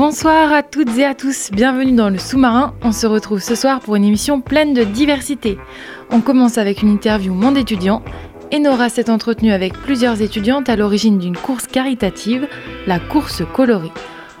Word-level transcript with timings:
Bonsoir 0.00 0.50
à 0.54 0.62
toutes 0.62 0.96
et 0.96 1.04
à 1.04 1.14
tous, 1.14 1.50
bienvenue 1.52 1.92
dans 1.92 2.08
le 2.08 2.16
sous-marin. 2.16 2.72
On 2.82 2.90
se 2.90 3.06
retrouve 3.06 3.42
ce 3.42 3.54
soir 3.54 3.80
pour 3.80 3.96
une 3.96 4.04
émission 4.04 4.40
pleine 4.40 4.72
de 4.72 4.82
diversité. 4.82 5.58
On 6.10 6.22
commence 6.22 6.56
avec 6.56 6.80
une 6.80 6.88
interview 6.88 7.34
monde 7.34 7.58
étudiant. 7.58 8.02
Enora 8.50 8.88
s'est 8.88 9.10
entretenue 9.10 9.52
avec 9.52 9.74
plusieurs 9.74 10.22
étudiantes 10.22 10.70
à 10.70 10.76
l'origine 10.76 11.18
d'une 11.18 11.36
course 11.36 11.66
caritative, 11.66 12.48
la 12.86 12.98
course 12.98 13.42
colorée. 13.52 13.92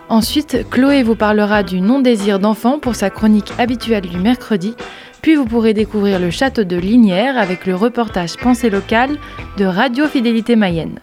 Ensuite, 0.08 0.66
Chloé 0.70 1.02
vous 1.02 1.14
parlera 1.14 1.62
du 1.62 1.82
non-désir 1.82 2.38
d'enfant 2.38 2.78
pour 2.78 2.94
sa 2.94 3.10
chronique 3.10 3.52
habituelle 3.58 4.08
du 4.08 4.16
mercredi. 4.16 4.74
Puis 5.22 5.34
vous 5.34 5.44
pourrez 5.44 5.74
découvrir 5.74 6.18
le 6.18 6.30
château 6.30 6.64
de 6.64 6.76
Linière 6.76 7.36
avec 7.36 7.66
le 7.66 7.74
reportage 7.74 8.36
Pensée 8.36 8.70
locale 8.70 9.18
de 9.58 9.64
Radio 9.66 10.06
Fidélité 10.06 10.56
Mayenne. 10.56 10.98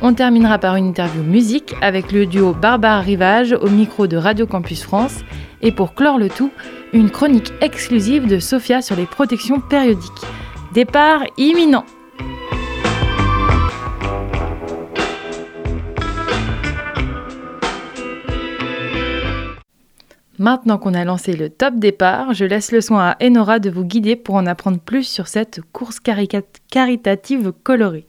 On 0.00 0.14
terminera 0.14 0.58
par 0.58 0.76
une 0.76 0.86
interview 0.86 1.24
musique 1.24 1.74
avec 1.80 2.12
le 2.12 2.26
duo 2.26 2.52
Barbare 2.52 3.02
Rivage 3.02 3.52
au 3.52 3.68
micro 3.68 4.06
de 4.06 4.16
Radio 4.16 4.46
Campus 4.46 4.84
France. 4.84 5.24
Et 5.60 5.72
pour 5.72 5.94
clore 5.94 6.18
le 6.18 6.28
tout, 6.28 6.52
une 6.92 7.10
chronique 7.10 7.52
exclusive 7.60 8.28
de 8.28 8.38
Sophia 8.38 8.80
sur 8.80 8.94
les 8.94 9.06
protections 9.06 9.58
périodiques. 9.58 10.12
Départ 10.72 11.22
imminent 11.36 11.84
Maintenant 20.38 20.78
qu'on 20.78 20.94
a 20.94 21.04
lancé 21.04 21.32
le 21.32 21.50
top 21.50 21.74
départ, 21.74 22.32
je 22.32 22.44
laisse 22.44 22.70
le 22.70 22.80
soin 22.80 23.08
à 23.10 23.24
Enora 23.24 23.58
de 23.58 23.70
vous 23.70 23.82
guider 23.82 24.14
pour 24.14 24.36
en 24.36 24.46
apprendre 24.46 24.78
plus 24.78 25.02
sur 25.02 25.26
cette 25.26 25.60
course 25.72 25.98
caritative 26.70 27.52
colorée. 27.64 28.06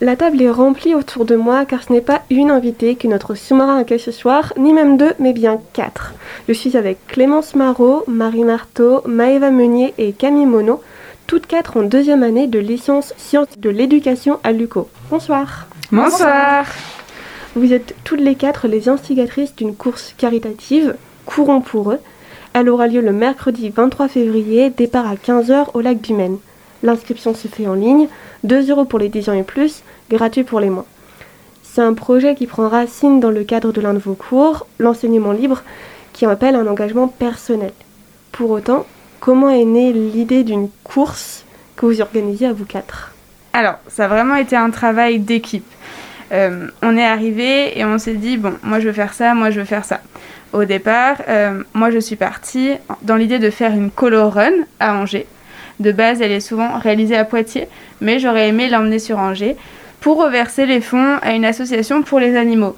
La 0.00 0.16
table 0.16 0.40
est 0.40 0.50
remplie 0.50 0.94
autour 0.94 1.26
de 1.26 1.36
moi 1.36 1.66
car 1.66 1.82
ce 1.82 1.92
n'est 1.92 2.00
pas 2.00 2.22
une 2.30 2.50
invitée 2.50 2.94
que 2.94 3.06
notre 3.06 3.34
sous-marin 3.34 3.76
accueille 3.76 4.00
ce 4.00 4.10
soir, 4.10 4.54
ni 4.56 4.72
même 4.72 4.96
deux, 4.96 5.12
mais 5.18 5.34
bien 5.34 5.60
quatre. 5.74 6.14
Je 6.48 6.54
suis 6.54 6.78
avec 6.78 7.06
Clémence 7.06 7.54
Marot, 7.54 8.04
Marie 8.08 8.44
Marteau, 8.44 9.02
Maëva 9.06 9.50
Meunier 9.50 9.92
et 9.98 10.12
Camille 10.12 10.46
Monod, 10.46 10.78
toutes 11.26 11.46
quatre 11.46 11.76
en 11.76 11.82
deuxième 11.82 12.22
année 12.22 12.46
de 12.46 12.58
licence 12.58 13.12
sciences 13.18 13.58
de 13.58 13.68
l'éducation 13.68 14.40
à 14.42 14.52
l'UCO. 14.52 14.88
Bonsoir. 15.10 15.66
Bonsoir. 15.92 16.64
Vous 17.54 17.74
êtes 17.74 17.94
toutes 18.04 18.20
les 18.20 18.36
quatre 18.36 18.66
les 18.68 18.88
instigatrices 18.88 19.54
d'une 19.54 19.76
course 19.76 20.14
caritative, 20.16 20.94
Courons 21.34 21.60
pour 21.60 21.92
eux. 21.92 22.00
Elle 22.54 22.68
aura 22.68 22.88
lieu 22.88 23.00
le 23.00 23.12
mercredi 23.12 23.70
23 23.70 24.08
février, 24.08 24.70
départ 24.70 25.06
à 25.06 25.14
15h 25.14 25.66
au 25.74 25.80
lac 25.80 26.00
du 26.00 26.12
Maine. 26.12 26.38
L'inscription 26.82 27.34
se 27.34 27.46
fait 27.46 27.68
en 27.68 27.74
ligne, 27.74 28.08
2 28.42 28.70
euros 28.70 28.84
pour 28.84 28.98
les 28.98 29.08
10 29.08 29.28
ans 29.28 29.34
et 29.34 29.44
plus, 29.44 29.84
gratuit 30.10 30.42
pour 30.42 30.58
les 30.58 30.70
moins. 30.70 30.86
C'est 31.62 31.82
un 31.82 31.94
projet 31.94 32.34
qui 32.34 32.48
prend 32.48 32.68
racine 32.68 33.20
dans 33.20 33.30
le 33.30 33.44
cadre 33.44 33.70
de 33.70 33.80
l'un 33.80 33.94
de 33.94 34.00
vos 34.00 34.14
cours, 34.14 34.66
l'enseignement 34.80 35.30
libre, 35.30 35.62
qui 36.12 36.26
appelle 36.26 36.56
un 36.56 36.66
engagement 36.66 37.06
personnel. 37.06 37.72
Pour 38.32 38.50
autant, 38.50 38.84
comment 39.20 39.50
est 39.50 39.64
née 39.64 39.92
l'idée 39.92 40.42
d'une 40.42 40.68
course 40.82 41.44
que 41.76 41.86
vous 41.86 42.00
organisez 42.00 42.46
à 42.46 42.52
vous 42.52 42.64
quatre? 42.64 43.12
Alors, 43.52 43.76
ça 43.86 44.06
a 44.06 44.08
vraiment 44.08 44.34
été 44.34 44.56
un 44.56 44.70
travail 44.70 45.20
d'équipe. 45.20 45.66
Euh, 46.32 46.68
on 46.82 46.96
est 46.96 47.06
arrivé 47.06 47.78
et 47.78 47.84
on 47.84 47.98
s'est 47.98 48.14
dit, 48.14 48.36
bon, 48.36 48.54
moi 48.62 48.80
je 48.80 48.88
veux 48.88 48.92
faire 48.92 49.14
ça, 49.14 49.34
moi 49.34 49.50
je 49.50 49.60
veux 49.60 49.66
faire 49.66 49.84
ça. 49.84 50.00
Au 50.52 50.64
départ, 50.64 51.18
euh, 51.28 51.62
moi 51.74 51.90
je 51.90 51.98
suis 51.98 52.16
partie 52.16 52.72
dans 53.02 53.14
l'idée 53.16 53.38
de 53.38 53.50
faire 53.50 53.72
une 53.72 53.90
color 53.90 54.34
run 54.34 54.52
à 54.80 54.96
Angers. 54.96 55.26
De 55.78 55.92
base, 55.92 56.20
elle 56.20 56.32
est 56.32 56.40
souvent 56.40 56.78
réalisée 56.78 57.16
à 57.16 57.24
Poitiers, 57.24 57.68
mais 58.00 58.18
j'aurais 58.18 58.48
aimé 58.48 58.68
l'emmener 58.68 58.98
sur 58.98 59.18
Angers 59.18 59.56
pour 60.00 60.22
reverser 60.22 60.66
les 60.66 60.80
fonds 60.80 61.18
à 61.22 61.32
une 61.32 61.44
association 61.44 62.02
pour 62.02 62.18
les 62.18 62.36
animaux. 62.36 62.76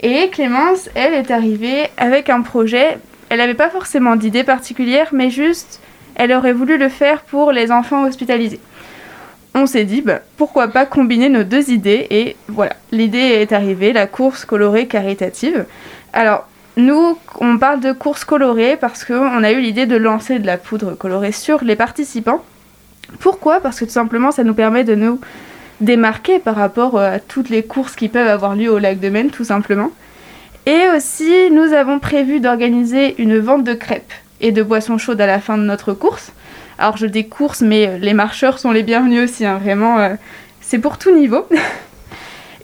Et 0.00 0.30
Clémence, 0.30 0.88
elle, 0.94 1.14
est 1.14 1.30
arrivée 1.30 1.88
avec 1.96 2.30
un 2.30 2.42
projet. 2.42 2.98
Elle 3.30 3.38
n'avait 3.38 3.54
pas 3.54 3.68
forcément 3.68 4.14
d'idée 4.14 4.44
particulière, 4.44 5.08
mais 5.12 5.28
juste, 5.28 5.80
elle 6.14 6.32
aurait 6.32 6.52
voulu 6.52 6.78
le 6.78 6.88
faire 6.88 7.22
pour 7.22 7.50
les 7.50 7.72
enfants 7.72 8.04
hospitalisés. 8.04 8.60
On 9.54 9.66
s'est 9.66 9.84
dit, 9.84 10.02
bah, 10.02 10.20
pourquoi 10.36 10.68
pas 10.68 10.86
combiner 10.86 11.28
nos 11.28 11.42
deux 11.42 11.70
idées, 11.70 12.06
et 12.10 12.36
voilà, 12.46 12.76
l'idée 12.92 13.18
est 13.18 13.52
arrivée, 13.52 13.92
la 13.92 14.06
course 14.06 14.44
colorée 14.44 14.86
caritative. 14.86 15.66
Alors, 16.12 16.46
nous, 16.78 17.18
on 17.40 17.58
parle 17.58 17.80
de 17.80 17.90
course 17.90 18.24
colorée 18.24 18.76
parce 18.80 19.04
qu'on 19.04 19.42
a 19.42 19.50
eu 19.50 19.60
l'idée 19.60 19.84
de 19.84 19.96
lancer 19.96 20.38
de 20.38 20.46
la 20.46 20.56
poudre 20.56 20.94
colorée 20.94 21.32
sur 21.32 21.64
les 21.64 21.74
participants. 21.74 22.42
Pourquoi? 23.18 23.60
Parce 23.60 23.80
que 23.80 23.84
tout 23.84 23.90
simplement, 23.90 24.30
ça 24.30 24.44
nous 24.44 24.54
permet 24.54 24.84
de 24.84 24.94
nous 24.94 25.20
démarquer 25.80 26.38
par 26.38 26.54
rapport 26.54 26.96
euh, 26.96 27.16
à 27.16 27.18
toutes 27.18 27.50
les 27.50 27.64
courses 27.64 27.96
qui 27.96 28.08
peuvent 28.08 28.28
avoir 28.28 28.54
lieu 28.54 28.70
au 28.70 28.78
lac 28.78 29.00
de 29.00 29.08
Maine, 29.08 29.30
tout 29.30 29.42
simplement. 29.42 29.90
Et 30.66 30.84
aussi, 30.94 31.50
nous 31.50 31.72
avons 31.72 31.98
prévu 31.98 32.38
d'organiser 32.38 33.20
une 33.20 33.38
vente 33.38 33.64
de 33.64 33.74
crêpes 33.74 34.12
et 34.40 34.52
de 34.52 34.62
boissons 34.62 34.98
chaudes 34.98 35.20
à 35.20 35.26
la 35.26 35.40
fin 35.40 35.58
de 35.58 35.64
notre 35.64 35.94
course. 35.94 36.32
Alors, 36.78 36.96
je 36.96 37.06
dis 37.06 37.28
course, 37.28 37.60
mais 37.60 37.98
les 37.98 38.14
marcheurs 38.14 38.60
sont 38.60 38.70
les 38.70 38.84
bienvenus 38.84 39.24
aussi, 39.24 39.44
hein, 39.44 39.58
vraiment, 39.58 39.98
euh, 39.98 40.14
c'est 40.60 40.78
pour 40.78 40.96
tout 40.96 41.12
niveau. 41.12 41.44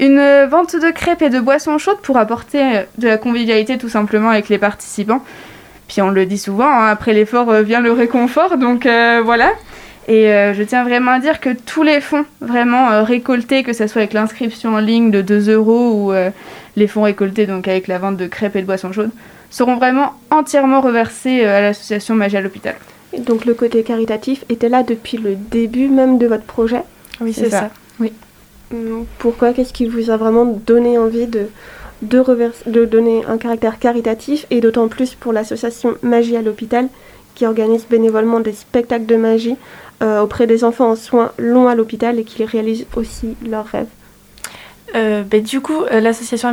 Une 0.00 0.44
vente 0.50 0.74
de 0.74 0.90
crêpes 0.90 1.22
et 1.22 1.30
de 1.30 1.40
boissons 1.40 1.78
chaudes 1.78 2.00
pour 2.00 2.16
apporter 2.16 2.82
de 2.98 3.06
la 3.06 3.16
convivialité 3.16 3.78
tout 3.78 3.88
simplement 3.88 4.30
avec 4.30 4.48
les 4.48 4.58
participants. 4.58 5.22
Puis 5.88 6.02
on 6.02 6.10
le 6.10 6.26
dit 6.26 6.38
souvent, 6.38 6.68
hein, 6.68 6.86
après 6.86 7.12
l'effort 7.12 7.50
euh, 7.50 7.62
vient 7.62 7.80
le 7.80 7.92
réconfort, 7.92 8.56
donc 8.56 8.86
euh, 8.86 9.20
voilà. 9.24 9.52
Et 10.08 10.28
euh, 10.28 10.54
je 10.54 10.62
tiens 10.62 10.84
vraiment 10.84 11.12
à 11.12 11.18
dire 11.18 11.40
que 11.40 11.50
tous 11.50 11.82
les 11.82 12.00
fonds 12.00 12.24
vraiment 12.40 13.04
récoltés, 13.04 13.62
que 13.62 13.72
ce 13.72 13.86
soit 13.86 14.02
avec 14.02 14.12
l'inscription 14.12 14.74
en 14.74 14.78
ligne 14.78 15.10
de 15.10 15.22
2 15.22 15.50
euros 15.50 15.92
ou 15.92 16.12
les 16.76 16.86
fonds 16.86 17.02
récoltés 17.02 17.46
donc 17.46 17.68
avec 17.68 17.88
la 17.88 17.98
vente 17.98 18.18
de 18.18 18.26
crêpes 18.26 18.56
et 18.56 18.60
de 18.60 18.66
boissons 18.66 18.92
chaudes, 18.92 19.12
seront 19.48 19.76
vraiment 19.76 20.12
entièrement 20.30 20.82
reversés 20.82 21.44
à 21.44 21.62
l'association 21.62 22.14
Magie 22.16 22.36
à 22.36 22.42
l'hôpital. 22.42 22.74
Donc 23.18 23.46
le 23.46 23.54
côté 23.54 23.82
caritatif 23.82 24.44
était 24.50 24.68
là 24.68 24.82
depuis 24.82 25.16
le 25.16 25.36
début 25.36 25.88
même 25.88 26.18
de 26.18 26.26
votre 26.26 26.44
projet? 26.44 26.82
Oui, 27.22 27.32
c'est 27.32 27.48
ça. 27.48 27.70
Oui. 27.98 28.12
Hum, 28.74 29.06
pourquoi? 29.18 29.52
Qu'est-ce 29.52 29.72
qui 29.72 29.86
vous 29.86 30.10
a 30.10 30.16
vraiment 30.16 30.44
donné 30.44 30.98
envie 30.98 31.26
de, 31.26 31.46
de, 32.02 32.84
donner 32.84 33.24
un 33.26 33.38
caractère 33.38 33.78
caritatif 33.78 34.46
et 34.50 34.60
d'autant 34.60 34.88
plus 34.88 35.14
pour 35.14 35.32
l'association 35.32 35.94
Magie 36.02 36.36
à 36.36 36.42
l'hôpital 36.42 36.88
qui 37.34 37.46
organise 37.46 37.86
bénévolement 37.88 38.40
des 38.40 38.52
spectacles 38.52 39.06
de 39.06 39.16
magie 39.16 39.56
euh, 40.02 40.20
auprès 40.20 40.46
des 40.46 40.64
enfants 40.64 40.90
en 40.90 40.96
soins 40.96 41.32
longs 41.38 41.68
à 41.68 41.74
l'hôpital 41.74 42.18
et 42.18 42.24
qui 42.24 42.44
réalisent 42.44 42.86
aussi 42.96 43.36
leurs 43.46 43.66
rêves? 43.66 43.86
Euh, 44.96 45.22
ben, 45.22 45.42
du 45.42 45.60
coup, 45.60 45.82
euh, 45.82 46.00
l'association 46.00 46.52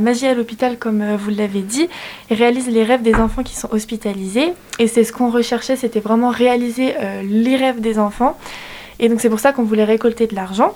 Magie 0.00 0.26
à 0.26 0.34
l'hôpital, 0.34 0.78
comme 0.78 1.16
vous 1.16 1.30
l'avez 1.30 1.62
dit, 1.62 1.88
réalise 2.30 2.68
les 2.68 2.84
rêves 2.84 3.02
des 3.02 3.14
enfants 3.14 3.42
qui 3.42 3.56
sont 3.56 3.68
hospitalisés. 3.72 4.52
Et 4.78 4.86
c'est 4.86 5.02
ce 5.02 5.12
qu'on 5.12 5.30
recherchait, 5.30 5.76
c'était 5.76 6.00
vraiment 6.00 6.30
réaliser 6.30 6.94
les 7.24 7.56
rêves 7.56 7.80
des 7.80 7.98
enfants. 7.98 8.36
Et 9.00 9.08
donc 9.08 9.20
c'est 9.20 9.30
pour 9.30 9.40
ça 9.40 9.52
qu'on 9.52 9.64
voulait 9.64 9.84
récolter 9.84 10.26
de 10.26 10.34
l'argent. 10.34 10.74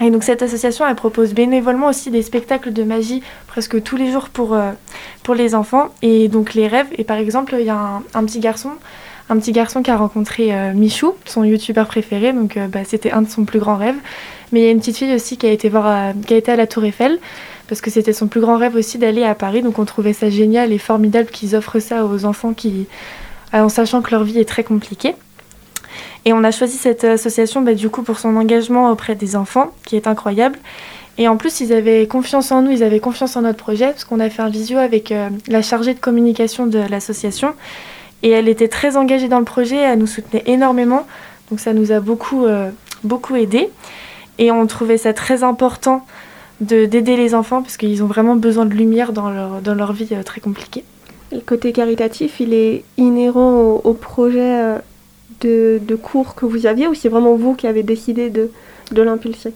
Et 0.00 0.10
donc 0.10 0.24
cette 0.24 0.42
association, 0.42 0.86
elle 0.86 0.94
propose 0.94 1.32
bénévolement 1.32 1.88
aussi 1.88 2.10
des 2.10 2.22
spectacles 2.22 2.72
de 2.72 2.82
magie 2.82 3.22
presque 3.46 3.82
tous 3.82 3.96
les 3.96 4.12
jours 4.12 4.28
pour, 4.28 4.54
euh, 4.54 4.72
pour 5.22 5.34
les 5.34 5.54
enfants 5.54 5.88
et 6.02 6.28
donc 6.28 6.54
les 6.54 6.68
rêves. 6.68 6.88
Et 6.98 7.04
par 7.04 7.16
exemple, 7.16 7.56
il 7.58 7.64
y 7.64 7.70
a 7.70 8.02
un, 8.12 8.24
petit 8.24 8.40
garçon, 8.40 8.72
un 9.30 9.38
petit 9.38 9.52
garçon 9.52 9.82
qui 9.82 9.90
a 9.90 9.96
rencontré 9.96 10.54
euh, 10.54 10.74
Michou, 10.74 11.14
son 11.24 11.44
youtubeur 11.44 11.86
préféré, 11.86 12.34
donc 12.34 12.58
euh, 12.58 12.68
bah, 12.68 12.80
c'était 12.84 13.10
un 13.10 13.22
de 13.22 13.30
son 13.30 13.44
plus 13.44 13.58
grands 13.58 13.76
rêves. 13.76 13.96
Mais 14.52 14.60
il 14.60 14.64
y 14.64 14.68
a 14.68 14.70
une 14.70 14.80
petite 14.80 14.98
fille 14.98 15.14
aussi 15.14 15.38
qui 15.38 15.46
a 15.46 15.50
été, 15.50 15.68
voir 15.68 16.12
qui 16.26 16.34
a 16.34 16.36
été 16.36 16.52
à 16.52 16.56
la 16.56 16.66
Tour 16.66 16.84
Eiffel 16.84 17.18
parce 17.66 17.80
que 17.80 17.90
c'était 17.90 18.12
son 18.12 18.28
plus 18.28 18.40
grand 18.40 18.58
rêve 18.58 18.76
aussi 18.76 18.96
d'aller 18.96 19.24
à 19.24 19.34
Paris. 19.34 19.62
Donc 19.62 19.80
on 19.80 19.84
trouvait 19.84 20.12
ça 20.12 20.30
génial 20.30 20.72
et 20.72 20.78
formidable 20.78 21.30
qu'ils 21.30 21.56
offrent 21.56 21.80
ça 21.80 22.04
aux 22.04 22.24
enfants 22.24 22.52
qui, 22.52 22.86
en 23.52 23.68
sachant 23.68 24.02
que 24.02 24.12
leur 24.12 24.22
vie 24.22 24.38
est 24.38 24.48
très 24.48 24.62
compliquée. 24.62 25.16
Et 26.26 26.32
on 26.32 26.42
a 26.42 26.50
choisi 26.50 26.76
cette 26.76 27.04
association 27.04 27.62
bah, 27.62 27.74
du 27.74 27.88
coup 27.88 28.02
pour 28.02 28.18
son 28.18 28.36
engagement 28.36 28.90
auprès 28.90 29.14
des 29.14 29.36
enfants, 29.36 29.72
qui 29.86 29.94
est 29.94 30.08
incroyable. 30.08 30.58
Et 31.18 31.28
en 31.28 31.36
plus, 31.36 31.60
ils 31.60 31.72
avaient 31.72 32.06
confiance 32.08 32.50
en 32.50 32.62
nous, 32.62 32.72
ils 32.72 32.82
avaient 32.82 33.00
confiance 33.00 33.36
en 33.36 33.42
notre 33.42 33.58
projet, 33.58 33.86
parce 33.86 34.04
qu'on 34.04 34.20
a 34.20 34.28
fait 34.28 34.42
un 34.42 34.50
visio 34.50 34.76
avec 34.76 35.12
euh, 35.12 35.30
la 35.46 35.62
chargée 35.62 35.94
de 35.94 36.00
communication 36.00 36.66
de 36.66 36.80
l'association. 36.90 37.54
Et 38.24 38.30
elle 38.30 38.48
était 38.48 38.68
très 38.68 38.96
engagée 38.96 39.28
dans 39.28 39.38
le 39.38 39.44
projet, 39.44 39.76
elle 39.76 40.00
nous 40.00 40.08
soutenait 40.08 40.42
énormément. 40.46 41.06
Donc 41.48 41.60
ça 41.60 41.72
nous 41.72 41.92
a 41.92 42.00
beaucoup, 42.00 42.44
euh, 42.44 42.70
beaucoup 43.04 43.36
aidé. 43.36 43.70
Et 44.38 44.50
on 44.50 44.66
trouvait 44.66 44.98
ça 44.98 45.12
très 45.12 45.44
important 45.44 46.04
d'aider 46.60 47.16
les 47.16 47.34
enfants 47.34 47.62
parce 47.62 47.76
qu'ils 47.76 48.02
ont 48.02 48.06
vraiment 48.06 48.34
besoin 48.34 48.66
de 48.66 48.74
lumière 48.74 49.12
dans 49.12 49.30
leur, 49.30 49.60
dans 49.60 49.74
leur 49.74 49.92
vie 49.92 50.08
très 50.24 50.40
compliquée. 50.40 50.84
Le 51.30 51.40
côté 51.40 51.72
caritatif, 51.72 52.40
il 52.40 52.52
est 52.52 52.82
inhérent 52.96 53.80
au, 53.84 53.92
projet 53.92 54.76
de, 55.40 55.80
de, 55.86 55.94
cours 55.94 56.34
que 56.34 56.46
vous 56.46 56.66
aviez 56.66 56.86
ou 56.88 56.94
c'est 56.94 57.08
vraiment 57.08 57.36
vous 57.36 57.54
qui 57.54 57.66
avez 57.66 57.82
décidé 57.82 58.30
de, 58.30 58.50
de 58.92 59.02
l'impulser 59.02 59.52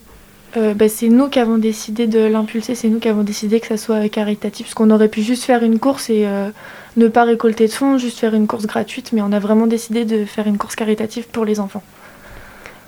euh, 0.57 0.75
bah, 0.75 0.89
c'est 0.89 1.09
nous 1.09 1.29
qui 1.29 1.39
avons 1.39 1.59
décidé 1.59 2.07
de 2.07 2.19
l'impulser, 2.19 2.75
c'est 2.75 2.89
nous 2.89 2.99
qui 2.99 3.09
avons 3.09 3.23
décidé 3.23 3.61
que 3.61 3.69
ça 3.69 3.77
soit 3.77 4.09
caritatif, 4.09 4.67
parce 4.67 4.75
qu'on 4.75 4.91
aurait 4.91 5.09
pu 5.09 5.23
juste 5.23 5.45
faire 5.45 5.63
une 5.63 5.79
course 5.79 6.11
et 6.11 6.27
euh, 6.27 6.49
ne 6.97 7.07
pas 7.07 7.23
récolter 7.23 7.69
de 7.69 7.73
fonds, 7.73 7.99
juste 7.99 8.19
faire 8.19 8.35
une 8.35 8.49
course 8.49 8.67
gratuite, 8.67 9.13
mais 9.13 9.23
on 9.23 9.33
a 9.33 9.39
vraiment 9.39 9.69
décidé 9.69 10.05
de 10.05 10.25
faire 10.25 10.49
une 10.49 10.59
course 10.59 10.75
caritative 10.75 11.29
pour 11.29 11.45
les 11.45 11.61
enfants. 11.61 11.85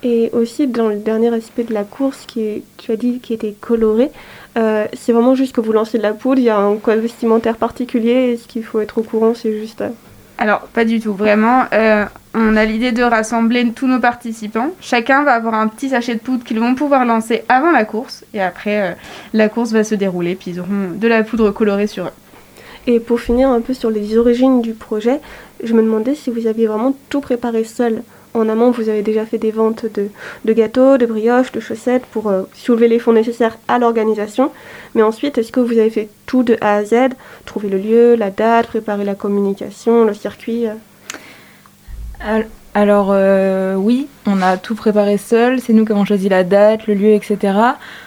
Et 0.02 0.30
aussi 0.32 0.66
dans 0.66 0.88
le 0.88 0.96
dernier 0.96 1.32
aspect 1.32 1.62
de 1.62 1.72
la 1.72 1.84
course, 1.84 2.24
qui 2.26 2.64
tu 2.78 2.90
as 2.90 2.96
dit 2.96 3.20
qui 3.20 3.32
était 3.32 3.54
coloré, 3.60 4.10
euh, 4.58 4.86
c'est 4.94 5.12
vraiment 5.12 5.36
juste 5.36 5.54
que 5.54 5.60
vous 5.60 5.72
lancez 5.72 5.98
de 5.98 6.02
la 6.02 6.14
poudre, 6.14 6.40
il 6.40 6.44
y 6.44 6.50
a 6.50 6.58
un 6.58 6.76
code 6.76 6.98
vestimentaire 6.98 7.56
particulier, 7.56 8.32
et 8.32 8.36
ce 8.38 8.48
qu'il 8.48 8.64
faut 8.64 8.80
être 8.80 8.98
au 8.98 9.02
courant, 9.02 9.34
c'est 9.34 9.56
juste... 9.56 9.84
Alors, 10.38 10.60
pas 10.60 10.84
du 10.84 11.00
tout, 11.00 11.14
vraiment. 11.14 11.64
Euh, 11.72 12.04
on 12.34 12.56
a 12.56 12.64
l'idée 12.64 12.92
de 12.92 13.02
rassembler 13.02 13.70
tous 13.72 13.86
nos 13.86 14.00
participants. 14.00 14.70
Chacun 14.80 15.24
va 15.24 15.32
avoir 15.34 15.54
un 15.54 15.68
petit 15.68 15.90
sachet 15.90 16.14
de 16.14 16.20
poudre 16.20 16.44
qu'ils 16.44 16.60
vont 16.60 16.74
pouvoir 16.74 17.04
lancer 17.04 17.44
avant 17.48 17.70
la 17.70 17.84
course. 17.84 18.24
Et 18.34 18.40
après, 18.40 18.82
euh, 18.82 18.94
la 19.34 19.48
course 19.48 19.72
va 19.72 19.84
se 19.84 19.94
dérouler, 19.94 20.34
puis 20.34 20.52
ils 20.52 20.60
auront 20.60 20.90
de 20.94 21.08
la 21.08 21.22
poudre 21.22 21.50
colorée 21.50 21.86
sur 21.86 22.06
eux. 22.06 22.12
Et 22.86 22.98
pour 22.98 23.20
finir 23.20 23.48
un 23.50 23.60
peu 23.60 23.74
sur 23.74 23.90
les 23.90 24.16
origines 24.16 24.60
du 24.60 24.72
projet, 24.72 25.20
je 25.62 25.72
me 25.74 25.82
demandais 25.82 26.14
si 26.14 26.30
vous 26.30 26.46
aviez 26.46 26.66
vraiment 26.66 26.96
tout 27.10 27.20
préparé 27.20 27.64
seul 27.64 28.02
en 28.34 28.48
amont, 28.48 28.70
vous 28.70 28.88
avez 28.88 29.02
déjà 29.02 29.26
fait 29.26 29.38
des 29.38 29.50
ventes 29.50 29.86
de, 29.86 30.52
gâteaux, 30.52 30.96
de 30.96 31.06
brioches, 31.06 31.52
de 31.52 31.60
chaussettes 31.60 32.06
pour 32.06 32.28
euh, 32.28 32.42
soulever 32.54 32.88
les 32.88 32.98
fonds 32.98 33.12
nécessaires 33.12 33.58
à 33.68 33.78
l'organisation. 33.78 34.50
Mais 34.94 35.02
ensuite, 35.02 35.38
est-ce 35.38 35.52
que 35.52 35.60
vous 35.60 35.78
avez 35.78 35.90
fait 35.90 36.08
tout 36.26 36.42
de 36.42 36.56
A 36.60 36.76
à 36.76 36.84
Z 36.84 36.94
Trouver 37.44 37.68
le 37.68 37.78
lieu, 37.78 38.14
la 38.14 38.30
date, 38.30 38.68
préparer 38.68 39.04
la 39.04 39.14
communication, 39.14 40.04
le 40.04 40.14
circuit 40.14 40.66
euh? 40.66 42.42
Alors 42.74 43.08
euh, 43.10 43.74
oui, 43.74 44.06
on 44.26 44.40
a 44.40 44.56
tout 44.56 44.74
préparé 44.74 45.18
seul, 45.18 45.60
c'est 45.60 45.74
nous 45.74 45.84
qui 45.84 45.92
avons 45.92 46.06
choisi 46.06 46.30
la 46.30 46.42
date, 46.42 46.86
le 46.86 46.94
lieu, 46.94 47.12
etc. 47.12 47.52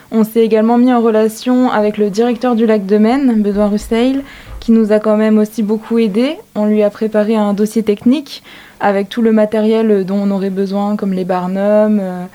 On 0.09 0.23
s'est 0.23 0.43
également 0.43 0.79
mis 0.79 0.91
en 0.91 1.01
relation 1.01 1.69
avec 1.69 1.97
le 1.97 2.09
directeur 2.09 2.55
du 2.55 2.65
lac 2.65 2.87
de 2.87 2.97
Maine, 2.97 3.43
Benoît 3.43 3.67
Russeil, 3.67 4.21
qui 4.59 4.71
nous 4.71 4.91
a 4.91 4.99
quand 4.99 5.17
même 5.17 5.37
aussi 5.37 5.61
beaucoup 5.61 5.99
aidé. 5.99 6.37
On 6.55 6.65
lui 6.65 6.81
a 6.81 6.89
préparé 6.89 7.35
un 7.35 7.53
dossier 7.53 7.83
technique 7.83 8.41
avec 8.79 9.09
tout 9.09 9.21
le 9.21 9.31
matériel 9.31 10.05
dont 10.05 10.17
on 10.17 10.31
aurait 10.31 10.49
besoin, 10.49 10.95
comme 10.95 11.13
les 11.13 11.25
barnums, 11.25 11.99
euh, 12.01 12.25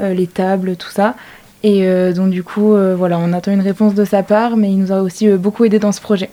euh, 0.00 0.14
les 0.14 0.26
tables, 0.26 0.76
tout 0.76 0.90
ça. 0.90 1.14
Et 1.62 1.86
euh, 1.86 2.12
donc 2.12 2.30
du 2.30 2.42
coup, 2.42 2.74
voilà, 2.96 3.18
on 3.18 3.32
attend 3.32 3.52
une 3.52 3.60
réponse 3.60 3.94
de 3.94 4.04
sa 4.04 4.22
part, 4.22 4.56
mais 4.56 4.70
il 4.70 4.78
nous 4.78 4.92
a 4.92 5.02
aussi 5.02 5.28
beaucoup 5.28 5.64
aidé 5.64 5.78
dans 5.78 5.92
ce 5.92 6.00
projet. 6.00 6.30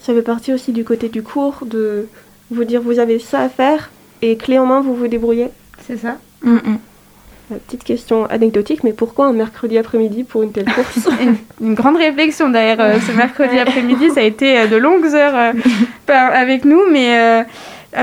Ça 0.00 0.14
fait 0.14 0.22
partie 0.22 0.52
aussi 0.52 0.72
du 0.72 0.84
côté 0.84 1.08
du 1.08 1.22
cours, 1.22 1.64
de 1.66 2.08
vous 2.50 2.64
dire 2.64 2.80
vous 2.80 2.98
avez 2.98 3.18
ça 3.18 3.40
à 3.40 3.48
faire, 3.48 3.90
et 4.20 4.36
clé 4.36 4.58
en 4.58 4.66
main, 4.66 4.80
vous 4.80 4.94
vous 4.94 5.08
débrouillez. 5.08 5.48
C'est 5.86 5.98
ça 5.98 6.16
mm, 6.42 6.54
mm. 6.54 6.78
Petite 7.66 7.84
question 7.84 8.24
anecdotique, 8.26 8.82
mais 8.82 8.94
pourquoi 8.94 9.26
un 9.26 9.34
mercredi 9.34 9.76
après-midi 9.76 10.24
pour 10.24 10.42
une 10.42 10.52
telle 10.52 10.64
course 10.64 11.08
une, 11.60 11.74
grande 11.74 11.96
réflexion 11.96 12.48
derrière 12.48 12.98
ce 13.02 13.12
mercredi 13.12 13.58
après-midi, 13.58 14.10
ça 14.10 14.20
a 14.20 14.22
été 14.22 14.66
de 14.66 14.76
longues 14.76 15.14
heures 15.14 15.52
avec 16.08 16.64
nous, 16.64 16.80
mais 16.90 17.18
euh, 17.18 17.42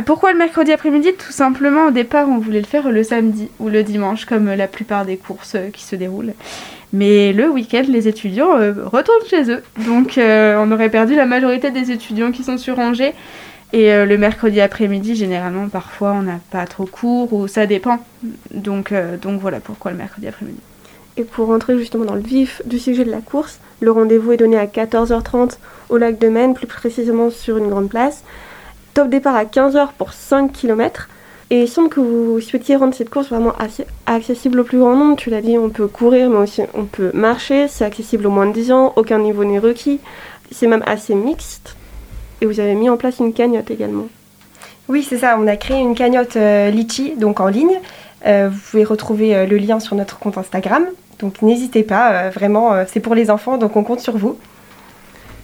pourquoi 0.06 0.32
le 0.32 0.38
mercredi 0.38 0.72
après-midi? 0.72 1.14
Tout 1.14 1.32
simplement, 1.32 1.88
au 1.88 1.92
départ, 1.92 2.30
on 2.30 2.38
voulait 2.38 2.60
le 2.60 2.66
faire 2.66 2.92
le 2.92 3.04
samedi 3.04 3.50
ou 3.60 3.70
le 3.70 3.84
dimanche, 3.84 4.26
comme 4.26 4.54
la 4.54 4.68
plupart 4.68 5.06
des 5.06 5.18
courses 5.18 5.56
euh, 5.56 5.70
qui 5.72 5.84
se 5.84 5.96
déroulent. 5.96 6.34
Mais 6.94 7.34
le 7.34 7.50
week-end, 7.50 7.84
les 7.88 8.08
étudiants 8.08 8.56
euh, 8.58 8.74
retournent 8.86 9.28
chez 9.30 9.52
eux. 9.52 9.64
Donc, 9.86 10.14
on 10.18 10.72
aurait 10.72 10.90
perdu 10.90 11.16
la 11.16 11.26
majorité 11.26 11.72
des 11.72 11.92
étudiants 11.92 12.32
qui 12.32 12.44
sont 12.44 12.58
sur 12.58 12.80
Angers. 12.80 13.14
Et 13.72 13.92
le 14.04 14.18
mercredi 14.18 14.62
après-midi, 14.62 15.16
généralement, 15.16 15.70
parfois, 15.70 16.14
on 16.14 16.24
n'a 16.24 16.40
pas 16.50 16.66
trop 16.66 16.88
cours 16.88 17.32
ou 17.34 17.48
ça 17.48 17.68
dépend. 17.68 18.00
Donc, 18.52 18.92
donc 19.22 19.40
voilà 19.40 19.60
pourquoi 19.60 19.92
le 19.92 19.98
mercredi 19.98 20.28
après-midi. 20.28 20.58
Et 21.18 21.24
pour 21.24 21.48
rentrer 21.48 21.78
justement 21.78 22.06
dans 22.06 22.16
le 22.16 22.22
vif 22.22 22.62
du 22.66 22.80
sujet 22.80 23.04
de 23.04 23.12
la 23.12 23.20
course, 23.20 23.60
le 23.82 23.92
rendez-vous 23.92 24.32
est 24.32 24.38
donné 24.38 24.58
à 24.58 24.66
14h30 24.66 25.58
au 25.90 25.98
lac 25.98 26.18
de 26.18 26.30
Maine, 26.30 26.54
plus 26.54 26.66
précisément 26.66 27.30
sur 27.30 27.58
une 27.58 27.68
grande 27.68 27.90
place. 27.90 28.24
Top 28.94 29.10
départ 29.10 29.36
à 29.36 29.46
15h 29.46 29.90
pour 29.98 30.14
5 30.14 30.52
km. 30.52 31.10
Et 31.52 31.64
il 31.64 31.68
semble 31.68 31.90
que 31.90 32.00
vous 32.00 32.40
souhaitiez 32.42 32.76
rendre 32.76 32.94
cette 32.94 33.10
course 33.10 33.30
vraiment 33.30 33.54
accessible 34.06 34.60
au 34.60 34.64
plus 34.64 34.78
grand 34.78 34.96
nombre. 34.96 35.16
Tu 35.16 35.32
l'as 35.32 35.42
dit, 35.42 35.58
on 35.58 35.70
peut 35.70 35.88
courir, 35.88 36.30
mais 36.30 36.38
aussi 36.38 36.62
on 36.76 36.86
peut 36.86 37.12
marcher. 37.14 37.68
C'est 37.68 37.86
accessible 37.86 38.28
aux 38.28 38.32
moins 38.32 38.46
de 38.46 38.54
10 38.54 38.72
ans, 38.72 38.94
aucun 38.96 39.18
niveau 39.18 39.44
n'est 39.44 39.58
requis. 39.58 40.00
C'est 40.52 40.68
même 40.68 40.84
assez 40.86 41.16
mixte. 41.16 41.76
Et 42.42 42.46
vous 42.46 42.60
avez 42.60 42.76
mis 42.76 42.90
en 42.90 42.98
place 42.98 43.20
une 43.20 43.34
cagnotte 43.34 43.72
également. 43.72 44.08
Oui, 44.90 45.06
c'est 45.08 45.18
ça. 45.18 45.38
On 45.40 45.48
a 45.48 45.56
créé 45.56 45.80
une 45.80 45.96
cagnotte 45.96 46.36
euh, 46.36 46.70
Litchi, 46.72 47.16
donc 47.16 47.40
en 47.40 47.48
ligne. 47.48 47.80
Euh, 48.26 48.50
vous 48.52 48.60
pouvez 48.72 48.84
retrouver 48.84 49.36
euh, 49.36 49.46
le 49.46 49.58
lien 49.58 49.80
sur 49.80 49.96
notre 49.96 50.20
compte 50.20 50.38
Instagram. 50.38 50.86
Donc 51.20 51.42
n'hésitez 51.42 51.84
pas, 51.84 52.30
vraiment, 52.30 52.86
c'est 52.88 53.02
pour 53.02 53.14
les 53.14 53.30
enfants, 53.30 53.58
donc 53.58 53.76
on 53.76 53.84
compte 53.84 54.00
sur 54.00 54.16
vous. 54.16 54.38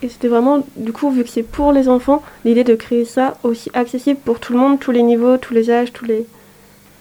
Et 0.06 0.10
c'était 0.10 0.28
vraiment, 0.28 0.64
du 0.76 0.94
coup, 0.94 1.10
vu 1.10 1.24
que 1.24 1.30
c'est 1.30 1.42
pour 1.42 1.72
les 1.72 1.90
enfants, 1.90 2.22
l'idée 2.44 2.64
de 2.64 2.76
créer 2.76 3.06
ça 3.06 3.38
aussi 3.42 3.72
accessible 3.74 4.20
pour 4.24 4.40
tout 4.40 4.54
le 4.54 4.60
monde, 4.60 4.80
tous 4.80 4.92
les 4.92 5.02
niveaux, 5.02 5.38
tous 5.38 5.56
les 5.56 5.72
âges, 5.72 5.92
tous 5.94 6.06
les... 6.06 6.28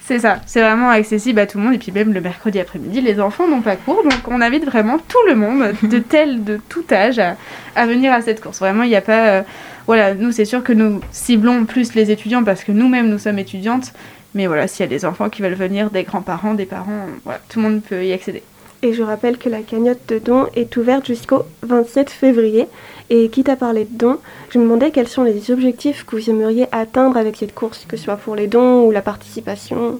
C'est 0.01 0.21
ça, 0.21 0.39
c'est 0.47 0.63
vraiment 0.63 0.89
accessible 0.89 1.39
à 1.39 1.47
tout 1.47 1.59
le 1.59 1.65
monde. 1.65 1.75
Et 1.75 1.79
puis 1.79 1.93
même 1.93 2.15
le 2.15 2.23
mercredi 2.23 2.59
après-midi, 2.59 3.03
les 3.03 3.21
enfants 3.21 3.47
n'ont 3.47 3.61
pas 3.61 3.77
cours. 3.77 4.03
Donc 4.05 4.27
on 4.27 4.41
invite 4.41 4.65
vraiment 4.65 4.97
tout 4.97 5.19
le 5.29 5.35
monde, 5.35 5.75
de 5.83 5.99
tel, 6.09 6.45
de 6.45 6.59
tout 6.71 6.85
âge, 6.91 7.19
à, 7.19 7.87
venir 7.87 8.11
à 8.11 8.23
cette 8.23 8.41
course. 8.41 8.61
Vraiment, 8.61 8.85
il 8.85 8.89
n'y 8.89 8.97
a 8.97 9.03
pas... 9.03 9.29
Euh, 9.29 9.43
voilà, 9.87 10.15
nous 10.15 10.33
c'est 10.33 10.47
sûr 10.47 10.65
que 10.65 10.73
nous 10.73 11.03
ciblons 11.13 11.67
plus 11.67 11.95
les 11.95 12.11
étudiants 12.11 12.43
parce 12.43 12.65
que 12.65 12.73
nous-mêmes 12.73 13.11
nous 13.11 13.19
sommes 13.19 13.39
étudiantes. 13.39 13.93
Mais 14.35 14.47
voilà, 14.47 14.67
s'il 14.67 14.83
y 14.83 14.87
a 14.87 14.89
des 14.89 15.05
enfants 15.05 15.29
qui 15.29 15.43
veulent 15.43 15.53
venir, 15.53 15.91
des 15.91 16.05
grands-parents, 16.05 16.55
des 16.55 16.65
parents, 16.65 17.05
voilà, 17.25 17.41
tout 17.51 17.61
le 17.61 17.69
monde 17.69 17.83
peut 17.83 18.03
y 18.03 18.15
accéder. 18.15 18.43
Et 18.85 18.93
je 18.93 19.03
rappelle 19.03 19.39
que 19.39 19.49
la 19.49 19.61
cagnotte 19.61 20.07
de 20.09 20.19
dons 20.19 20.45
est 20.55 20.77
ouverte 20.77 21.07
jusqu'au 21.07 21.45
27 21.63 22.11
février. 22.11 22.69
Et 23.09 23.31
quitte 23.31 23.49
à 23.49 23.57
parler 23.57 23.87
de 23.91 23.97
dons, 23.97 24.19
je 24.51 24.59
me 24.59 24.65
demandais 24.65 24.91
quels 24.91 25.09
sont 25.09 25.23
les 25.23 25.51
objectifs 25.51 26.05
que 26.05 26.17
vous 26.17 26.29
aimeriez 26.29 26.67
atteindre 26.71 27.17
avec 27.17 27.37
cette 27.37 27.55
course, 27.55 27.87
que 27.89 27.97
ce 27.97 28.05
soit 28.05 28.17
pour 28.17 28.37
les 28.37 28.47
dons 28.47 28.85
ou 28.85 28.91
la 28.91 29.01
participation. 29.01 29.99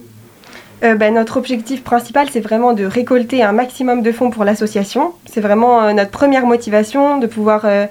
Euh, 0.83 0.93
ben, 0.93 1.15
notre 1.15 1.37
objectif 1.37 1.83
principal, 1.83 2.27
c'est 2.31 2.41
vraiment 2.41 2.73
de 2.73 2.85
récolter 2.85 3.41
un 3.41 3.53
maximum 3.53 4.03
de 4.03 4.11
fonds 4.11 4.29
pour 4.29 4.43
l'association. 4.43 5.13
C'est 5.25 5.41
vraiment 5.41 5.81
euh, 5.81 5.93
notre 5.93 6.11
première 6.11 6.45
motivation 6.45 7.17
de 7.17 7.25
pouvoir 7.25 7.65
euh, 7.65 7.87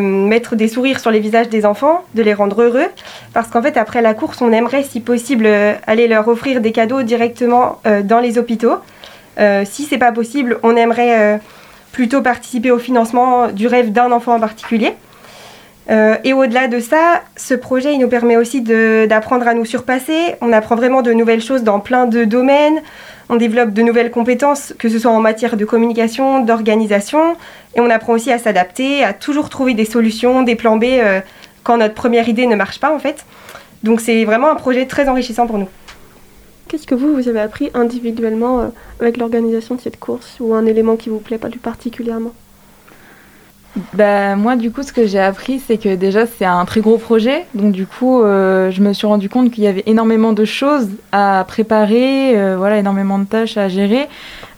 mettre 0.00 0.56
des 0.56 0.66
sourires 0.66 0.98
sur 0.98 1.12
les 1.12 1.20
visages 1.20 1.50
des 1.50 1.64
enfants, 1.64 2.02
de 2.16 2.22
les 2.22 2.34
rendre 2.34 2.62
heureux. 2.62 2.88
Parce 3.32 3.46
qu'en 3.46 3.62
fait, 3.62 3.76
après 3.76 4.02
la 4.02 4.12
course, 4.12 4.42
on 4.42 4.50
aimerait, 4.50 4.82
si 4.82 4.98
possible, 4.98 5.46
aller 5.86 6.08
leur 6.08 6.26
offrir 6.26 6.60
des 6.60 6.72
cadeaux 6.72 7.02
directement 7.02 7.80
dans 7.84 8.18
les 8.18 8.38
hôpitaux. 8.38 8.78
Euh, 9.38 9.64
si 9.64 9.84
c'est 9.84 9.98
pas 9.98 10.12
possible, 10.12 10.58
on 10.62 10.76
aimerait 10.76 11.18
euh, 11.18 11.38
plutôt 11.92 12.22
participer 12.22 12.70
au 12.70 12.78
financement 12.78 13.48
du 13.48 13.66
rêve 13.66 13.92
d'un 13.92 14.12
enfant 14.12 14.34
en 14.34 14.40
particulier. 14.40 14.94
Euh, 15.88 16.16
et 16.24 16.32
au-delà 16.32 16.66
de 16.66 16.80
ça, 16.80 17.22
ce 17.36 17.54
projet 17.54 17.94
il 17.94 18.00
nous 18.00 18.08
permet 18.08 18.36
aussi 18.36 18.60
d'apprendre 18.60 19.46
à 19.46 19.54
nous 19.54 19.64
surpasser. 19.64 20.34
On 20.40 20.52
apprend 20.52 20.74
vraiment 20.74 21.02
de 21.02 21.12
nouvelles 21.12 21.42
choses 21.42 21.62
dans 21.62 21.78
plein 21.78 22.06
de 22.06 22.24
domaines. 22.24 22.80
On 23.28 23.36
développe 23.36 23.72
de 23.72 23.82
nouvelles 23.82 24.10
compétences, 24.10 24.74
que 24.78 24.88
ce 24.88 24.98
soit 24.98 25.10
en 25.10 25.20
matière 25.20 25.56
de 25.56 25.64
communication, 25.64 26.40
d'organisation. 26.40 27.36
Et 27.76 27.80
on 27.80 27.90
apprend 27.90 28.14
aussi 28.14 28.32
à 28.32 28.38
s'adapter, 28.38 29.04
à 29.04 29.12
toujours 29.12 29.48
trouver 29.48 29.74
des 29.74 29.84
solutions, 29.84 30.42
des 30.42 30.56
plans 30.56 30.76
B 30.76 30.84
quand 31.62 31.76
notre 31.78 31.94
première 31.94 32.28
idée 32.28 32.46
ne 32.46 32.56
marche 32.56 32.80
pas 32.80 32.92
en 32.92 32.98
fait. 32.98 33.24
Donc 33.82 34.00
c'est 34.00 34.24
vraiment 34.24 34.50
un 34.50 34.54
projet 34.54 34.86
très 34.86 35.08
enrichissant 35.08 35.46
pour 35.46 35.58
nous. 35.58 35.68
Qu'est-ce 36.68 36.86
que 36.86 36.96
vous, 36.96 37.14
vous 37.14 37.28
avez 37.28 37.40
appris 37.40 37.70
individuellement 37.74 38.60
euh, 38.60 38.66
avec 39.00 39.18
l'organisation 39.18 39.76
de 39.76 39.80
cette 39.80 40.00
course 40.00 40.36
ou 40.40 40.52
un 40.54 40.66
élément 40.66 40.96
qui 40.96 41.08
vous 41.08 41.20
plaît 41.20 41.38
pas 41.38 41.48
plus 41.48 41.60
particulièrement? 41.60 42.32
Bah, 43.92 44.36
moi, 44.36 44.56
du 44.56 44.72
coup, 44.72 44.82
ce 44.82 44.92
que 44.92 45.06
j'ai 45.06 45.20
appris, 45.20 45.60
c'est 45.60 45.76
que 45.76 45.94
déjà, 45.94 46.26
c'est 46.26 46.46
un 46.46 46.64
très 46.64 46.80
gros 46.80 46.96
projet. 46.96 47.44
Donc, 47.54 47.72
du 47.72 47.86
coup, 47.86 48.22
euh, 48.22 48.70
je 48.70 48.80
me 48.80 48.92
suis 48.94 49.06
rendu 49.06 49.28
compte 49.28 49.52
qu'il 49.52 49.62
y 49.62 49.66
avait 49.66 49.84
énormément 49.86 50.32
de 50.32 50.44
choses 50.44 50.88
à 51.12 51.44
préparer, 51.46 52.36
euh, 52.36 52.56
voilà, 52.56 52.78
énormément 52.78 53.18
de 53.18 53.26
tâches 53.26 53.56
à 53.56 53.68
gérer. 53.68 54.08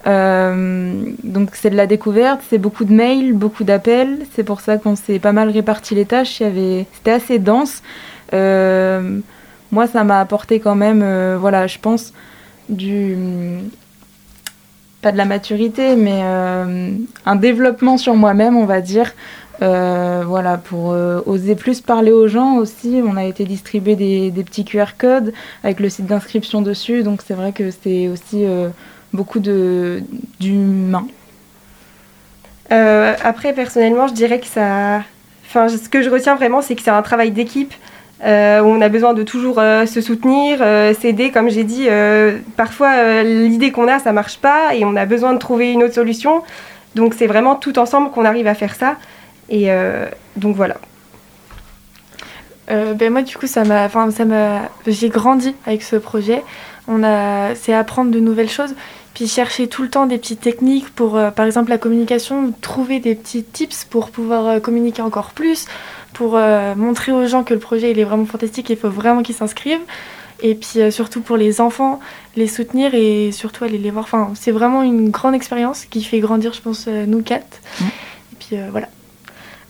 donc, 0.06 1.50
c'est 1.52 1.70
de 1.70 1.76
la 1.76 1.86
découverte, 1.86 2.40
c'est 2.48 2.58
beaucoup 2.58 2.84
de 2.84 2.92
mails, 2.92 3.34
beaucoup 3.34 3.64
d'appels. 3.64 4.20
C'est 4.34 4.44
pour 4.44 4.60
ça 4.60 4.78
qu'on 4.78 4.96
s'est 4.96 5.18
pas 5.18 5.32
mal 5.32 5.50
réparti 5.50 5.94
les 5.94 6.06
tâches. 6.06 6.40
C'était 6.94 7.10
assez 7.10 7.38
dense 7.38 7.82
moi, 9.70 9.86
ça 9.86 10.04
m'a 10.04 10.20
apporté 10.20 10.60
quand 10.60 10.74
même, 10.74 11.02
euh, 11.02 11.36
voilà, 11.38 11.66
je 11.66 11.78
pense, 11.78 12.12
du. 12.68 13.16
pas 15.02 15.12
de 15.12 15.16
la 15.16 15.24
maturité, 15.24 15.94
mais 15.96 16.20
euh, 16.22 16.92
un 17.26 17.36
développement 17.36 17.98
sur 17.98 18.14
moi-même, 18.14 18.56
on 18.56 18.66
va 18.66 18.80
dire. 18.80 19.12
Euh, 19.60 20.22
voilà, 20.24 20.56
pour 20.56 20.94
oser 21.26 21.56
plus 21.56 21.80
parler 21.80 22.12
aux 22.12 22.28
gens 22.28 22.56
aussi. 22.56 23.02
On 23.04 23.16
a 23.16 23.24
été 23.24 23.44
distribuer 23.44 23.96
des, 23.96 24.44
petits 24.44 24.64
QR 24.64 24.96
codes 24.96 25.32
avec 25.64 25.80
le 25.80 25.88
site 25.90 26.06
d'inscription 26.06 26.62
dessus, 26.62 27.02
donc 27.02 27.22
c'est 27.26 27.34
vrai 27.34 27.52
que 27.52 27.70
c'est 27.70 28.08
aussi 28.08 28.46
beaucoup 29.12 29.40
d'humain. 29.40 31.08
Après, 32.70 33.52
personnellement, 33.52 34.06
je 34.06 34.14
dirais 34.14 34.38
que 34.38 34.46
ça. 34.46 35.02
Enfin, 35.44 35.68
ce 35.68 35.88
que 35.88 36.02
je 36.02 36.10
retiens 36.10 36.36
vraiment, 36.36 36.62
c'est 36.62 36.76
que 36.76 36.82
c'est 36.82 36.90
un 36.90 37.02
travail 37.02 37.32
d'équipe. 37.32 37.74
Où 38.20 38.24
on 38.26 38.80
a 38.80 38.88
besoin 38.88 39.14
de 39.14 39.22
toujours 39.22 39.56
se 39.56 40.00
soutenir, 40.00 40.58
s'aider, 40.98 41.30
comme 41.30 41.48
j'ai 41.50 41.64
dit. 41.64 41.88
parfois, 42.56 43.22
l'idée 43.22 43.70
qu'on 43.70 43.88
a, 43.88 43.98
ça 43.98 44.12
marche 44.12 44.38
pas 44.38 44.74
et 44.74 44.84
on 44.84 44.96
a 44.96 45.06
besoin 45.06 45.32
de 45.32 45.38
trouver 45.38 45.72
une 45.72 45.82
autre 45.82 45.94
solution. 45.94 46.42
Donc, 46.94 47.14
c'est 47.16 47.26
vraiment 47.26 47.54
tout 47.54 47.78
ensemble 47.78 48.10
qu'on 48.10 48.24
arrive 48.24 48.46
à 48.46 48.54
faire 48.54 48.74
ça. 48.74 48.96
Et 49.48 49.68
donc, 50.36 50.56
voilà. 50.56 50.76
Euh, 52.70 52.92
ben 52.94 53.10
moi, 53.10 53.22
du 53.22 53.36
coup, 53.36 53.46
ça 53.46 53.64
m'a, 53.64 53.84
enfin, 53.84 54.10
ça 54.10 54.24
m'a, 54.24 54.68
j'ai 54.86 55.08
grandi 55.08 55.54
avec 55.66 55.82
ce 55.82 55.96
projet. 55.96 56.42
On 56.86 57.02
a, 57.02 57.54
c'est 57.54 57.72
apprendre 57.72 58.10
de 58.10 58.20
nouvelles 58.20 58.50
choses, 58.50 58.74
puis 59.14 59.26
chercher 59.26 59.68
tout 59.68 59.82
le 59.82 59.88
temps 59.88 60.06
des 60.06 60.18
petites 60.18 60.40
techniques 60.40 60.90
pour, 60.94 61.16
euh, 61.16 61.30
par 61.30 61.46
exemple, 61.46 61.70
la 61.70 61.78
communication, 61.78 62.52
trouver 62.60 63.00
des 63.00 63.14
petits 63.14 63.42
tips 63.42 63.84
pour 63.84 64.10
pouvoir 64.10 64.46
euh, 64.46 64.60
communiquer 64.60 65.02
encore 65.02 65.30
plus, 65.30 65.66
pour 66.18 66.38
montrer 66.76 67.12
aux 67.12 67.26
gens 67.26 67.44
que 67.44 67.54
le 67.54 67.60
projet 67.60 67.92
il 67.92 67.98
est 67.98 68.04
vraiment 68.04 68.26
fantastique, 68.26 68.68
il 68.70 68.76
faut 68.76 68.90
vraiment 68.90 69.22
qu'ils 69.22 69.36
s'inscrivent. 69.36 69.86
Et 70.42 70.54
puis 70.54 70.92
surtout 70.92 71.20
pour 71.20 71.36
les 71.36 71.60
enfants, 71.60 72.00
les 72.36 72.48
soutenir 72.48 72.94
et 72.94 73.30
surtout 73.32 73.64
aller 73.64 73.78
les 73.78 73.90
voir. 73.90 74.04
Enfin, 74.04 74.32
c'est 74.34 74.52
vraiment 74.52 74.82
une 74.82 75.10
grande 75.10 75.34
expérience 75.34 75.84
qui 75.84 76.02
fait 76.02 76.20
grandir, 76.20 76.52
je 76.52 76.60
pense, 76.60 76.88
nous 76.88 77.22
quatre. 77.22 77.60
Mmh. 77.80 77.84
Et 77.84 78.36
puis 78.38 78.56
voilà. 78.70 78.88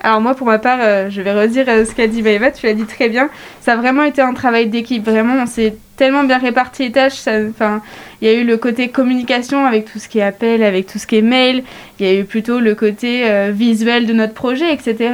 Alors 0.01 0.21
moi, 0.21 0.35
pour 0.35 0.47
ma 0.47 0.59
part, 0.59 0.79
euh, 0.81 1.11
je 1.11 1.21
vais 1.21 1.33
redire 1.33 1.65
euh, 1.69 1.85
ce 1.85 1.93
qu'a 1.93 2.07
dit 2.07 2.23
Maëva, 2.23 2.53
tu 2.53 2.67
l'as 2.67 2.75
dit 2.75 2.85
très 2.85 3.09
bien. 3.09 3.31
Ça 3.61 3.73
a 3.73 3.77
vraiment 3.77 4.05
été 4.05 4.23
un 4.23 4.33
travail 4.33 4.69
d'équipe. 4.69 5.05
Vraiment, 5.05 5.43
on 5.43 5.47
s'est 5.47 5.75
tellement 5.97 6.23
bien 6.23 6.39
réparti 6.39 6.85
les 6.85 6.93
tâches. 6.93 7.27
Enfin, 7.27 7.83
il 8.21 8.29
y 8.29 8.31
a 8.31 8.35
eu 8.35 8.45
le 8.45 8.57
côté 8.57 8.89
communication 8.89 9.67
avec 9.67 9.91
tout 9.91 9.99
ce 9.99 10.09
qui 10.09 10.21
est 10.21 10.23
appel, 10.23 10.63
avec 10.63 10.87
tout 10.87 10.99
ce 10.99 11.07
qui 11.07 11.17
est 11.17 11.23
mail. 11.23 11.65
Il 11.99 12.07
y 12.07 12.09
a 12.09 12.15
eu 12.15 12.25
plutôt 12.25 12.61
le 12.61 12.77
côté 12.77 13.29
euh, 13.29 13.51
visuel 13.53 14.07
de 14.07 14.13
notre 14.13 14.35
projet, 14.35 14.73
etc. 14.73 15.11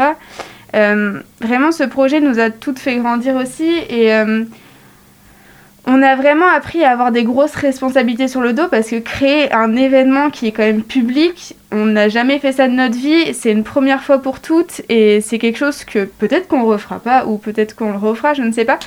vraiment, 1.41 1.73
ce 1.73 1.85
projet 1.85 2.21
nous 2.21 2.41
a 2.41 2.51
toutes 2.51 2.79
fait 2.79 2.97
grandir 2.97 3.37
aussi. 3.37 3.71
Et 3.89 4.13
on 5.87 6.03
a 6.03 6.17
vraiment 6.17 6.49
appris 6.49 6.83
à 6.83 6.91
avoir 6.91 7.13
des 7.13 7.25
grosses 7.25 7.55
responsabilités 7.55 8.27
sur 8.27 8.41
le 8.41 8.55
dos 8.55 8.69
parce 8.71 8.89
que 8.89 8.97
créer 8.97 9.53
un 9.53 9.77
événement 9.77 10.31
qui 10.31 10.47
est 10.47 10.53
quand 10.53 10.63
même 10.63 10.83
public, 10.83 11.57
on 11.73 11.85
n'a 11.85 12.09
jamais 12.09 12.39
fait 12.39 12.53
ça 12.53 12.69
de 12.69 12.73
notre 12.73 12.97
vie, 12.97 13.35
c'est 13.35 13.53
une 13.53 13.65
première 13.65 14.03
fois 14.03 14.19
pour 14.19 14.41
toutes 14.41 14.81
et 14.89 15.21
c'est 15.21 15.39
quelque 15.39 15.59
chose 15.59 15.85
que 15.85 16.05
peut-être 16.05 16.49
qu'on 16.49 16.65
refera 16.65 17.01
pas 17.01 17.27
ou 17.27 17.37
peut-être 17.37 17.77
qu'on 17.77 17.93
le 17.93 17.99
refera, 17.99 18.33
je 18.33 18.43
ne 18.43 18.53
sais 18.53 18.65
pas. 18.65 18.79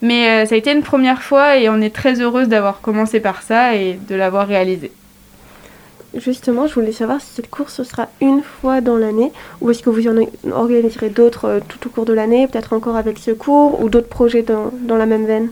Mais 0.00 0.44
euh, 0.44 0.46
ça 0.46 0.54
a 0.54 0.58
été 0.58 0.72
une 0.72 0.82
première 0.82 1.22
fois 1.22 1.56
et 1.56 1.68
on 1.68 1.80
est 1.82 1.94
très 1.94 2.20
heureuse 2.20 2.48
d'avoir 2.48 2.80
commencé 2.80 3.20
par 3.20 3.42
ça 3.42 3.74
et 3.74 3.98
de 4.08 4.14
l'avoir 4.14 4.46
réalisé. 4.46 4.90
Justement, 6.14 6.66
je 6.66 6.74
voulais 6.74 6.92
savoir 6.92 7.20
si 7.20 7.28
cette 7.34 7.50
course 7.50 7.82
sera 7.82 8.08
une 8.20 8.42
fois 8.42 8.80
dans 8.80 8.96
l'année 8.96 9.30
ou 9.60 9.70
est-ce 9.70 9.82
que 9.82 9.90
vous 9.90 10.08
en 10.08 10.16
organiserez 10.50 11.10
d'autres 11.10 11.44
euh, 11.44 11.60
tout 11.66 11.86
au 11.86 11.90
cours 11.90 12.06
de 12.06 12.12
l'année, 12.12 12.48
peut-être 12.48 12.72
encore 12.72 12.96
avec 12.96 13.18
ce 13.18 13.30
cours 13.30 13.80
ou 13.82 13.88
d'autres 13.88 14.08
projets 14.08 14.42
dans 14.42 14.96
la 14.96 15.06
même 15.06 15.26
veine? 15.26 15.50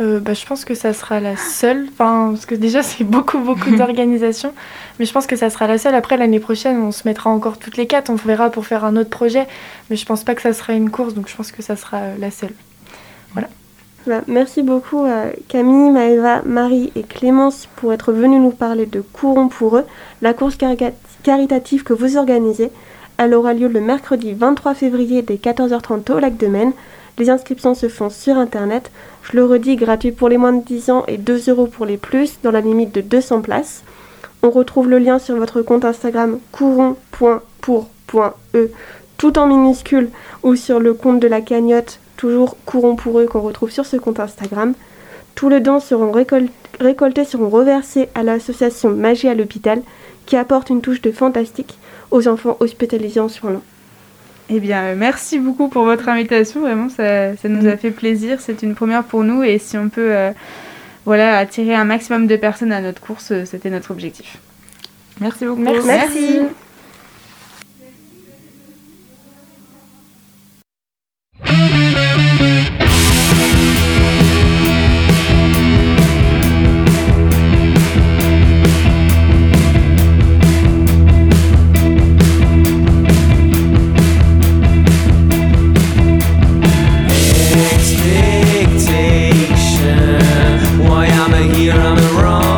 Euh, 0.00 0.20
bah, 0.20 0.34
je 0.34 0.44
pense 0.44 0.66
que 0.66 0.74
ça 0.74 0.92
sera 0.92 1.20
la 1.20 1.36
seule, 1.36 1.86
enfin, 1.92 2.28
parce 2.32 2.44
que 2.44 2.54
déjà 2.54 2.82
c'est 2.84 3.04
beaucoup 3.04 3.38
beaucoup 3.38 3.70
d'organisation, 3.76 4.52
mais 4.98 5.06
je 5.06 5.12
pense 5.12 5.26
que 5.26 5.36
ça 5.36 5.48
sera 5.48 5.66
la 5.66 5.78
seule. 5.78 5.94
Après 5.94 6.16
l'année 6.16 6.40
prochaine, 6.40 6.78
on 6.82 6.92
se 6.92 7.08
mettra 7.08 7.30
encore 7.30 7.58
toutes 7.58 7.76
les 7.76 7.86
quatre, 7.86 8.10
on 8.10 8.16
verra 8.16 8.50
pour 8.50 8.66
faire 8.66 8.84
un 8.84 8.96
autre 8.96 9.10
projet, 9.10 9.46
mais 9.88 9.96
je 9.96 10.04
pense 10.04 10.22
pas 10.22 10.34
que 10.34 10.42
ça 10.42 10.52
sera 10.52 10.74
une 10.74 10.90
course, 10.90 11.14
donc 11.14 11.28
je 11.28 11.36
pense 11.36 11.50
que 11.50 11.62
ça 11.62 11.76
sera 11.76 11.98
euh, 11.98 12.14
la 12.18 12.30
seule. 12.30 12.52
Voilà. 13.32 13.48
Bah, 14.06 14.22
merci 14.28 14.62
beaucoup 14.62 15.04
à 15.04 15.32
Camille, 15.48 15.90
Maëva, 15.90 16.42
Marie 16.46 16.92
et 16.94 17.02
Clémence 17.02 17.68
pour 17.74 17.92
être 17.92 18.12
venus 18.12 18.40
nous 18.40 18.52
parler 18.52 18.86
de 18.86 19.00
Courons 19.00 19.48
pour 19.48 19.78
eux, 19.78 19.84
la 20.22 20.32
course 20.32 20.56
caritative 21.24 21.82
que 21.82 21.92
vous 21.92 22.16
organisez. 22.16 22.70
Elle 23.18 23.34
aura 23.34 23.52
lieu 23.52 23.66
le 23.66 23.80
mercredi 23.80 24.32
23 24.32 24.74
février 24.74 25.22
dès 25.22 25.34
14h30 25.34 26.12
au 26.12 26.20
lac 26.20 26.36
de 26.36 26.46
Maine. 26.46 26.72
Les 27.18 27.30
inscriptions 27.30 27.74
se 27.74 27.88
font 27.88 28.08
sur 28.08 28.36
internet. 28.36 28.92
Je 29.24 29.36
le 29.36 29.44
redis, 29.44 29.74
gratuit 29.74 30.12
pour 30.12 30.28
les 30.28 30.38
moins 30.38 30.52
de 30.52 30.62
10 30.62 30.90
ans 30.90 31.02
et 31.08 31.18
2 31.18 31.50
euros 31.50 31.66
pour 31.66 31.84
les 31.84 31.96
plus, 31.96 32.38
dans 32.44 32.52
la 32.52 32.60
limite 32.60 32.94
de 32.94 33.00
200 33.00 33.40
places. 33.40 33.82
On 34.44 34.50
retrouve 34.50 34.88
le 34.88 35.00
lien 35.00 35.18
sur 35.18 35.34
votre 35.34 35.62
compte 35.62 35.84
Instagram 35.84 36.38
courons.pour.e 36.52 38.68
tout 39.18 39.38
en 39.38 39.46
minuscule 39.46 40.10
ou 40.42 40.56
sur 40.56 40.78
le 40.78 40.94
compte 40.94 41.20
de 41.20 41.26
la 41.26 41.40
cagnotte 41.40 42.00
toujours 42.16 42.56
courons 42.64 42.96
pour 42.96 43.20
eux 43.20 43.26
qu'on 43.26 43.40
retrouve 43.40 43.70
sur 43.70 43.86
ce 43.86 43.96
compte 43.96 44.20
Instagram. 44.20 44.74
Tous 45.34 45.48
les 45.48 45.60
dons 45.60 45.80
seront 45.80 46.12
récoltés 46.12 47.24
seront 47.24 47.48
reversés 47.48 48.08
à 48.14 48.22
l'association 48.22 48.90
Magie 48.90 49.28
à 49.28 49.34
l'hôpital 49.34 49.82
qui 50.24 50.36
apporte 50.36 50.70
une 50.70 50.80
touche 50.80 51.02
de 51.02 51.12
fantastique 51.12 51.78
aux 52.10 52.26
enfants 52.28 52.56
hospitalisés 52.60 53.20
en 53.20 53.28
soins 53.28 53.52
longs. 53.52 53.62
Eh 54.48 54.60
bien, 54.60 54.82
euh, 54.84 54.94
merci 54.96 55.38
beaucoup 55.38 55.68
pour 55.68 55.84
votre 55.84 56.08
invitation. 56.08 56.60
Vraiment, 56.60 56.88
ça, 56.88 57.32
nous 57.44 57.66
a 57.66 57.76
fait 57.76 57.90
plaisir. 57.90 58.40
C'est 58.40 58.62
une 58.62 58.74
première 58.74 59.04
pour 59.04 59.24
nous. 59.24 59.42
Et 59.42 59.58
si 59.58 59.76
on 59.76 59.88
peut 59.88 60.14
euh, 60.14 60.30
voilà, 61.04 61.36
attirer 61.38 61.74
un 61.74 61.84
maximum 61.84 62.26
de 62.26 62.36
personnes 62.36 62.72
à 62.72 62.80
notre 62.80 63.00
course, 63.00 63.32
euh, 63.32 63.44
c'était 63.44 63.70
notre 63.70 63.90
objectif. 63.90 64.38
Merci 65.20 65.46
beaucoup. 65.46 65.62
merci. 65.62 66.40
here 91.66 91.74
I'm 91.74 92.16
wrong. 92.16 92.55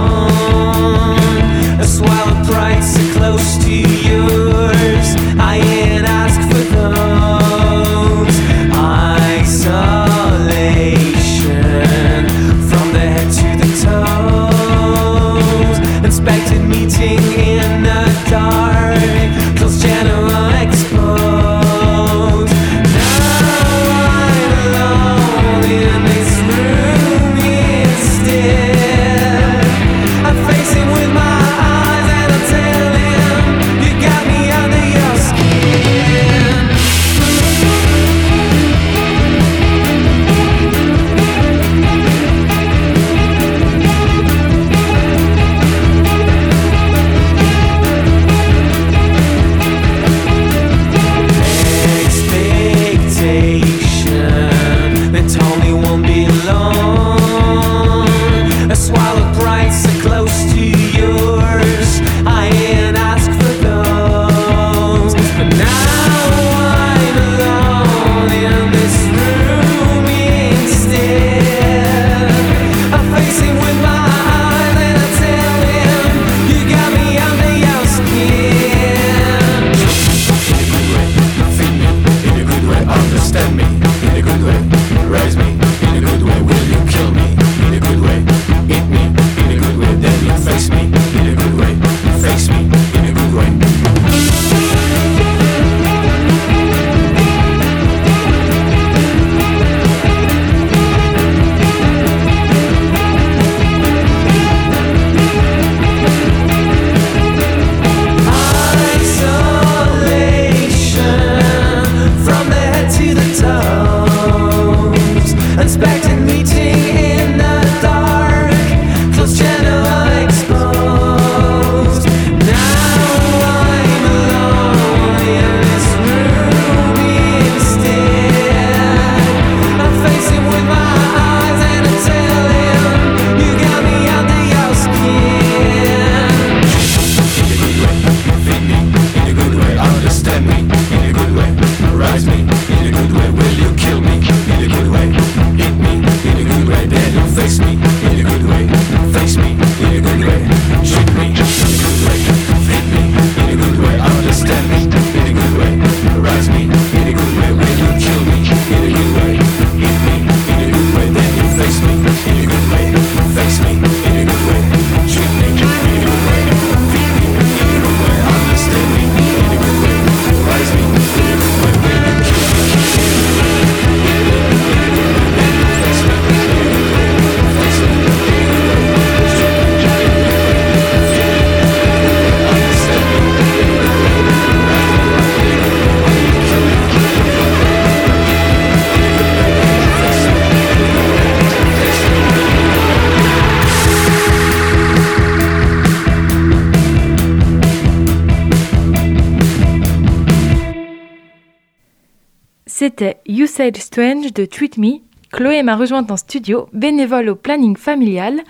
C'était 202.81 203.19
You 203.27 203.49
Said 203.49 203.77
Strange 203.77 204.33
de 204.33 204.45
Tweet 204.45 204.79
Me. 204.79 205.01
Chloé 205.33 205.65
m'a 205.65 205.75
rejointe 205.75 206.13
en 206.13 206.17
studio, 206.17 206.69
bénévole 206.73 207.29
au 207.29 207.35
planning 207.35 207.77
familial. 207.77 208.41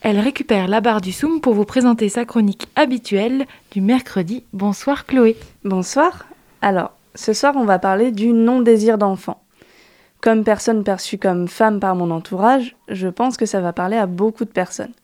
Elle 0.00 0.18
récupère 0.18 0.68
la 0.68 0.80
barre 0.80 1.02
du 1.02 1.12
Zoom 1.12 1.42
pour 1.42 1.52
vous 1.52 1.66
présenter 1.66 2.08
sa 2.08 2.24
chronique 2.24 2.66
habituelle 2.76 3.44
du 3.70 3.82
mercredi. 3.82 4.42
Bonsoir 4.54 5.04
Chloé. 5.04 5.36
Bonsoir. 5.64 6.28
Alors, 6.62 6.92
ce 7.14 7.34
soir, 7.34 7.56
on 7.56 7.66
va 7.66 7.78
parler 7.78 8.10
du 8.10 8.28
non-désir 8.28 8.96
d'enfant. 8.96 9.42
Comme 10.22 10.44
personne 10.44 10.82
perçue 10.82 11.18
comme 11.18 11.46
femme 11.46 11.78
par 11.78 11.94
mon 11.94 12.10
entourage, 12.10 12.74
je 12.88 13.08
pense 13.08 13.36
que 13.36 13.44
ça 13.44 13.60
va 13.60 13.74
parler 13.74 13.98
à 13.98 14.06
beaucoup 14.06 14.46
de 14.46 14.50
personnes. 14.50 14.94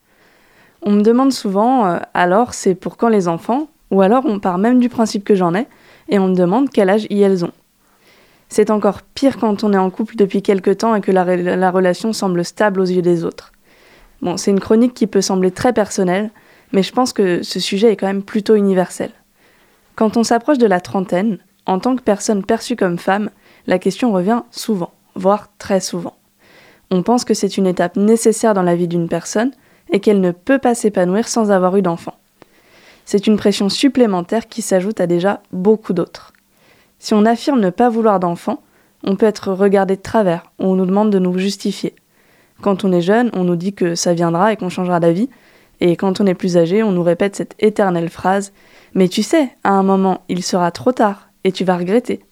On 0.81 0.89
me 0.89 1.03
demande 1.03 1.33
souvent, 1.33 1.85
euh, 1.85 1.99
alors 2.15 2.55
c'est 2.55 2.73
pour 2.73 2.97
quand 2.97 3.09
les 3.09 3.27
enfants? 3.27 3.67
Ou 3.91 4.01
alors 4.01 4.25
on 4.25 4.39
part 4.39 4.57
même 4.57 4.79
du 4.79 4.89
principe 4.89 5.23
que 5.23 5.35
j'en 5.35 5.53
ai, 5.53 5.67
et 6.09 6.17
on 6.17 6.29
me 6.29 6.35
demande 6.35 6.71
quel 6.71 6.89
âge 6.89 7.05
elles 7.11 7.45
ont. 7.45 7.51
C'est 8.49 8.69
encore 8.69 9.01
pire 9.01 9.37
quand 9.37 9.63
on 9.63 9.73
est 9.73 9.77
en 9.77 9.89
couple 9.89 10.15
depuis 10.15 10.41
quelque 10.41 10.71
temps 10.71 10.95
et 10.95 11.01
que 11.01 11.11
la, 11.11 11.35
la 11.35 11.71
relation 11.71 12.13
semble 12.13 12.45
stable 12.45 12.79
aux 12.79 12.85
yeux 12.85 13.01
des 13.01 13.25
autres. 13.25 13.51
Bon, 14.21 14.37
c'est 14.37 14.51
une 14.51 14.59
chronique 14.59 14.93
qui 14.93 15.07
peut 15.07 15.21
sembler 15.21 15.51
très 15.51 15.73
personnelle, 15.73 16.31
mais 16.71 16.83
je 16.83 16.91
pense 16.91 17.13
que 17.13 17.43
ce 17.43 17.59
sujet 17.59 17.91
est 17.91 17.95
quand 17.95 18.07
même 18.07 18.23
plutôt 18.23 18.55
universel. 18.55 19.11
Quand 19.95 20.17
on 20.17 20.23
s'approche 20.23 20.57
de 20.57 20.67
la 20.67 20.81
trentaine, 20.81 21.39
en 21.65 21.79
tant 21.79 21.95
que 21.95 22.01
personne 22.01 22.43
perçue 22.43 22.75
comme 22.75 22.97
femme, 22.97 23.29
la 23.67 23.79
question 23.79 24.11
revient 24.11 24.43
souvent, 24.51 24.91
voire 25.15 25.49
très 25.57 25.79
souvent. 25.79 26.15
On 26.91 27.01
pense 27.01 27.25
que 27.25 27.33
c'est 27.33 27.57
une 27.57 27.67
étape 27.67 27.95
nécessaire 27.95 28.53
dans 28.53 28.61
la 28.61 28.75
vie 28.75 28.87
d'une 28.87 29.09
personne 29.09 29.51
et 29.91 29.99
qu'elle 29.99 30.21
ne 30.21 30.31
peut 30.31 30.59
pas 30.59 30.75
s'épanouir 30.75 31.27
sans 31.27 31.51
avoir 31.51 31.75
eu 31.77 31.81
d'enfant. 31.81 32.15
C'est 33.05 33.27
une 33.27 33.37
pression 33.37 33.69
supplémentaire 33.69 34.47
qui 34.47 34.61
s'ajoute 34.61 34.99
à 34.99 35.07
déjà 35.07 35.41
beaucoup 35.51 35.93
d'autres. 35.93 36.33
Si 37.05 37.13
on 37.13 37.23
affirme 37.23 37.59
ne 37.59 37.69
pas 37.69 37.87
vouloir 37.87 38.19
d'enfant, 38.19 38.63
on 39.03 39.15
peut 39.15 39.27
être 39.27 39.51
regardé 39.51 39.95
de 39.95 40.01
travers, 40.01 40.51
on 40.57 40.73
nous 40.73 40.87
demande 40.87 41.11
de 41.11 41.19
nous 41.19 41.37
justifier. 41.37 41.93
Quand 42.63 42.83
on 42.83 42.91
est 42.91 43.03
jeune, 43.03 43.29
on 43.33 43.43
nous 43.43 43.55
dit 43.55 43.73
que 43.73 43.93
ça 43.93 44.15
viendra 44.15 44.51
et 44.51 44.57
qu'on 44.57 44.69
changera 44.69 44.99
d'avis, 44.99 45.29
et 45.81 45.97
quand 45.97 46.19
on 46.19 46.25
est 46.25 46.33
plus 46.33 46.57
âgé, 46.57 46.81
on 46.81 46.91
nous 46.91 47.03
répète 47.03 47.35
cette 47.35 47.53
éternelle 47.59 48.09
phrase 48.09 48.53
Mais 48.95 49.07
tu 49.07 49.21
sais, 49.21 49.51
à 49.63 49.73
un 49.73 49.83
moment, 49.83 50.23
il 50.29 50.41
sera 50.41 50.71
trop 50.71 50.93
tard, 50.93 51.29
et 51.43 51.51
tu 51.51 51.63
vas 51.63 51.77
regretter. 51.77 52.25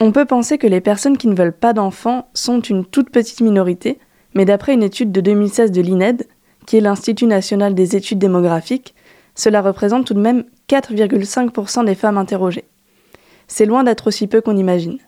On 0.00 0.10
peut 0.10 0.24
penser 0.24 0.58
que 0.58 0.66
les 0.66 0.80
personnes 0.80 1.16
qui 1.16 1.28
ne 1.28 1.36
veulent 1.36 1.52
pas 1.52 1.74
d'enfants 1.74 2.26
sont 2.34 2.58
une 2.58 2.84
toute 2.84 3.10
petite 3.10 3.40
minorité, 3.40 4.00
mais 4.34 4.44
d'après 4.46 4.74
une 4.74 4.82
étude 4.82 5.12
de 5.12 5.20
2016 5.20 5.70
de 5.70 5.80
l'INED, 5.80 6.26
qui 6.66 6.78
est 6.78 6.80
l'Institut 6.80 7.26
national 7.26 7.76
des 7.76 7.94
études 7.94 8.18
démographiques, 8.18 8.96
cela 9.36 9.62
représente 9.62 10.06
tout 10.06 10.14
de 10.14 10.20
même 10.20 10.42
4,5% 10.68 11.84
des 11.84 11.94
femmes 11.94 12.18
interrogées. 12.18 12.64
C'est 13.52 13.66
loin 13.66 13.82
d'être 13.82 14.06
aussi 14.06 14.28
peu 14.28 14.40
qu'on 14.40 14.56
imagine. 14.56 14.98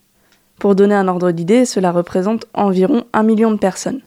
Pour 0.59 0.75
donner 0.75 0.97
un 0.97 1.07
ordre 1.07 1.31
d'idée, 1.31 1.65
cela 1.65 1.93
représente 1.93 2.47
environ 2.55 3.05
un 3.13 3.23
million 3.23 3.53
de 3.53 3.57
personnes. 3.57 4.01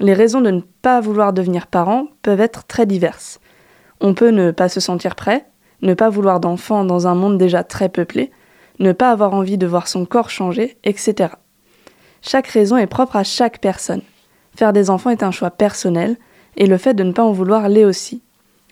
Les 0.00 0.14
raisons 0.14 0.40
de 0.40 0.50
ne 0.50 0.62
pas 0.82 1.00
vouloir 1.00 1.32
devenir 1.32 1.68
parent 1.68 2.08
peuvent 2.22 2.40
être 2.40 2.64
très 2.64 2.86
diverses. 2.86 3.38
On 4.00 4.14
peut 4.14 4.30
ne 4.30 4.50
pas 4.50 4.68
se 4.68 4.80
sentir 4.80 5.14
prêt, 5.14 5.46
ne 5.80 5.94
pas 5.94 6.10
vouloir 6.10 6.40
d'enfants 6.40 6.84
dans 6.84 7.06
un 7.06 7.14
monde 7.14 7.38
déjà 7.38 7.62
très 7.62 7.88
peuplé, 7.88 8.32
ne 8.80 8.90
pas 8.90 9.12
avoir 9.12 9.32
envie 9.32 9.58
de 9.58 9.66
voir 9.68 9.86
son 9.86 10.06
corps 10.06 10.28
changer, 10.28 10.76
etc. 10.82 11.34
Chaque 12.22 12.48
raison 12.48 12.76
est 12.76 12.88
propre 12.88 13.14
à 13.14 13.22
chaque 13.22 13.60
personne. 13.60 14.02
Faire 14.56 14.72
des 14.72 14.90
enfants 14.90 15.10
est 15.10 15.22
un 15.22 15.30
choix 15.30 15.52
personnel, 15.52 16.16
et 16.56 16.66
le 16.66 16.78
fait 16.78 16.94
de 16.94 17.04
ne 17.04 17.12
pas 17.12 17.22
en 17.22 17.30
vouloir 17.30 17.68
l'est 17.68 17.84
aussi. 17.84 18.22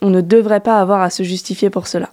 On 0.03 0.11
ne 0.11 0.21
devrait 0.21 0.59
pas 0.59 0.81
avoir 0.81 1.01
à 1.01 1.11
se 1.11 1.23
justifier 1.23 1.71
pour 1.71 1.87
cela. 1.87 2.11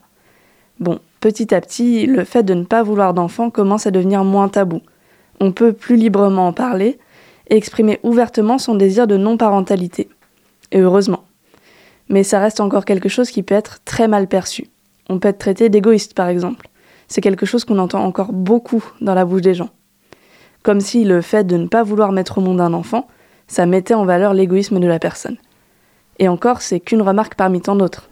Bon, 0.79 0.99
petit 1.21 1.53
à 1.55 1.61
petit, 1.61 2.05
le 2.05 2.25
fait 2.25 2.43
de 2.43 2.53
ne 2.53 2.65
pas 2.65 2.83
vouloir 2.83 3.13
d'enfants 3.13 3.49
commence 3.49 3.87
à 3.87 3.91
devenir 3.91 4.25
moins 4.25 4.49
tabou. 4.49 4.81
On 5.39 5.53
peut 5.53 5.71
plus 5.71 5.95
librement 5.95 6.47
en 6.47 6.53
parler 6.53 6.99
et 7.49 7.55
exprimer 7.55 7.99
ouvertement 8.03 8.57
son 8.57 8.75
désir 8.75 9.07
de 9.07 9.15
non-parentalité. 9.15 10.09
Et 10.71 10.79
heureusement. 10.79 11.23
Mais 12.09 12.23
ça 12.23 12.39
reste 12.39 12.59
encore 12.59 12.85
quelque 12.85 13.07
chose 13.07 13.29
qui 13.29 13.43
peut 13.43 13.55
être 13.55 13.79
très 13.85 14.07
mal 14.07 14.27
perçu. 14.27 14.67
On 15.09 15.19
peut 15.19 15.29
être 15.29 15.37
traité 15.37 15.69
d'égoïste, 15.69 16.13
par 16.13 16.27
exemple. 16.27 16.67
C'est 17.07 17.21
quelque 17.21 17.45
chose 17.45 17.65
qu'on 17.65 17.79
entend 17.79 18.03
encore 18.03 18.33
beaucoup 18.33 18.83
dans 18.99 19.13
la 19.13 19.25
bouche 19.25 19.41
des 19.41 19.53
gens. 19.53 19.69
Comme 20.63 20.81
si 20.81 21.03
le 21.03 21.21
fait 21.21 21.45
de 21.45 21.57
ne 21.57 21.67
pas 21.67 21.83
vouloir 21.83 22.11
mettre 22.11 22.37
au 22.37 22.41
monde 22.41 22.61
un 22.61 22.73
enfant, 22.73 23.07
ça 23.47 23.65
mettait 23.65 23.93
en 23.93 24.05
valeur 24.05 24.33
l'égoïsme 24.33 24.79
de 24.79 24.87
la 24.87 24.99
personne. 24.99 25.37
Et 26.19 26.27
encore, 26.27 26.61
c'est 26.61 26.79
qu'une 26.79 27.01
remarque 27.01 27.35
parmi 27.35 27.61
tant 27.61 27.75
d'autres. 27.75 28.09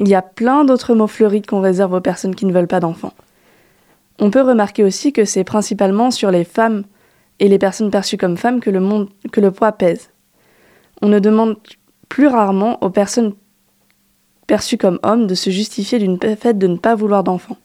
Il 0.00 0.08
y 0.08 0.14
a 0.14 0.22
plein 0.22 0.64
d'autres 0.64 0.94
mots 0.94 1.06
fleuris 1.06 1.42
qu'on 1.42 1.60
réserve 1.60 1.92
aux 1.92 2.00
personnes 2.00 2.34
qui 2.34 2.46
ne 2.46 2.54
veulent 2.54 2.66
pas 2.66 2.80
d'enfants. 2.80 3.12
On 4.18 4.30
peut 4.30 4.40
remarquer 4.40 4.82
aussi 4.82 5.12
que 5.12 5.26
c'est 5.26 5.44
principalement 5.44 6.10
sur 6.10 6.30
les 6.30 6.44
femmes 6.44 6.84
et 7.38 7.48
les 7.48 7.58
personnes 7.58 7.90
perçues 7.90 8.16
comme 8.16 8.38
femmes 8.38 8.60
que 8.60 8.70
le, 8.70 9.50
poids 9.50 9.72
pèse. 9.72 10.08
On 11.02 11.08
ne 11.08 11.18
demande 11.18 11.56
plus 12.08 12.28
rarement 12.28 12.82
aux 12.82 12.88
personnes 12.88 13.34
perçues 14.46 14.78
comme 14.78 14.98
hommes 15.02 15.26
de 15.26 15.34
se 15.34 15.50
justifier 15.50 15.98
d'une 15.98 16.18
fait 16.18 16.56
de 16.56 16.66
ne 16.66 16.78
pas 16.78 16.94
vouloir 16.94 17.22
d'enfants. 17.22 17.58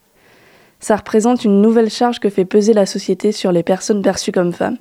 Ça 0.82 0.98
représente 0.98 1.45
une 1.45 1.62
nouvelle 1.62 1.89
charge 1.89 2.19
que 2.19 2.30
fait 2.30 2.45
peser 2.45 2.74
la 2.74 2.86
société 2.86 3.32
sur 3.32 3.54
les 3.54 3.63
personnes 3.63 4.02
perçues 4.02 4.34
comme 4.34 4.52
femmes, 4.52 4.78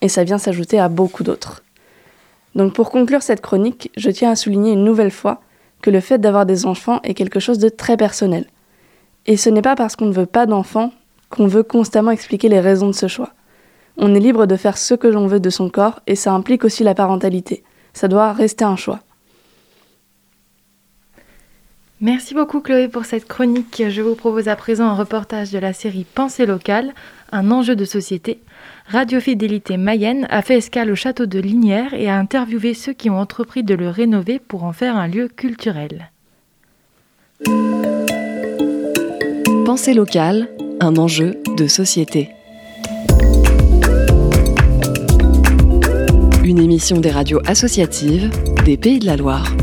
et 0.00 0.08
ça 0.08 0.24
vient 0.24 0.38
s'ajouter 0.38 0.80
à 0.80 0.88
beaucoup 0.88 1.22
d'autres. 1.22 1.62
Donc 2.54 2.72
pour 2.72 2.90
conclure 2.90 3.22
cette 3.22 3.42
chronique, 3.42 3.90
je 3.98 4.10
tiens 4.10 4.30
à 4.30 4.36
souligner 4.36 4.72
une 4.72 4.84
nouvelle 4.84 5.10
fois 5.10 5.42
que 5.82 5.90
le 5.90 6.00
fait 6.00 6.18
d'avoir 6.18 6.46
des 6.46 6.64
enfants 6.64 7.00
est 7.02 7.14
quelque 7.14 7.40
chose 7.40 7.58
de 7.58 7.68
très 7.68 7.96
personnel. 7.96 8.46
Et 9.26 9.36
ce 9.36 9.50
n'est 9.50 9.62
pas 9.62 9.76
parce 9.76 9.96
qu'on 9.96 10.06
ne 10.06 10.12
veut 10.12 10.26
pas 10.26 10.46
d'enfants 10.46 10.92
qu'on 11.28 11.46
veut 11.46 11.62
constamment 11.62 12.10
expliquer 12.10 12.48
les 12.48 12.60
raisons 12.60 12.88
de 12.88 12.94
ce 12.94 13.08
choix. 13.08 13.30
On 13.96 14.14
est 14.14 14.20
libre 14.20 14.46
de 14.46 14.56
faire 14.56 14.78
ce 14.78 14.94
que 14.94 15.08
l'on 15.08 15.26
veut 15.26 15.40
de 15.40 15.50
son 15.50 15.68
corps 15.68 16.00
et 16.06 16.14
ça 16.14 16.32
implique 16.32 16.64
aussi 16.64 16.84
la 16.84 16.94
parentalité. 16.94 17.62
Ça 17.92 18.08
doit 18.08 18.32
rester 18.32 18.64
un 18.64 18.76
choix. 18.76 19.00
Merci 22.02 22.34
beaucoup 22.34 22.60
Chloé 22.60 22.88
pour 22.88 23.04
cette 23.04 23.28
chronique. 23.28 23.80
Je 23.88 24.02
vous 24.02 24.16
propose 24.16 24.48
à 24.48 24.56
présent 24.56 24.86
un 24.86 24.94
reportage 24.94 25.52
de 25.52 25.58
la 25.60 25.72
série 25.72 26.04
Pensée 26.04 26.46
locale, 26.46 26.94
un 27.30 27.52
enjeu 27.52 27.76
de 27.76 27.84
société. 27.84 28.40
Radio 28.88 29.20
Fidélité 29.20 29.76
Mayenne 29.76 30.26
a 30.28 30.42
fait 30.42 30.56
escale 30.56 30.90
au 30.90 30.96
château 30.96 31.26
de 31.26 31.38
Linière 31.38 31.94
et 31.94 32.10
a 32.10 32.18
interviewé 32.18 32.74
ceux 32.74 32.92
qui 32.92 33.08
ont 33.08 33.20
entrepris 33.20 33.62
de 33.62 33.76
le 33.76 33.88
rénover 33.88 34.40
pour 34.40 34.64
en 34.64 34.72
faire 34.72 34.96
un 34.96 35.06
lieu 35.06 35.28
culturel. 35.28 36.10
Pensée 39.64 39.94
locale, 39.94 40.48
un 40.80 40.96
enjeu 40.96 41.36
de 41.56 41.68
société. 41.68 42.30
Une 46.42 46.58
émission 46.58 46.98
des 46.98 47.12
radios 47.12 47.40
associatives 47.46 48.28
des 48.64 48.76
Pays 48.76 48.98
de 48.98 49.06
la 49.06 49.16
Loire. 49.16 49.54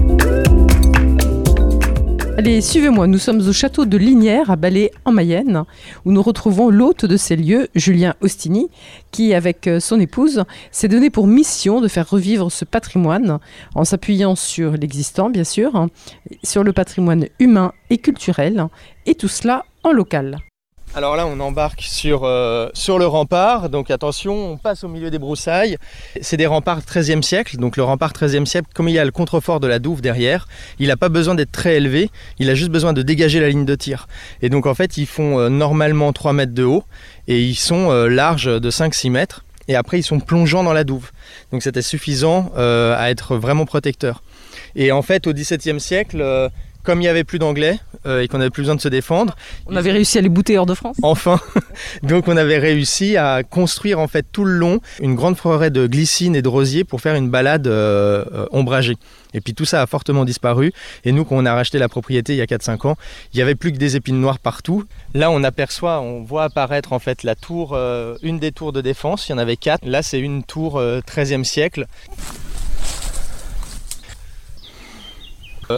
Allez, 2.40 2.62
suivez-moi, 2.62 3.06
nous 3.06 3.18
sommes 3.18 3.42
au 3.46 3.52
château 3.52 3.84
de 3.84 3.98
Linière 3.98 4.50
à 4.50 4.56
Balai 4.56 4.92
en 5.04 5.12
Mayenne, 5.12 5.66
où 6.06 6.14
nous 6.14 6.22
retrouvons 6.22 6.70
l'hôte 6.70 7.04
de 7.04 7.18
ces 7.18 7.36
lieux, 7.36 7.68
Julien 7.76 8.16
Ostini, 8.22 8.70
qui, 9.12 9.34
avec 9.34 9.68
euh, 9.68 9.82
son 9.82 10.00
épouse, 10.00 10.46
s'est 10.72 10.88
donné 10.88 11.10
pour 11.10 11.28
mission 11.28 11.82
de 11.82 11.90
faire 11.90 12.10
revivre 12.10 12.50
ce 12.50 12.64
patrimoine 12.64 13.40
en 13.76 13.84
s'appuyant 13.84 14.38
sur 14.38 14.72
l'existant, 14.72 15.30
bien 15.30 15.44
sûr, 15.44 15.76
hein, 15.76 15.90
sur 16.42 16.64
le 16.64 16.72
patrimoine 16.72 17.26
humain 17.40 17.74
et 17.90 17.98
culturel, 17.98 18.68
et 19.06 19.16
tout 19.16 19.28
cela 19.28 19.66
en 19.84 19.92
local. 19.92 20.38
Alors 20.96 21.16
là, 21.16 21.28
on 21.28 21.40
embarque 21.40 21.84
sur, 21.84 22.24
euh, 22.24 22.70
sur 22.74 22.98
le 22.98 23.06
rempart. 23.06 23.70
Donc 23.70 23.92
attention, 23.92 24.54
on 24.54 24.58
passe 24.58 24.84
au 24.84 24.88
milieu 24.88 25.12
des 25.12 25.20
broussailles. 25.20 25.78
C'est 26.20 26.36
des 26.36 26.48
remparts 26.48 26.80
13e 26.80 27.22
siècle. 27.22 27.58
Donc 27.58 27.78
le 27.78 27.84
rempart 27.84 28.12
13e 28.12 28.46
siècle, 28.46 28.70
comme 28.74 28.90
il 28.90 28.96
y 28.96 29.00
a 29.00 29.06
le 29.06 29.12
contrefort 29.12 29.60
de 29.60 29.68
la 29.68 29.78
douve 29.78 30.02
derrière, 30.02 30.48
il 30.80 30.88
n'a 30.88 30.98
pas 30.98 31.10
besoin 31.10 31.36
d'être 31.36 31.52
très 31.52 31.76
élevé. 31.76 32.10
Il 32.40 32.50
a 32.50 32.56
juste 32.56 32.72
besoin 32.72 32.94
de 32.94 33.04
dégager 33.04 33.40
la 33.40 33.50
ligne 33.50 33.66
de 33.66 33.76
tir. 33.76 34.08
Et 34.42 34.50
donc 34.50 34.66
en 34.66 34.74
fait, 34.74 34.98
ils 34.98 35.06
font 35.06 35.38
euh, 35.38 35.50
normalement 35.50 36.12
3 36.12 36.34
mètres 36.34 36.56
de 36.56 36.64
haut 36.64 36.84
et 37.28 37.40
ils 37.40 37.56
sont 37.56 37.92
euh, 37.92 38.08
larges 38.08 38.60
de 38.60 38.72
5-6 38.72 39.12
mètres. 39.12 39.46
Et 39.68 39.76
après, 39.76 40.00
ils 40.00 40.04
sont 40.04 40.20
plongeants 40.20 40.64
dans 40.64 40.74
la 40.74 40.84
douve. 40.84 41.12
Donc 41.52 41.62
c'était 41.62 41.84
suffisant 41.84 42.52
à 42.56 43.12
être 43.12 43.38
vraiment 43.38 43.68
protecteur. 43.68 44.24
Et 44.76 44.92
en 44.92 45.04
fait, 45.04 45.28
au 45.28 45.34
XVIIe 45.34 45.80
siècle, 45.80 46.50
comme 46.90 47.02
il 47.02 47.04
n'y 47.04 47.08
avait 47.08 47.24
plus 47.24 47.38
d'anglais 47.38 47.78
euh, 48.08 48.22
et 48.22 48.28
qu'on 48.28 48.40
n'avait 48.40 48.50
plus 48.50 48.64
besoin 48.64 48.74
de 48.74 48.82
se 48.82 48.88
défendre. 48.88 49.36
On 49.68 49.76
avait 49.76 49.92
réussi 49.92 50.18
à 50.18 50.22
les 50.22 50.30
bouter 50.30 50.58
hors 50.58 50.66
de 50.66 50.74
France 50.74 50.98
Enfin 51.04 51.40
Donc 52.02 52.28
on 52.28 52.36
avait 52.36 52.58
réussi 52.58 53.16
à 53.16 53.44
construire 53.44 54.00
en 54.00 54.08
fait 54.08 54.26
tout 54.32 54.44
le 54.44 54.54
long 54.54 54.80
une 55.00 55.14
grande 55.14 55.38
forêt 55.38 55.70
de 55.70 55.86
glycines 55.86 56.36
et 56.36 56.42
de 56.42 56.48
rosiers 56.48 56.84
pour 56.84 57.00
faire 57.00 57.14
une 57.14 57.30
balade 57.30 57.68
euh, 57.68 58.26
euh, 58.34 58.48
ombragée. 58.52 58.96
Et 59.36 59.40
puis 59.40 59.54
tout 59.54 59.66
ça 59.66 59.84
a 59.84 59.86
fortement 59.86 60.26
disparu. 60.26 60.74
Et 61.06 61.12
nous, 61.12 61.26
quand 61.26 61.36
on 61.36 61.46
a 61.46 61.54
racheté 61.54 61.78
la 61.78 61.90
propriété 61.90 62.34
il 62.34 62.38
y 62.38 62.42
a 62.42 62.48
4-5 62.48 62.88
ans, 62.88 62.98
il 63.34 63.38
n'y 63.38 63.44
avait 63.44 63.54
plus 63.54 63.72
que 63.72 63.78
des 63.78 63.96
épines 63.96 64.20
noires 64.20 64.40
partout. 64.40 64.86
Là, 65.14 65.30
on 65.30 65.44
aperçoit, 65.44 66.02
on 66.02 66.24
voit 66.24 66.46
apparaître 66.46 66.92
en 66.92 66.98
fait 66.98 67.22
la 67.22 67.36
tour, 67.36 67.78
une 68.24 68.40
des 68.40 68.52
tours 68.52 68.74
de 68.74 68.82
défense. 68.82 69.30
Il 69.30 69.34
y 69.34 69.36
en 69.36 69.38
avait 69.38 69.58
quatre. 69.58 69.86
Là, 69.86 70.02
c'est 70.02 70.20
une 70.20 70.44
tour 70.44 70.82
13e 70.82 71.44
siècle. 71.44 71.82
Euh, 71.82 72.20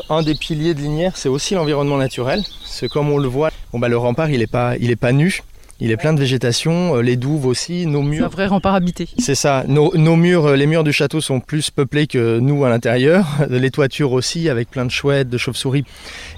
un 0.09 0.21
des 0.21 0.35
piliers 0.35 0.73
de 0.73 0.79
Linière, 0.79 1.17
c'est 1.17 1.29
aussi 1.29 1.53
l'environnement 1.53 1.97
naturel. 1.97 2.43
C'est 2.65 2.87
comme 2.87 3.09
on 3.11 3.17
le 3.17 3.27
voit, 3.27 3.51
bon 3.73 3.79
bah, 3.79 3.89
le 3.89 3.97
rempart, 3.97 4.29
il 4.29 4.39
n'est 4.39 4.47
pas, 4.47 4.75
il 4.77 4.91
est 4.91 4.95
pas 4.95 5.11
nu. 5.11 5.41
Il 5.83 5.89
est 5.89 5.97
plein 5.97 6.13
de 6.13 6.19
végétation, 6.19 6.97
les 6.97 7.15
douves 7.15 7.47
aussi, 7.47 7.87
nos 7.87 8.03
murs. 8.03 8.19
C'est 8.19 8.25
un 8.25 8.29
vrai 8.29 8.45
rempart 8.45 8.75
habité. 8.75 9.09
C'est 9.17 9.33
ça. 9.33 9.63
Nos, 9.67 9.91
nos, 9.97 10.15
murs, 10.15 10.51
les 10.51 10.67
murs 10.67 10.83
du 10.83 10.93
château 10.93 11.21
sont 11.21 11.39
plus 11.39 11.71
peuplés 11.71 12.05
que 12.05 12.37
nous 12.37 12.63
à 12.63 12.69
l'intérieur. 12.69 13.25
Les 13.49 13.71
toitures 13.71 14.11
aussi, 14.11 14.47
avec 14.47 14.69
plein 14.69 14.85
de 14.85 14.91
chouettes, 14.91 15.27
de 15.27 15.39
chauves-souris. 15.39 15.83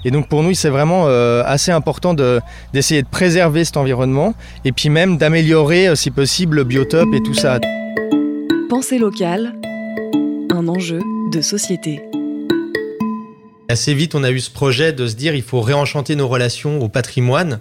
Et 0.06 0.10
donc 0.10 0.30
pour 0.30 0.42
nous, 0.42 0.54
c'est 0.54 0.70
vraiment 0.70 1.08
assez 1.44 1.72
important 1.72 2.14
d'essayer 2.14 3.02
de, 3.02 3.06
de 3.06 3.10
préserver 3.10 3.66
cet 3.66 3.76
environnement 3.76 4.32
et 4.64 4.72
puis 4.72 4.88
même 4.88 5.18
d'améliorer, 5.18 5.94
si 5.94 6.10
possible, 6.10 6.56
le 6.56 6.64
biotope 6.64 7.12
et 7.12 7.20
tout 7.20 7.34
ça. 7.34 7.60
Pensée 8.70 8.98
locale, 8.98 9.52
un 10.50 10.68
enjeu 10.68 11.00
de 11.30 11.42
société. 11.42 12.00
Assez 13.68 13.94
vite, 13.94 14.14
on 14.14 14.22
a 14.24 14.30
eu 14.30 14.40
ce 14.40 14.50
projet 14.50 14.92
de 14.92 15.06
se 15.06 15.14
dire 15.14 15.34
il 15.34 15.42
faut 15.42 15.62
réenchanter 15.62 16.16
nos 16.16 16.28
relations 16.28 16.80
au 16.80 16.88
patrimoine. 16.88 17.60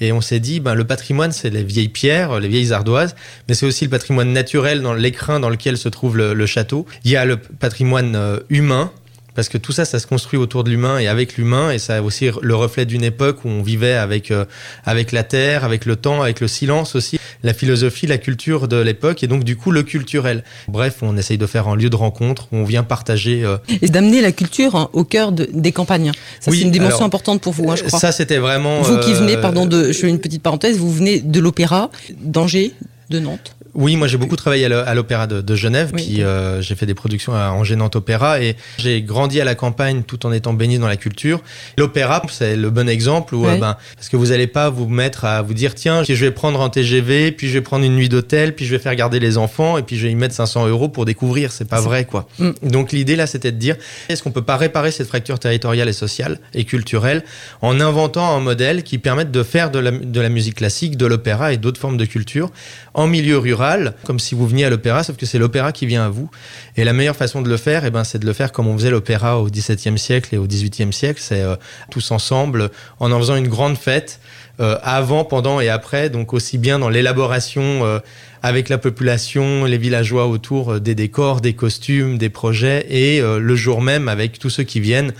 Et 0.00 0.10
on 0.10 0.20
s'est 0.20 0.40
dit, 0.40 0.58
ben, 0.58 0.74
le 0.74 0.84
patrimoine, 0.84 1.30
c'est 1.30 1.50
les 1.50 1.62
vieilles 1.62 1.88
pierres, 1.88 2.40
les 2.40 2.48
vieilles 2.48 2.72
ardoises, 2.72 3.14
mais 3.48 3.54
c'est 3.54 3.64
aussi 3.64 3.84
le 3.84 3.90
patrimoine 3.90 4.32
naturel 4.32 4.82
dans 4.82 4.94
l'écrin 4.94 5.38
dans 5.38 5.50
lequel 5.50 5.78
se 5.78 5.88
trouve 5.88 6.16
le, 6.16 6.34
le, 6.34 6.46
château. 6.46 6.86
Il 7.04 7.12
y 7.12 7.16
a 7.16 7.24
le 7.24 7.36
patrimoine 7.36 8.16
euh, 8.16 8.40
humain, 8.50 8.90
parce 9.34 9.48
que 9.48 9.58
tout 9.58 9.72
ça, 9.72 9.84
ça 9.84 9.98
se 9.98 10.06
construit 10.06 10.38
autour 10.38 10.64
de 10.64 10.70
l'humain 10.70 10.98
et 10.98 11.08
avec 11.08 11.36
l'humain, 11.36 11.70
et 11.70 11.78
ça 11.78 11.96
a 11.96 12.02
aussi 12.02 12.28
le 12.40 12.54
reflet 12.54 12.86
d'une 12.86 13.04
époque 13.04 13.44
où 13.44 13.48
on 13.48 13.62
vivait 13.62 13.94
avec, 13.94 14.30
euh, 14.30 14.44
avec 14.84 15.12
la 15.12 15.24
terre, 15.24 15.64
avec 15.64 15.84
le 15.84 15.96
temps, 15.96 16.22
avec 16.22 16.40
le 16.40 16.48
silence 16.48 16.94
aussi, 16.94 17.18
la 17.42 17.52
philosophie, 17.52 18.06
la 18.06 18.18
culture 18.18 18.68
de 18.68 18.76
l'époque, 18.76 19.22
et 19.22 19.26
donc 19.26 19.44
du 19.44 19.56
coup 19.56 19.70
le 19.70 19.82
culturel. 19.82 20.44
Bref, 20.68 20.96
on 21.02 21.16
essaye 21.16 21.38
de 21.38 21.46
faire 21.46 21.68
un 21.68 21.76
lieu 21.76 21.90
de 21.90 21.96
rencontre 21.96 22.48
où 22.52 22.56
on 22.56 22.64
vient 22.64 22.82
partager. 22.82 23.44
Euh... 23.44 23.56
Et 23.82 23.88
d'amener 23.88 24.20
la 24.20 24.32
culture 24.32 24.76
hein, 24.76 24.88
au 24.92 25.04
cœur 25.04 25.32
de, 25.32 25.48
des 25.52 25.72
campagnes. 25.72 26.12
Ça, 26.40 26.50
oui, 26.50 26.58
c'est 26.58 26.64
une 26.64 26.70
dimension 26.70 26.96
alors, 26.96 27.06
importante 27.06 27.40
pour 27.40 27.52
vous, 27.52 27.70
hein, 27.70 27.76
je 27.76 27.84
crois. 27.84 27.98
Ça, 27.98 28.12
c'était 28.12 28.38
vraiment. 28.38 28.82
Vous 28.82 28.98
qui 29.00 29.12
venez, 29.12 29.36
euh, 29.36 29.40
pardon, 29.40 29.66
de, 29.66 29.92
je 29.92 29.98
fais 29.98 30.08
une 30.08 30.20
petite 30.20 30.42
parenthèse, 30.42 30.78
vous 30.78 30.92
venez 30.92 31.20
de 31.20 31.40
l'opéra 31.40 31.90
d'Angers, 32.20 32.72
de 33.10 33.18
Nantes. 33.18 33.53
Oui, 33.74 33.96
moi 33.96 34.06
j'ai 34.08 34.16
beaucoup 34.18 34.36
travaillé 34.36 34.66
à 34.66 34.94
l'Opéra 34.94 35.26
de, 35.26 35.40
de, 35.40 35.54
Genève, 35.54 35.90
oui. 35.94 36.02
puis 36.04 36.22
euh, 36.22 36.60
j'ai 36.62 36.74
fait 36.74 36.86
des 36.86 36.94
productions 36.94 37.34
à 37.34 37.50
Angers 37.50 37.76
Nantes 37.76 37.96
Opéra 37.96 38.40
et 38.40 38.56
j'ai 38.78 39.02
grandi 39.02 39.40
à 39.40 39.44
la 39.44 39.54
campagne 39.54 40.02
tout 40.02 40.26
en 40.26 40.32
étant 40.32 40.52
baigné 40.52 40.78
dans 40.78 40.86
la 40.88 40.96
culture. 40.96 41.40
L'opéra, 41.76 42.22
c'est 42.30 42.56
le 42.56 42.70
bon 42.70 42.88
exemple 42.88 43.34
où, 43.34 43.44
Ouais. 43.44 43.52
euh, 43.54 43.58
ben, 43.58 43.76
parce 43.96 44.08
que 44.08 44.16
vous 44.16 44.26
n'allez 44.26 44.46
pas 44.46 44.70
vous 44.70 44.88
mettre 44.88 45.24
à 45.24 45.42
vous 45.42 45.54
dire 45.54 45.74
tiens, 45.74 46.02
je 46.04 46.14
vais 46.14 46.30
prendre 46.30 46.60
un 46.62 46.70
TGV, 46.70 47.32
puis 47.32 47.48
je 47.48 47.54
vais 47.54 47.60
prendre 47.62 47.84
une 47.84 47.96
nuit 47.96 48.08
d'hôtel, 48.08 48.54
puis 48.54 48.64
je 48.64 48.70
vais 48.70 48.78
faire 48.78 48.94
garder 48.94 49.18
les 49.20 49.38
enfants 49.38 49.76
et 49.76 49.82
puis 49.82 49.96
je 49.96 50.06
vais 50.06 50.12
y 50.12 50.14
mettre 50.14 50.34
500 50.34 50.66
euros 50.68 50.88
pour 50.88 51.04
découvrir. 51.04 51.50
C'est 51.52 51.68
pas 51.68 51.80
vrai 51.80 52.04
quoi. 52.04 52.28
Mm. 52.38 52.50
Donc 52.62 52.92
l'idée 52.92 53.16
là, 53.16 53.26
c'était 53.26 53.52
de 53.52 53.58
dire 53.58 53.76
est-ce 54.08 54.22
qu'on 54.22 54.30
peut 54.30 54.42
pas 54.42 54.56
réparer 54.56 54.90
cette 54.92 55.08
fracture 55.08 55.38
territoriale 55.38 55.88
et 55.88 55.92
sociale 55.92 56.38
et 56.54 56.64
culturelle 56.64 57.24
en 57.60 57.80
inventant 57.80 58.36
un 58.36 58.40
modèle 58.40 58.82
qui 58.82 58.98
permette 58.98 59.30
de 59.30 59.42
faire 59.42 59.70
de 59.70 59.78
la, 59.78 59.90
de 59.90 60.20
la 60.20 60.28
musique 60.28 60.56
classique, 60.56 60.96
de 60.96 61.06
l'opéra 61.06 61.52
et 61.52 61.56
d'autres 61.56 61.80
formes 61.80 61.96
de 61.96 62.04
culture 62.04 62.50
en 62.94 63.06
milieu 63.08 63.38
rural, 63.38 63.63
comme 64.04 64.18
si 64.18 64.34
vous 64.34 64.46
veniez 64.46 64.64
à 64.64 64.70
l'opéra, 64.70 65.02
sauf 65.02 65.16
que 65.16 65.26
c'est 65.26 65.38
l'opéra 65.38 65.72
qui 65.72 65.86
vient 65.86 66.04
à 66.04 66.08
vous. 66.08 66.30
Et 66.76 66.84
la 66.84 66.92
meilleure 66.92 67.16
façon 67.16 67.42
de 67.42 67.48
le 67.48 67.56
faire, 67.56 67.84
eh 67.84 67.90
ben, 67.90 68.04
c'est 68.04 68.18
de 68.18 68.26
le 68.26 68.32
faire 68.32 68.52
comme 68.52 68.66
on 68.66 68.76
faisait 68.76 68.90
l'opéra 68.90 69.38
au 69.40 69.48
XVIIe 69.48 69.98
siècle 69.98 70.34
et 70.34 70.38
au 70.38 70.46
XVIIIe 70.46 70.92
siècle, 70.92 71.20
c'est 71.22 71.42
euh, 71.42 71.56
tous 71.90 72.10
ensemble, 72.10 72.70
en 73.00 73.12
en 73.12 73.18
faisant 73.18 73.36
une 73.36 73.48
grande 73.48 73.76
fête, 73.76 74.20
euh, 74.60 74.78
avant, 74.82 75.24
pendant 75.24 75.60
et 75.60 75.68
après, 75.68 76.10
donc 76.10 76.32
aussi 76.32 76.58
bien 76.58 76.78
dans 76.78 76.88
l'élaboration 76.88 77.84
euh, 77.84 77.98
avec 78.44 78.68
la 78.68 78.76
population, 78.76 79.64
les 79.64 79.78
villageois 79.78 80.26
autour 80.26 80.74
euh, 80.74 80.78
des 80.78 80.94
décors, 80.94 81.40
des 81.40 81.54
costumes, 81.54 82.18
des 82.18 82.28
projets, 82.28 82.84
et 82.90 83.22
euh, 83.22 83.38
le 83.38 83.56
jour 83.56 83.80
même 83.80 84.06
avec 84.06 84.38
tous 84.38 84.50
ceux 84.50 84.64
qui 84.64 84.80
viennent. 84.80 85.14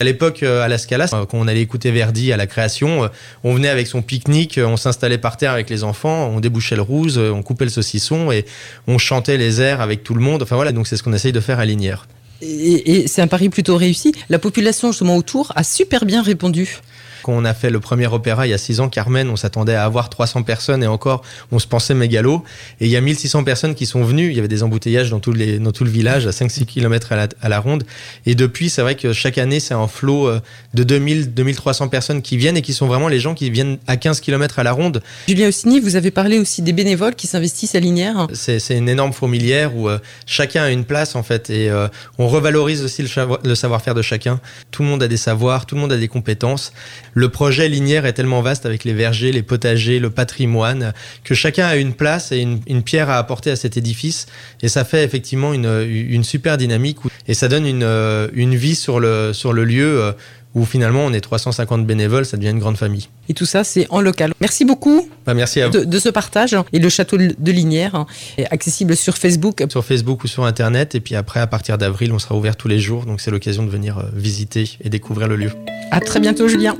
À 0.00 0.04
l'époque, 0.04 0.42
à 0.42 0.66
la 0.66 0.78
Scala, 0.78 1.06
quand 1.06 1.34
on 1.34 1.46
allait 1.46 1.60
écouter 1.60 1.90
Verdi 1.90 2.32
à 2.32 2.38
la 2.38 2.46
création, 2.46 3.04
euh, 3.04 3.08
on 3.44 3.52
venait 3.52 3.68
avec 3.68 3.86
son 3.86 4.00
pique-nique, 4.00 4.58
on 4.64 4.78
s'installait 4.78 5.18
par 5.18 5.36
terre 5.36 5.50
avec 5.50 5.68
les 5.68 5.84
enfants, 5.84 6.30
on 6.34 6.40
débouchait 6.40 6.74
le 6.74 6.80
rouge, 6.80 7.18
on 7.18 7.42
coupait 7.42 7.66
le 7.66 7.70
saucisson 7.70 8.32
et 8.32 8.46
on 8.86 8.96
chantait 8.96 9.36
les 9.36 9.60
airs 9.60 9.82
avec 9.82 10.02
tout 10.02 10.14
le 10.14 10.22
monde. 10.22 10.42
Enfin 10.42 10.56
voilà, 10.56 10.72
donc 10.72 10.86
c'est 10.86 10.96
ce 10.96 11.02
qu'on 11.02 11.12
essaye 11.12 11.32
de 11.32 11.40
faire 11.40 11.58
à 11.58 11.66
Linière. 11.66 12.08
Et, 12.40 13.02
et 13.02 13.08
c'est 13.08 13.20
un 13.20 13.26
pari 13.26 13.50
plutôt 13.50 13.76
réussi. 13.76 14.12
La 14.30 14.38
population 14.38 14.90
justement 14.90 15.16
autour 15.16 15.52
a 15.54 15.64
super 15.64 16.06
bien 16.06 16.22
répondu. 16.22 16.78
Quand 17.22 17.32
on 17.32 17.44
a 17.44 17.54
fait 17.54 17.70
le 17.70 17.80
premier 17.80 18.06
opéra 18.06 18.46
il 18.46 18.50
y 18.50 18.54
a 18.54 18.58
6 18.58 18.80
ans, 18.80 18.88
Carmen, 18.88 19.28
on 19.28 19.36
s'attendait 19.36 19.74
à 19.74 19.84
avoir 19.84 20.10
300 20.10 20.42
personnes 20.42 20.82
et 20.82 20.86
encore, 20.86 21.22
on 21.52 21.58
se 21.58 21.66
pensait 21.66 21.94
mégalo. 21.94 22.44
Et 22.80 22.86
il 22.86 22.90
y 22.90 22.96
a 22.96 23.00
1600 23.00 23.44
personnes 23.44 23.74
qui 23.74 23.86
sont 23.86 24.02
venues. 24.02 24.28
Il 24.30 24.36
y 24.36 24.38
avait 24.38 24.48
des 24.48 24.62
embouteillages 24.62 25.10
dans 25.10 25.20
tout, 25.20 25.32
les, 25.32 25.58
dans 25.58 25.72
tout 25.72 25.84
le 25.84 25.90
village, 25.90 26.26
à 26.26 26.30
5-6 26.30 26.64
km 26.64 27.12
à 27.12 27.16
la, 27.16 27.28
à 27.40 27.48
la 27.48 27.60
ronde. 27.60 27.84
Et 28.26 28.34
depuis, 28.34 28.70
c'est 28.70 28.82
vrai 28.82 28.94
que 28.94 29.12
chaque 29.12 29.38
année, 29.38 29.60
c'est 29.60 29.74
un 29.74 29.88
flot 29.88 30.28
euh, 30.28 30.40
de 30.74 30.84
2000-2300 30.84 31.88
personnes 31.88 32.22
qui 32.22 32.36
viennent 32.36 32.56
et 32.56 32.62
qui 32.62 32.72
sont 32.72 32.86
vraiment 32.86 33.08
les 33.08 33.20
gens 33.20 33.34
qui 33.34 33.50
viennent 33.50 33.78
à 33.86 33.96
15 33.96 34.20
km 34.20 34.58
à 34.58 34.62
la 34.62 34.72
ronde. 34.72 35.02
Julien 35.28 35.48
Ossini, 35.48 35.80
vous 35.80 35.96
avez 35.96 36.10
parlé 36.10 36.38
aussi 36.38 36.62
des 36.62 36.72
bénévoles 36.72 37.14
qui 37.14 37.26
s'investissent 37.26 37.74
à 37.74 37.80
Linière. 37.80 38.26
C'est 38.32 38.76
une 38.76 38.88
énorme 38.88 39.12
fourmilière 39.12 39.76
où 39.76 39.88
euh, 39.88 39.98
chacun 40.26 40.64
a 40.64 40.70
une 40.70 40.84
place 40.84 41.14
en 41.16 41.22
fait 41.22 41.50
et 41.50 41.70
euh, 41.70 41.88
on 42.18 42.28
revalorise 42.28 42.82
aussi 42.84 43.02
le 43.02 43.54
savoir-faire 43.54 43.94
de 43.94 44.02
chacun. 44.02 44.40
Tout 44.70 44.82
le 44.82 44.88
monde 44.88 45.02
a 45.02 45.08
des 45.08 45.16
savoirs, 45.16 45.66
tout 45.66 45.74
le 45.74 45.80
monde 45.80 45.92
a 45.92 45.96
des 45.96 46.08
compétences. 46.08 46.72
Le 47.14 47.28
projet 47.28 47.68
Linière 47.68 48.06
est 48.06 48.12
tellement 48.12 48.42
vaste 48.42 48.66
avec 48.66 48.84
les 48.84 48.92
vergers, 48.92 49.32
les 49.32 49.42
potagers, 49.42 49.98
le 49.98 50.10
patrimoine 50.10 50.92
que 51.24 51.34
chacun 51.34 51.66
a 51.66 51.76
une 51.76 51.92
place 51.94 52.32
et 52.32 52.38
une, 52.38 52.60
une 52.66 52.82
pierre 52.82 53.10
à 53.10 53.18
apporter 53.18 53.50
à 53.50 53.56
cet 53.56 53.76
édifice 53.76 54.26
et 54.62 54.68
ça 54.68 54.84
fait 54.84 55.04
effectivement 55.04 55.52
une, 55.52 55.84
une 55.88 56.24
super 56.24 56.56
dynamique 56.56 56.98
et 57.28 57.34
ça 57.34 57.48
donne 57.48 57.66
une, 57.66 57.82
euh, 57.82 58.28
une 58.32 58.54
vie 58.54 58.74
sur 58.74 59.00
le, 59.00 59.32
sur 59.32 59.52
le 59.52 59.64
lieu 59.64 60.02
euh, 60.02 60.12
où 60.54 60.64
finalement 60.64 61.04
on 61.04 61.12
est 61.12 61.20
350 61.20 61.86
bénévoles, 61.86 62.24
ça 62.26 62.36
devient 62.36 62.50
une 62.50 62.58
grande 62.58 62.76
famille. 62.76 63.08
Et 63.28 63.34
tout 63.34 63.46
ça, 63.46 63.62
c'est 63.62 63.86
en 63.90 64.00
local. 64.00 64.32
Merci 64.40 64.64
beaucoup 64.64 65.08
Bah, 65.24 65.32
merci 65.32 65.60
à 65.60 65.68
vous. 65.68 65.72
de, 65.78 65.84
de 65.84 65.98
ce 66.00 66.08
partage. 66.08 66.56
Et 66.72 66.80
le 66.80 66.88
château 66.88 67.16
de 67.16 67.52
Linière 67.52 67.94
hein, 67.94 68.06
est 68.36 68.46
accessible 68.52 68.96
sur 68.96 69.16
Facebook. 69.16 69.62
sur 69.70 69.84
Facebook 69.84 70.24
ou 70.24 70.26
sur 70.26 70.44
Internet. 70.44 70.96
Et 70.96 71.00
puis 71.00 71.14
après, 71.14 71.38
à 71.38 71.46
partir 71.46 71.78
d'avril, 71.78 72.12
on 72.12 72.18
sera 72.18 72.34
ouvert 72.34 72.56
tous 72.56 72.66
les 72.66 72.80
jours. 72.80 73.06
Donc 73.06 73.20
c'est 73.20 73.30
l'occasion 73.30 73.62
de 73.64 73.70
venir 73.70 73.98
euh, 73.98 74.02
visiter 74.12 74.68
et 74.82 74.88
découvrir 74.88 75.28
le 75.28 75.36
lieu. 75.36 75.50
À 75.92 76.00
très 76.00 76.18
bientôt, 76.18 76.48
Julien. 76.48 76.74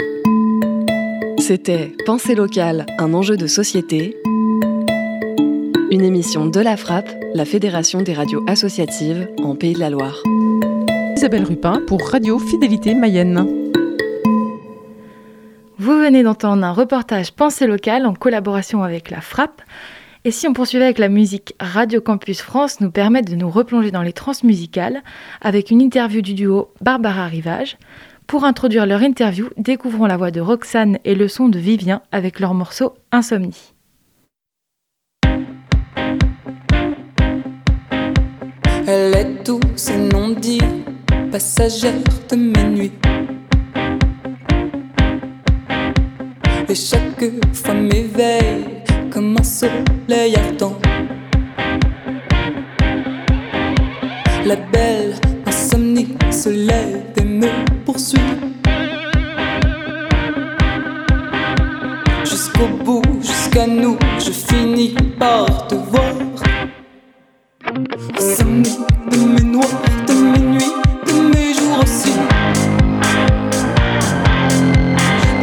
C'était 1.52 1.92
Pensée 2.06 2.36
locale, 2.36 2.86
un 3.00 3.12
enjeu 3.12 3.36
de 3.36 3.48
société. 3.48 4.16
Une 5.90 6.04
émission 6.04 6.46
de 6.46 6.60
la 6.60 6.76
Frappe, 6.76 7.10
la 7.34 7.44
Fédération 7.44 8.02
des 8.02 8.14
radios 8.14 8.44
associatives 8.46 9.28
en 9.42 9.56
Pays 9.56 9.74
de 9.74 9.80
la 9.80 9.90
Loire. 9.90 10.22
Isabelle 11.16 11.42
Rupin 11.42 11.82
pour 11.88 12.08
Radio 12.08 12.38
Fidélité 12.38 12.94
Mayenne. 12.94 13.44
Vous 15.76 15.98
venez 15.98 16.22
d'entendre 16.22 16.62
un 16.62 16.70
reportage 16.70 17.32
Pensée 17.32 17.66
locale 17.66 18.06
en 18.06 18.14
collaboration 18.14 18.84
avec 18.84 19.10
la 19.10 19.20
Frappe. 19.20 19.60
Et 20.24 20.30
si 20.30 20.46
on 20.46 20.52
poursuivait 20.52 20.84
avec 20.84 21.00
la 21.00 21.08
musique, 21.08 21.56
Radio 21.58 22.00
Campus 22.00 22.42
France 22.42 22.80
nous 22.80 22.92
permet 22.92 23.22
de 23.22 23.34
nous 23.34 23.50
replonger 23.50 23.90
dans 23.90 24.02
les 24.02 24.12
transmusicales 24.12 25.02
avec 25.40 25.72
une 25.72 25.80
interview 25.80 26.22
du 26.22 26.34
duo 26.34 26.70
Barbara 26.80 27.26
Rivage. 27.26 27.76
Pour 28.30 28.44
introduire 28.44 28.86
leur 28.86 29.02
interview, 29.02 29.48
découvrons 29.56 30.06
la 30.06 30.16
voix 30.16 30.30
de 30.30 30.40
Roxane 30.40 30.98
et 31.04 31.16
le 31.16 31.26
son 31.26 31.48
de 31.48 31.58
Vivien 31.58 32.00
avec 32.12 32.38
leur 32.38 32.54
morceau 32.54 32.94
Insomnie. 33.10 33.74
Elle 38.86 39.16
est 39.16 39.44
douce 39.44 39.90
et 39.90 39.98
non 40.14 40.28
dit, 40.28 40.60
passagère 41.32 41.98
de 42.30 42.36
mes 42.36 42.64
nuits. 42.70 42.92
Et 46.68 46.74
chaque 46.76 47.24
fois 47.52 47.74
m'éveille 47.74 48.84
comme 49.10 49.36
un 49.40 49.42
soleil 49.42 50.36
ardent. 50.36 50.78
La 54.46 54.54
belle 54.54 55.16
se 56.30 56.48
lève 56.48 57.02
et 57.16 57.24
me 57.24 57.48
poursuit. 57.84 58.20
Jusqu'au 62.24 62.68
bout, 62.84 63.02
jusqu'à 63.20 63.66
nous, 63.66 63.98
je 64.18 64.30
finis 64.30 64.94
par 65.18 65.66
te 65.68 65.74
voir. 65.74 66.12
Insomnie 68.18 68.78
de 69.10 69.16
mes 69.16 69.42
noirs, 69.42 69.82
de 70.06 70.14
mes 70.14 70.38
nuits, 70.54 70.76
de 71.06 71.12
mes 71.32 71.54
jours 71.54 71.82
aussi. 71.82 72.12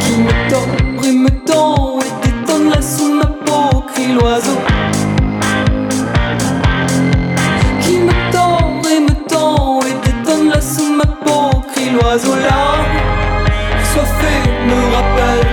Qui 0.00 0.12
me 0.26 0.50
tord 0.50 1.04
et 1.04 1.12
me 1.12 1.30
tend 1.44 1.98
et 2.00 2.26
détonne 2.26 2.70
là 2.70 2.82
sous 2.82 3.12
ma 3.12 3.26
peau, 3.26 3.80
crie 3.92 4.12
l'oiseau. 4.14 4.57
pas 12.18 12.28
aux 12.28 12.36
larmes, 12.36 12.84
me 14.66 14.80
rappelle. 14.94 15.46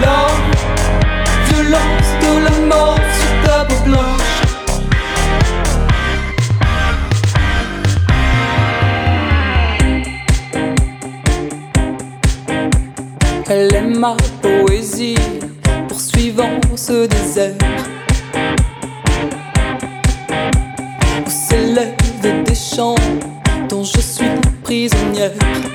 La 0.00 0.20
violence 1.48 2.10
de 2.22 2.32
la 2.44 2.56
mort 2.74 3.02
sur 3.18 3.32
ta 3.44 3.56
peau 3.64 3.80
blanche. 3.84 4.32
Elle 13.48 13.74
aime 13.74 13.98
ma 13.98 14.16
poésie, 14.40 15.18
poursuivant 15.88 16.60
ce 16.74 17.06
désert. 17.06 17.61
yeah. 25.22 25.71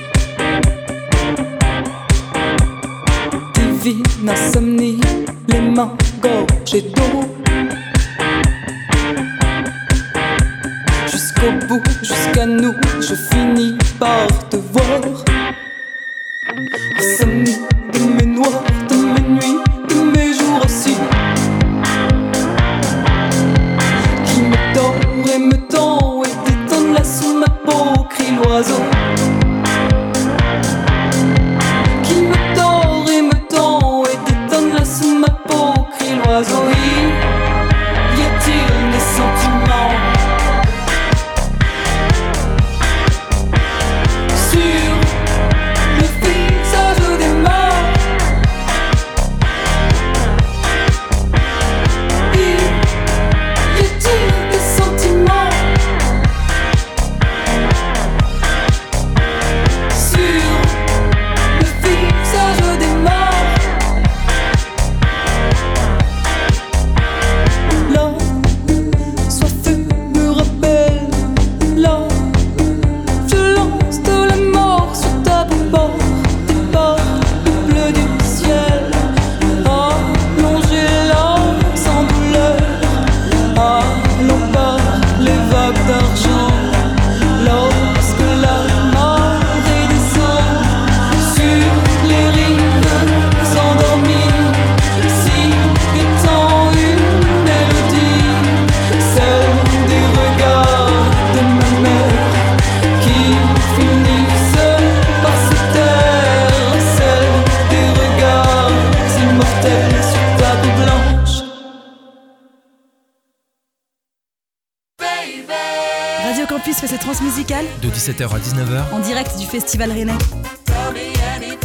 17h 118.07 118.23
à 118.23 118.39
19h, 118.39 118.93
en 118.93 118.99
direct 118.99 119.37
du 119.37 119.45
Festival 119.45 119.91
Rennais. 119.91 120.13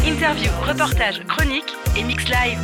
Interview, 0.04 0.50
reportage, 0.66 1.22
chronique 1.28 1.72
et 1.96 2.02
mix 2.02 2.24
live. 2.24 2.58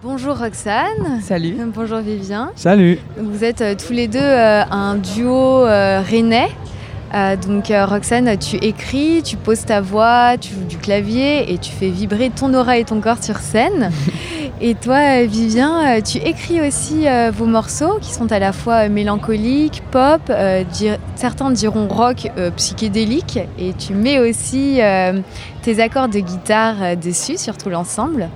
Bonjour 0.00 0.38
Roxane. 0.38 1.20
Salut. 1.20 1.56
Bonjour 1.74 1.98
Vivien. 1.98 2.52
Salut. 2.54 3.00
Donc, 3.16 3.32
vous 3.32 3.42
êtes 3.42 3.62
euh, 3.62 3.74
tous 3.74 3.92
les 3.92 4.06
deux 4.06 4.20
euh, 4.20 4.62
un 4.70 4.94
duo 4.94 5.66
euh, 5.66 6.02
rennais. 6.08 6.50
Euh, 7.14 7.34
donc 7.36 7.72
euh, 7.72 7.84
Roxane, 7.84 8.38
tu 8.38 8.56
écris, 8.56 9.22
tu 9.24 9.36
poses 9.36 9.64
ta 9.64 9.80
voix, 9.80 10.36
tu 10.40 10.52
joues 10.54 10.64
du 10.64 10.78
clavier 10.78 11.52
et 11.52 11.58
tu 11.58 11.72
fais 11.72 11.88
vibrer 11.88 12.30
ton 12.30 12.54
aura 12.54 12.78
et 12.78 12.84
ton 12.84 13.00
corps 13.00 13.22
sur 13.22 13.38
scène. 13.38 13.90
et 14.60 14.74
toi, 14.76 15.24
Vivien, 15.24 15.96
euh, 15.96 16.00
tu 16.00 16.18
écris 16.18 16.60
aussi 16.60 17.08
euh, 17.08 17.32
vos 17.34 17.46
morceaux 17.46 17.98
qui 18.00 18.12
sont 18.12 18.30
à 18.30 18.38
la 18.38 18.52
fois 18.52 18.84
euh, 18.84 18.88
mélancoliques, 18.88 19.82
pop, 19.90 20.20
certains 21.16 21.50
diront 21.50 21.88
rock 21.88 22.30
psychédélique, 22.56 23.40
et 23.58 23.72
tu 23.74 23.94
mets 23.94 24.18
aussi 24.18 24.80
tes 25.62 25.80
accords 25.80 26.08
de 26.08 26.20
guitare 26.20 26.96
dessus, 26.96 27.36
sur 27.36 27.56
tout 27.56 27.68
l'ensemble. 27.68 28.28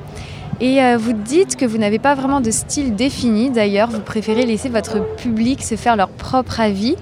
Et 0.61 0.81
vous 0.97 1.13
dites 1.13 1.57
que 1.57 1.65
vous 1.65 1.79
n'avez 1.79 1.99
pas 1.99 2.15
vraiment 2.15 2.41
de 2.41 2.51
style 2.51 2.95
défini, 2.95 3.51
d'ailleurs, 3.51 3.91
vous 3.91 4.01
préférez 4.01 4.45
laisser 4.45 4.69
votre 4.69 5.15
public 5.17 5.63
se 5.63 5.77
faire 5.77 5.97
leur 5.97 6.09
propre 6.09 6.61
avis, 6.61 6.97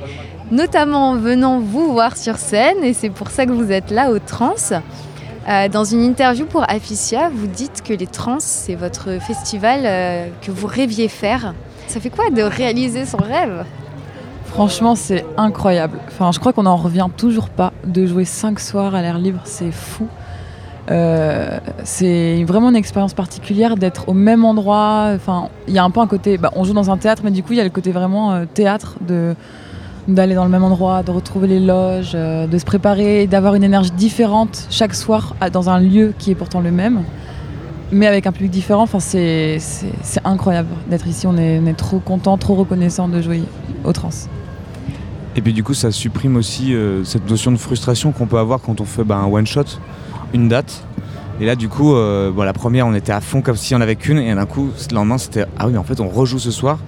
notamment 0.51 1.11
en 1.11 1.17
venant 1.17 1.61
vous 1.61 1.93
voir 1.93 2.17
sur 2.17 2.37
scène, 2.37 2.83
et 2.83 2.93
c'est 2.93 3.11
pour 3.11 3.31
ça 3.31 3.47
que 3.47 3.53
vous 3.53 3.73
êtes 3.73 3.91
là 3.91 4.11
au 4.11 4.19
Trans. 4.19 4.55
Euh, 5.49 5.69
dans 5.69 5.85
une 5.85 6.03
interview 6.03 6.45
pour 6.45 6.69
Afficia, 6.69 7.31
vous 7.33 7.47
dites 7.47 7.83
que 7.85 7.93
les 7.93 8.09
Trans, 8.09 8.41
c'est 8.41 8.75
votre 8.75 9.21
festival 9.21 9.81
euh, 9.85 10.27
que 10.43 10.51
vous 10.51 10.67
rêviez 10.67 11.07
faire. 11.07 11.55
Ça 11.87 12.01
fait 12.01 12.11
quoi 12.11 12.31
de 12.31 12.43
réaliser 12.43 13.05
son 13.05 13.19
rêve? 13.19 13.65
Franchement, 14.47 14.97
c'est 14.97 15.25
incroyable. 15.37 16.01
Enfin, 16.09 16.33
je 16.33 16.41
crois 16.41 16.53
qu'on 16.53 16.65
n'en 16.65 16.77
revient 16.77 17.07
toujours 17.17 17.49
pas 17.49 17.73
de 17.85 18.07
jouer 18.07 18.25
cinq 18.25 18.59
soirs 18.59 18.97
à 18.97 19.03
l'air 19.03 19.19
libre, 19.19 19.41
c'est 19.45 19.71
fou. 19.71 20.09
Euh, 20.91 21.59
c'est 21.85 22.43
vraiment 22.45 22.71
une 22.71 22.77
expérience 22.77 23.15
particulière 23.15 23.77
d'être 23.77 24.09
au 24.09 24.15
même 24.15 24.45
endroit. 24.45 25.13
Enfin, 25.15 25.49
il 25.69 25.75
y 25.75 25.79
a 25.79 25.85
un 25.85 25.91
peu 25.91 26.01
un 26.01 26.07
côté. 26.09 26.39
bah, 26.39 26.51
on 26.57 26.65
joue 26.65 26.75
dans 26.75 26.91
un 26.91 26.97
théâtre, 26.97 27.23
mais 27.25 27.31
du 27.31 27.45
coup, 27.45 27.53
il 27.53 27.59
y 27.59 27.61
a 27.61 27.65
le 27.65 27.71
côté 27.71 27.93
vraiment 27.93 28.45
théâtre 28.53 28.97
de 29.01 29.37
d'aller 30.09 30.35
dans 30.35 30.45
le 30.45 30.51
même 30.51 30.65
endroit, 30.65 31.03
de 31.03 31.11
retrouver 31.11 31.49
les 31.49 31.61
loges, 31.61 32.13
euh, 32.15 32.47
de 32.47 32.59
se 32.59 32.65
préparer, 32.65 33.27
d'avoir 33.27 33.55
une 33.55 33.65
énergie 33.65 33.91
différente 33.91 34.67
chaque 34.71 34.95
soir 34.95 35.35
dans 35.53 35.69
un 35.69 35.81
lieu 35.81 36.15
qui 36.19 36.31
est 36.31 36.35
pourtant 36.35 36.61
le 36.61 36.71
même, 36.71 37.03
mais 37.91 38.07
avec 38.07 38.27
un 38.27 38.33
public 38.33 38.51
différent. 38.51 38.83
Enfin, 38.83 39.01
c'est 39.01 39.59
incroyable 40.25 40.69
d'être 40.89 41.07
ici. 41.07 41.27
On 41.27 41.37
est, 41.37 41.59
on 41.59 41.67
est 41.67 41.75
trop 41.75 41.99
content, 41.99 42.37
trop 42.39 42.55
reconnaissant 42.55 43.09
de 43.09 43.21
jouer 43.21 43.43
au 43.85 43.93
Trans. 43.93 44.11
Et 45.37 45.43
puis 45.43 45.53
du 45.53 45.63
coup, 45.63 45.75
ça 45.75 45.91
supprime 45.91 46.37
aussi 46.37 46.75
euh, 46.75 47.05
cette 47.05 47.29
notion 47.29 47.53
de 47.53 47.59
frustration 47.59 48.11
qu'on 48.13 48.27
peut 48.27 48.39
avoir 48.39 48.61
quand 48.63 48.81
on 48.81 48.87
fait 48.87 49.05
bah, 49.05 49.17
un 49.17 49.27
one 49.27 49.47
shot, 49.47 49.65
une 50.33 50.49
date. 50.49 50.83
Et 51.39 51.45
là, 51.45 51.55
du 51.55 51.69
coup, 51.69 51.95
euh, 51.95 52.31
bon, 52.31 52.43
la 52.45 52.55
première, 52.55 52.87
on 52.87 52.95
était 52.95 53.13
à 53.13 53.21
fond 53.21 53.43
comme 53.43 53.57
si 53.57 53.75
on 53.75 53.81
avait 53.83 53.97
qu'une, 53.97 54.19
et 54.19 54.35
d'un 54.35 54.47
coup, 54.47 54.71
le 54.91 54.95
lendemain, 54.95 55.19
c'était 55.19 55.45
ah 55.59 55.67
oui, 55.67 55.73
mais 55.73 55.79
en 55.79 55.85
fait, 55.85 56.01
on 56.01 56.09
rejoue 56.09 56.39
ce 56.39 56.51
soir. 56.51 56.79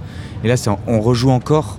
Et 0.43 0.49
là, 0.49 0.55
on 0.87 1.01
rejoue 1.01 1.29
encore, 1.31 1.79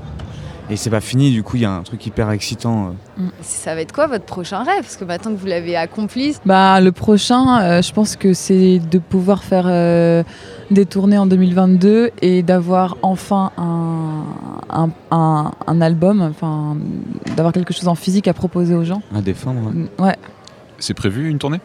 et 0.70 0.76
c'est 0.76 0.90
pas 0.90 1.02
fini. 1.02 1.32
Du 1.32 1.44
coup, 1.44 1.56
il 1.58 1.64
y 1.64 1.66
a 1.66 1.72
un 1.72 1.82
truc 1.84 2.06
hyper 2.06 2.30
excitant. 2.32 2.94
euh. 3.20 3.24
Ça 3.42 3.76
va 3.76 3.82
être 3.82 3.92
quoi 3.92 4.08
votre 4.08 4.26
prochain 4.26 4.60
rêve? 4.64 4.82
Parce 4.82 4.98
que 4.98 5.04
maintenant 5.06 5.32
que 5.32 5.38
vous 5.38 5.48
l'avez 5.48 5.76
accompli, 5.76 6.36
Bah, 6.46 6.80
le 6.82 6.92
prochain, 6.92 7.62
euh, 7.62 7.82
je 7.82 7.92
pense 7.92 8.16
que 8.16 8.34
c'est 8.34 8.80
de 8.80 9.00
pouvoir 9.00 9.44
faire 9.44 9.66
euh, 9.68 10.24
des 10.72 10.86
tournées 10.86 11.18
en 11.18 11.26
2022 11.26 12.12
et 12.22 12.44
d'avoir 12.44 12.98
enfin 13.02 13.52
un, 13.58 14.24
un, 14.70 14.90
un- 15.12 15.52
un 15.68 15.82
album, 15.82 16.22
enfin, 16.22 16.78
d'avoir 17.36 17.54
quelque 17.54 17.74
chose 17.74 17.88
en 17.88 17.96
physique 17.96 18.28
à 18.28 18.34
proposer 18.34 18.76
aux 18.76 18.84
gens. 18.84 19.02
À 19.16 19.22
défendre. 19.22 19.72
Ouais. 19.98 20.16
C'est 20.78 20.94
prévu 20.94 21.30
une 21.30 21.40
tournée? 21.40 21.60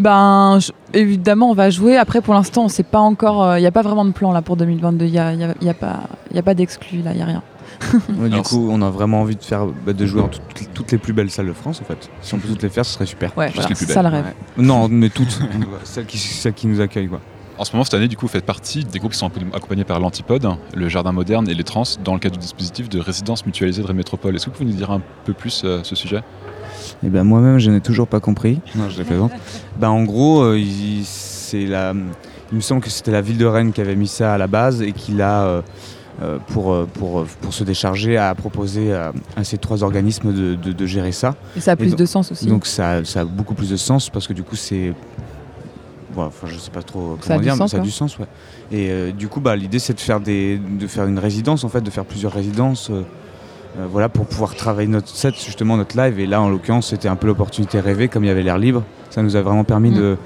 Ben, 0.00 0.58
je- 0.60 0.70
évidemment, 0.92 1.50
on 1.50 1.54
va 1.54 1.70
jouer. 1.70 1.96
Après, 1.96 2.20
pour 2.20 2.34
l'instant, 2.34 2.64
on 2.64 2.68
sait 2.68 2.82
pas 2.84 3.00
encore. 3.00 3.56
Il 3.56 3.60
n'y 3.60 3.66
a 3.66 3.72
pas 3.72 3.82
vraiment 3.82 4.04
de 4.04 4.12
plan 4.12 4.32
là 4.32 4.42
pour 4.42 4.56
2022. 4.56 5.06
Il 5.06 5.10
n'y 5.12 5.18
a, 5.18 5.32
y 5.34 5.42
a- 5.44 5.54
y 5.60 5.68
a 5.68 5.74
pas, 5.74 6.00
y 6.32 6.38
a 6.38 6.42
pas 6.42 6.54
d'exclus 6.54 7.02
là, 7.02 7.10
il 7.12 7.16
n'y 7.16 7.22
a 7.22 7.26
rien. 7.26 7.42
Ouais, 8.18 8.28
du 8.28 8.42
coup, 8.42 8.68
on 8.70 8.82
a 8.82 8.90
vraiment 8.90 9.20
envie 9.20 9.36
de 9.36 9.42
faire 9.42 9.66
bah, 9.66 9.92
de 9.92 10.06
jouer 10.06 10.20
dans 10.20 10.28
toutes, 10.28 10.72
toutes 10.74 10.92
les 10.92 10.98
plus 10.98 11.12
belles 11.12 11.30
salles 11.30 11.46
de 11.46 11.52
France, 11.52 11.80
en 11.80 11.84
fait. 11.84 12.10
Si 12.22 12.34
on 12.34 12.38
peut 12.38 12.48
toutes 12.48 12.62
les 12.62 12.68
faire, 12.68 12.84
ce 12.84 12.94
serait 12.94 13.06
super. 13.06 13.36
Ouais, 13.36 13.50
voilà, 13.54 13.68
les 13.68 13.74
plus 13.74 13.86
c'est 13.86 13.92
ça, 13.92 14.02
belles. 14.02 14.12
le 14.12 14.16
rêve. 14.18 14.26
Ouais. 14.56 14.64
Non, 14.64 14.88
mais 14.88 15.08
toutes. 15.08 15.38
celles, 15.84 16.06
qui, 16.06 16.18
celles 16.18 16.54
qui 16.54 16.66
nous 16.66 16.80
accueillent, 16.80 17.08
quoi. 17.08 17.20
En 17.58 17.64
ce 17.64 17.72
moment, 17.72 17.82
cette 17.82 17.94
année, 17.94 18.06
du 18.06 18.16
coup, 18.16 18.26
vous 18.26 18.32
faites 18.32 18.46
partie 18.46 18.84
des 18.84 19.00
groupes 19.00 19.12
qui 19.12 19.18
sont 19.18 19.30
accompagnés 19.52 19.82
par 19.82 19.98
l'Antipode, 19.98 20.48
le 20.74 20.88
Jardin 20.88 21.10
Moderne 21.10 21.48
et 21.48 21.54
les 21.54 21.64
Trans 21.64 21.82
dans 22.04 22.14
le 22.14 22.20
cadre 22.20 22.36
du 22.36 22.40
dispositif 22.40 22.88
de 22.88 23.00
résidence 23.00 23.44
mutualisée 23.46 23.82
de 23.82 23.86
Rémétropole. 23.86 24.36
Est-ce 24.36 24.46
que 24.46 24.50
vous 24.50 24.58
pouvez 24.58 24.70
nous 24.70 24.76
dire 24.76 24.92
un 24.92 25.02
peu 25.24 25.32
plus 25.32 25.62
euh, 25.64 25.80
ce 25.82 25.96
sujet? 25.96 26.22
Eh 27.02 27.08
ben 27.08 27.24
moi-même, 27.24 27.58
je 27.58 27.70
n'ai 27.72 27.80
toujours 27.80 28.06
pas 28.06 28.20
compris. 28.20 28.60
Non, 28.76 28.88
je 28.88 29.02
ben, 29.78 29.88
en 29.88 30.04
gros, 30.04 30.42
euh, 30.42 30.58
il, 30.58 31.04
c'est 31.04 31.66
la, 31.66 31.94
il 32.52 32.56
me 32.56 32.60
semble 32.60 32.80
que 32.80 32.90
c'était 32.90 33.10
la 33.10 33.20
ville 33.20 33.38
de 33.38 33.44
Rennes 33.44 33.72
qui 33.72 33.80
avait 33.80 33.96
mis 33.96 34.06
ça 34.08 34.34
à 34.34 34.38
la 34.38 34.46
base 34.46 34.80
et 34.82 34.92
qui 34.92 35.12
l'a, 35.12 35.42
euh, 35.44 35.62
pour, 36.48 36.72
euh, 36.72 36.86
pour, 36.94 37.20
euh, 37.20 37.26
pour 37.40 37.52
se 37.54 37.62
décharger, 37.64 38.16
a 38.16 38.34
proposé 38.34 38.92
à, 38.92 39.12
à 39.36 39.44
ces 39.44 39.58
trois 39.58 39.82
organismes 39.84 40.32
de, 40.32 40.54
de- 40.54 40.72
de 40.72 40.86
gérer 40.86 41.12
ça. 41.12 41.34
Et 41.56 41.60
ça 41.60 41.72
a 41.72 41.76
plus 41.76 41.90
donc- 41.90 41.98
de 41.98 42.06
sens 42.06 42.32
aussi. 42.32 42.46
Donc 42.46 42.66
ça, 42.66 43.04
ça 43.04 43.20
a 43.20 43.24
beaucoup 43.24 43.54
plus 43.54 43.70
de 43.70 43.76
sens 43.76 44.10
parce 44.10 44.26
que 44.26 44.32
du 44.32 44.42
coup, 44.42 44.56
c'est 44.56 44.92
voilà, 46.12 46.28
enfin, 46.28 46.46
je 46.50 46.58
sais 46.58 46.70
pas 46.70 46.82
trop 46.82 47.16
comment 47.20 47.38
dire, 47.40 47.52
mais 47.54 47.58
sens, 47.58 47.70
ça 47.70 47.76
a 47.76 47.80
du 47.80 47.90
sens, 47.90 48.18
ouais. 48.18 48.26
Et 48.72 48.90
euh, 48.90 49.12
du 49.12 49.28
coup, 49.28 49.40
bah, 49.40 49.54
l'idée 49.54 49.78
c'est 49.78 49.94
de 49.94 50.00
faire 50.00 50.20
des, 50.20 50.58
de 50.58 50.86
faire 50.86 51.06
une 51.06 51.18
résidence 51.18 51.62
en 51.64 51.68
fait, 51.68 51.80
de 51.80 51.90
faire 51.90 52.04
plusieurs 52.04 52.32
résidences, 52.32 52.90
euh, 52.90 53.02
euh, 53.78 53.86
voilà, 53.88 54.08
pour 54.08 54.26
pouvoir 54.26 54.54
travailler 54.56 54.88
notre 54.88 55.08
set, 55.08 55.34
justement 55.36 55.76
notre 55.76 55.96
live. 55.96 56.18
Et 56.18 56.26
là, 56.26 56.40
en 56.40 56.48
l'occurrence, 56.48 56.88
c'était 56.88 57.08
un 57.08 57.16
peu 57.16 57.26
l'opportunité 57.28 57.78
rêvée, 57.78 58.08
comme 58.08 58.24
il 58.24 58.28
y 58.28 58.30
avait 58.30 58.42
l'air 58.42 58.58
libre. 58.58 58.82
Ça 59.10 59.22
nous 59.22 59.36
a 59.36 59.42
vraiment 59.42 59.64
permis 59.64 59.90
Mm. 59.90 59.94
de, 59.94 60.16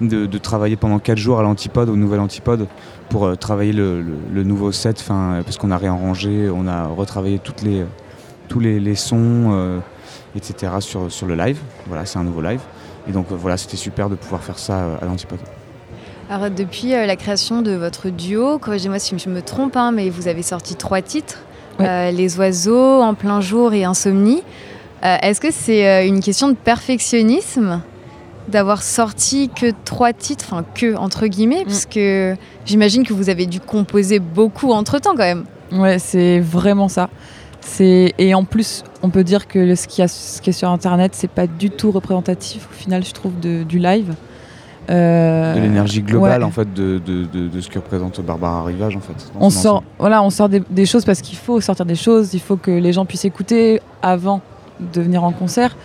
de, 0.00 0.26
de 0.26 0.38
travailler 0.38 0.76
pendant 0.76 0.98
4 0.98 1.18
jours 1.18 1.38
à 1.38 1.42
l'antipode, 1.42 1.88
au 1.88 1.96
nouvel 1.96 2.20
antipode, 2.20 2.66
pour 3.08 3.26
euh, 3.26 3.34
travailler 3.34 3.72
le, 3.72 4.00
le- 4.02 4.14
le 4.32 4.42
nouveau 4.44 4.70
set, 4.72 5.04
euh, 5.10 5.42
parce 5.42 5.56
qu'on 5.56 5.70
a 5.70 5.76
réarrangé, 5.78 6.48
on 6.54 6.66
a 6.66 6.86
retravaillé 6.86 7.38
toutes 7.38 7.62
les, 7.62 7.84
tous 8.48 8.60
les, 8.60 8.78
les 8.80 8.94
sons, 8.94 9.50
euh, 9.52 9.78
etc. 10.36 10.72
Sur, 10.80 11.10
sur 11.10 11.26
le 11.26 11.34
live. 11.34 11.58
Voilà, 11.86 12.06
c'est 12.06 12.18
un 12.18 12.24
nouveau 12.24 12.42
live. 12.42 12.60
Et 13.08 13.12
donc 13.12 13.26
euh, 13.32 13.34
voilà, 13.36 13.56
c'était 13.56 13.76
super 13.76 14.08
de 14.08 14.14
pouvoir 14.14 14.42
faire 14.42 14.58
ça 14.58 14.96
à 15.00 15.04
l'antipode. 15.04 15.38
Alors 16.30 16.50
depuis 16.50 16.94
euh, 16.94 17.06
la 17.06 17.16
création 17.16 17.62
de 17.62 17.72
votre 17.72 18.10
duo, 18.10 18.58
corrigez-moi 18.58 18.98
si 18.98 19.18
je 19.18 19.30
me 19.30 19.40
trompe, 19.42 19.76
hein, 19.76 19.92
mais 19.92 20.10
vous 20.10 20.28
avez 20.28 20.42
sorti 20.42 20.74
trois 20.76 21.00
titres, 21.00 21.38
euh, 21.80 22.10
Les 22.10 22.38
oiseaux, 22.38 23.00
En 23.00 23.14
plein 23.14 23.40
jour 23.40 23.72
et 23.72 23.84
Insomnie. 23.84 24.42
Euh, 25.04 25.16
Est-ce 25.22 25.40
que 25.40 25.50
c'est 25.50 25.88
euh, 25.88 26.06
une 26.06 26.20
question 26.20 26.48
de 26.48 26.54
perfectionnisme? 26.54 27.80
D'avoir 28.48 28.82
sorti 28.82 29.48
que 29.48 29.72
trois 29.84 30.12
titres, 30.12 30.44
enfin 30.50 30.64
que 30.74 30.96
entre 30.96 31.26
guillemets, 31.26 31.64
parce 31.64 31.86
que 31.86 32.34
j'imagine 32.64 33.04
que 33.06 33.12
vous 33.12 33.28
avez 33.30 33.46
dû 33.46 33.60
composer 33.60 34.18
beaucoup 34.18 34.72
entre-temps 34.72 35.12
quand 35.12 35.18
même. 35.18 35.44
Ouais, 35.72 35.98
c'est 35.98 36.40
vraiment 36.40 36.88
ça. 36.88 37.10
C'est 37.60 38.14
et 38.18 38.34
en 38.34 38.44
plus, 38.44 38.82
on 39.02 39.10
peut 39.10 39.24
dire 39.24 39.46
que 39.48 39.74
ce 39.74 39.86
qui, 39.86 40.00
a- 40.00 40.08
ce 40.08 40.40
qui 40.40 40.50
est 40.50 40.54
sur 40.54 40.70
internet, 40.70 41.12
c'est 41.14 41.30
pas 41.30 41.46
du 41.46 41.68
tout 41.70 41.90
représentatif 41.90 42.66
au 42.70 42.74
final, 42.74 43.04
je 43.04 43.12
trouve, 43.12 43.38
de, 43.40 43.62
du 43.64 43.78
live. 43.78 44.14
Euh, 44.90 45.54
de 45.54 45.60
l'énergie 45.60 46.00
globale 46.00 46.40
ouais. 46.40 46.46
en 46.46 46.50
fait 46.50 46.72
de, 46.72 46.98
de, 46.98 47.24
de, 47.26 47.48
de 47.48 47.60
ce 47.60 47.68
que 47.68 47.78
représente 47.78 48.22
Barbara 48.22 48.64
Rivage 48.64 48.96
en 48.96 49.00
fait. 49.00 49.30
On 49.38 49.50
sort, 49.50 49.82
voilà, 49.98 50.22
on 50.22 50.30
sort 50.30 50.48
des, 50.48 50.62
des 50.70 50.86
choses 50.86 51.04
parce 51.04 51.20
qu'il 51.20 51.36
faut 51.36 51.60
sortir 51.60 51.84
des 51.84 51.94
choses. 51.94 52.32
Il 52.32 52.40
faut 52.40 52.56
que 52.56 52.70
les 52.70 52.94
gens 52.94 53.04
puissent 53.04 53.26
écouter 53.26 53.82
avant 54.00 54.40
de 54.80 55.02
venir 55.02 55.24
en 55.24 55.32
concert. 55.32 55.76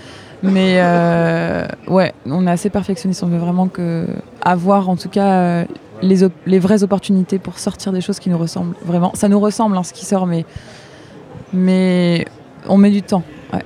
Mais 0.44 0.76
euh, 0.80 1.66
ouais, 1.88 2.14
on 2.26 2.46
est 2.46 2.52
assez 2.52 2.70
perfectionniste. 2.70 3.24
On 3.24 3.28
veut 3.28 3.38
vraiment 3.38 3.68
que 3.70 4.06
avoir, 4.42 4.90
en 4.90 4.98
tout 4.98 5.08
cas, 5.08 5.32
euh, 5.32 5.66
les, 6.02 6.22
op- 6.24 6.34
les 6.46 6.60
vraies 6.60 6.84
opportunités 6.84 7.40
pour 7.40 7.58
sortir 7.60 7.94
des 7.94 8.02
choses 8.02 8.20
qui 8.20 8.30
nous 8.30 8.38
ressemblent 8.38 8.76
vraiment. 8.86 9.12
Ça 9.16 9.30
nous 9.30 9.40
ressemble 9.40 9.78
hein, 9.78 9.84
ce 9.84 9.94
qui 9.94 10.06
sort, 10.06 10.28
mais 10.28 10.46
mais 11.54 12.26
on 12.68 12.78
met 12.78 12.92
du 12.92 13.02
temps. 13.02 13.24
Ouais. 13.54 13.64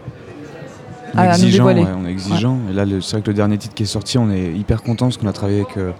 On 1.16 1.18
est 1.18 1.22
à 1.22 1.30
exigeant, 1.32 1.66
ouais, 1.66 1.84
on 1.98 2.06
est 2.06 2.12
exigeant. 2.12 2.58
Et 2.70 2.74
là, 2.74 2.86
c'est 3.02 3.12
vrai 3.14 3.22
que 3.22 3.28
le 3.32 3.34
dernier 3.34 3.58
titre 3.58 3.74
qui 3.74 3.84
est 3.84 3.88
sorti, 3.88 4.18
on 4.20 4.30
est 4.30 4.52
hyper 4.54 4.84
content 4.84 5.06
parce 5.06 5.18
qu'on 5.18 5.28
a 5.28 5.34
travaillé 5.34 5.62
avec 5.62 5.78
euh, 5.78 5.92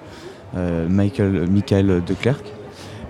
euh, 0.56 0.88
Michael, 0.88 1.48
Michael 1.50 2.04
Declercq, 2.06 2.44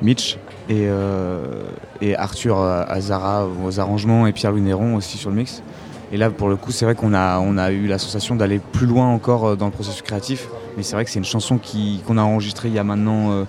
Mitch 0.01 0.38
et, 0.69 0.86
euh, 0.88 1.63
et 2.01 2.15
Arthur 2.15 2.62
Azara 2.62 3.45
aux 3.65 3.80
arrangements 3.80 4.25
et 4.25 4.32
Pierre-Louis 4.32 4.62
Néron 4.62 4.95
aussi 4.95 5.17
sur 5.17 5.32
le 5.32 5.36
mix. 5.36 5.62
Et 6.11 6.17
là, 6.17 6.29
pour 6.29 6.47
le 6.47 6.55
coup, 6.55 6.71
c'est 6.71 6.85
vrai 6.85 6.95
qu'on 6.95 7.13
a, 7.13 7.39
on 7.39 7.57
a 7.57 7.71
eu 7.71 7.87
la 7.87 7.97
sensation 7.97 8.35
d'aller 8.35 8.59
plus 8.59 8.85
loin 8.85 9.07
encore 9.07 9.45
euh, 9.45 9.55
dans 9.55 9.65
le 9.65 9.71
processus 9.71 10.01
créatif. 10.01 10.47
Mais 10.77 10.83
c'est 10.83 10.95
vrai 10.95 11.03
que 11.03 11.11
c'est 11.11 11.19
une 11.19 11.25
chanson 11.25 11.59
qu'on 12.05 12.17
a 12.17 12.21
enregistrée 12.21 12.69
il 12.69 12.73
y 12.73 12.79
a 12.79 12.83
maintenant 12.83 13.31
euh, 13.31 13.43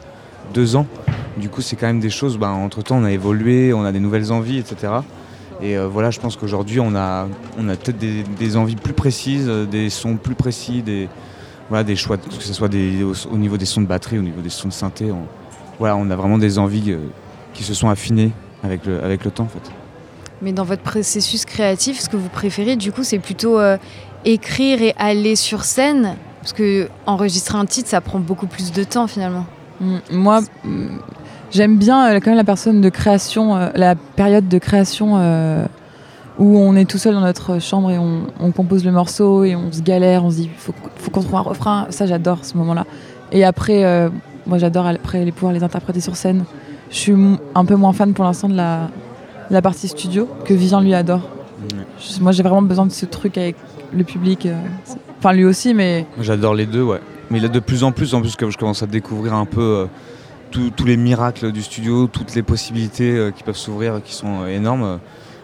deux 0.55 0.75
ans. 0.75 0.87
Du 1.37 1.49
coup, 1.49 1.61
c'est 1.61 1.77
quand 1.77 1.87
même 1.87 2.01
des 2.01 2.11
choses, 2.11 2.37
bah, 2.37 2.49
entre-temps, 2.51 2.97
on 2.97 3.05
a 3.05 3.13
évolué, 3.13 3.73
on 3.73 3.85
a 3.85 3.93
des 3.93 4.01
nouvelles 4.01 4.33
envies, 4.33 4.59
etc. 4.59 4.93
Et 5.61 5.77
euh, 5.77 5.87
voilà, 5.87 6.11
je 6.11 6.19
pense 6.19 6.37
qu'aujourd'hui, 6.37 6.81
on 6.81 6.97
a, 6.97 7.29
on 7.59 7.69
a 7.69 7.77
peut-être 7.77 7.99
des, 7.99 8.57
envies 8.57 8.77
plus 8.77 8.93
précises, 8.93 9.49
des 9.49 9.89
sons 9.89 10.17
plus 10.17 10.35
précis, 10.35 10.83
des, 10.83 11.09
voilà, 11.69 11.85
des 11.85 11.95
choix, 11.95 12.17
que 12.17 12.43
ce 12.43 12.53
soit 12.53 12.69
des, 12.69 13.05
au, 13.05 13.13
au 13.31 13.37
niveau 13.37 13.57
des 13.57 13.67
sons 13.67 13.83
de 13.83 13.87
batterie, 13.87 14.19
au 14.19 14.23
niveau 14.23 14.41
des 14.41 14.51
sons 14.51 14.69
de 14.69 14.73
synthé. 14.73 15.13
On, 15.13 15.27
voilà, 15.79 15.97
on 15.97 16.11
a 16.11 16.17
vraiment 16.17 16.39
des 16.39 16.59
envies 16.59 16.97
qui 17.55 17.63
se 17.63 17.75
sont 17.75 17.89
affinées 17.89 18.33
avec 18.65 18.85
le, 18.85 19.03
avec 19.05 19.25
le 19.25 19.31
temps, 19.31 19.45
en 19.45 19.49
fait. 19.49 19.71
Mais 20.43 20.53
dans 20.53 20.65
votre 20.65 20.83
processus 20.83 21.45
créatif, 21.45 22.01
ce 22.01 22.09
que 22.09 22.17
vous 22.17 22.29
préférez, 22.29 22.77
du 22.77 22.93
coup, 22.93 23.03
c'est 23.03 23.19
plutôt 23.19 23.59
euh, 23.59 23.77
écrire 24.25 24.83
et 24.83 24.95
aller 24.97 25.37
sur 25.37 25.65
scène 25.65 26.15
Parce 26.41 26.53
que 26.53 26.89
enregistrer 27.07 27.59
un 27.59 27.67
titre, 27.67 27.89
ça 27.89 28.01
prend 28.01 28.21
beaucoup 28.21 28.47
plus 28.47 28.73
de 28.73 28.85
temps 28.85 29.07
finalement. 29.07 29.47
Mm, 29.81 29.97
Moi, 30.13 30.41
mm, 30.65 30.87
j'aime 31.51 31.77
bien 31.77 32.09
euh, 32.09 32.21
quand 32.21 32.31
même 32.31 32.37
la 32.37 32.45
personne 32.45 32.81
de 32.81 32.89
création, 32.89 33.57
euh, 33.57 33.71
la 33.75 33.97
période 33.97 34.49
de 34.49 34.59
création 34.59 35.17
où 36.39 36.57
on 36.57 36.77
est 36.77 36.85
tout 36.85 36.99
seul 36.99 37.15
dans 37.15 37.21
notre 37.21 37.59
chambre 37.59 37.91
et 37.91 37.99
on, 37.99 38.53
compose 38.53 38.85
le 38.85 38.93
morceau 38.93 39.43
et 39.43 39.57
on 39.57 39.73
se 39.73 39.83
galère, 39.83 40.25
on 40.25 40.31
se 40.31 40.37
dit 40.37 40.51
faut, 40.57 40.73
faut 40.95 41.11
qu'on 41.11 41.23
trouve 41.23 41.35
un 41.35 41.41
refrain. 41.41 41.87
Ça, 41.91 42.07
j'adore 42.07 42.45
ce 42.45 42.57
moment-là. 42.59 42.87
Et 43.33 43.45
après, 43.45 44.09
moi, 44.47 44.59
j'adore 44.59 44.87
après 44.87 45.25
les 45.25 45.33
pouvoir 45.33 45.53
les 45.53 45.65
interpréter 45.65 46.01
sur 46.01 46.15
scène. 46.15 46.45
Je 46.91 46.97
suis 46.97 47.15
un 47.57 47.65
peu 47.65 47.75
moins 47.75 47.93
fan 47.93 48.13
pour 48.15 48.25
l'instant 48.25 48.49
de 48.49 48.55
la, 48.55 48.89
la 49.51 49.63
partie 49.63 49.89
studio 49.89 50.29
que 50.45 50.55
Vivien 50.55 50.81
lui 50.81 50.95
adore. 50.95 51.23
Je- 52.01 52.21
Moi, 52.21 52.33
j'ai 52.33 52.43
vraiment 52.43 52.63
besoin 52.63 52.87
de 52.87 52.93
ce 52.93 53.07
truc 53.07 53.37
avec 53.39 53.57
le 53.93 54.05
public. 54.05 54.47
euh, 54.47 54.55
Enfin, 55.19 55.33
lui 55.33 55.45
aussi, 55.45 55.75
mais 55.75 56.07
J'adore 56.21 56.55
les 56.55 56.67
deux, 56.67 56.83
ouais. 56.83 57.01
Mais 57.31 57.41
là, 57.41 57.49
de 57.49 57.59
plus 57.61 57.83
en 57.85 57.93
plus, 57.93 58.15
en 58.15 58.21
plus 58.21 58.37
que 58.37 58.49
je 58.51 58.57
commence 58.57 58.83
à 58.83 58.87
découvrir 58.87 59.35
un 59.35 59.45
peu 59.47 59.61
euh, 59.61 59.87
tous- 60.51 60.71
tous 60.71 60.85
les 60.87 60.97
miracles 60.97 61.51
du 61.53 61.63
studio, 61.63 62.07
toutes 62.07 62.35
les 62.35 62.43
possibilités 62.43 63.11
euh, 63.17 63.31
qui 63.33 63.43
peuvent 63.43 63.57
s'ouvrir, 63.57 64.01
qui 64.05 64.15
sont 64.15 64.43
euh, 64.43 64.47
énormes, 64.49 64.85
euh, 64.85 64.97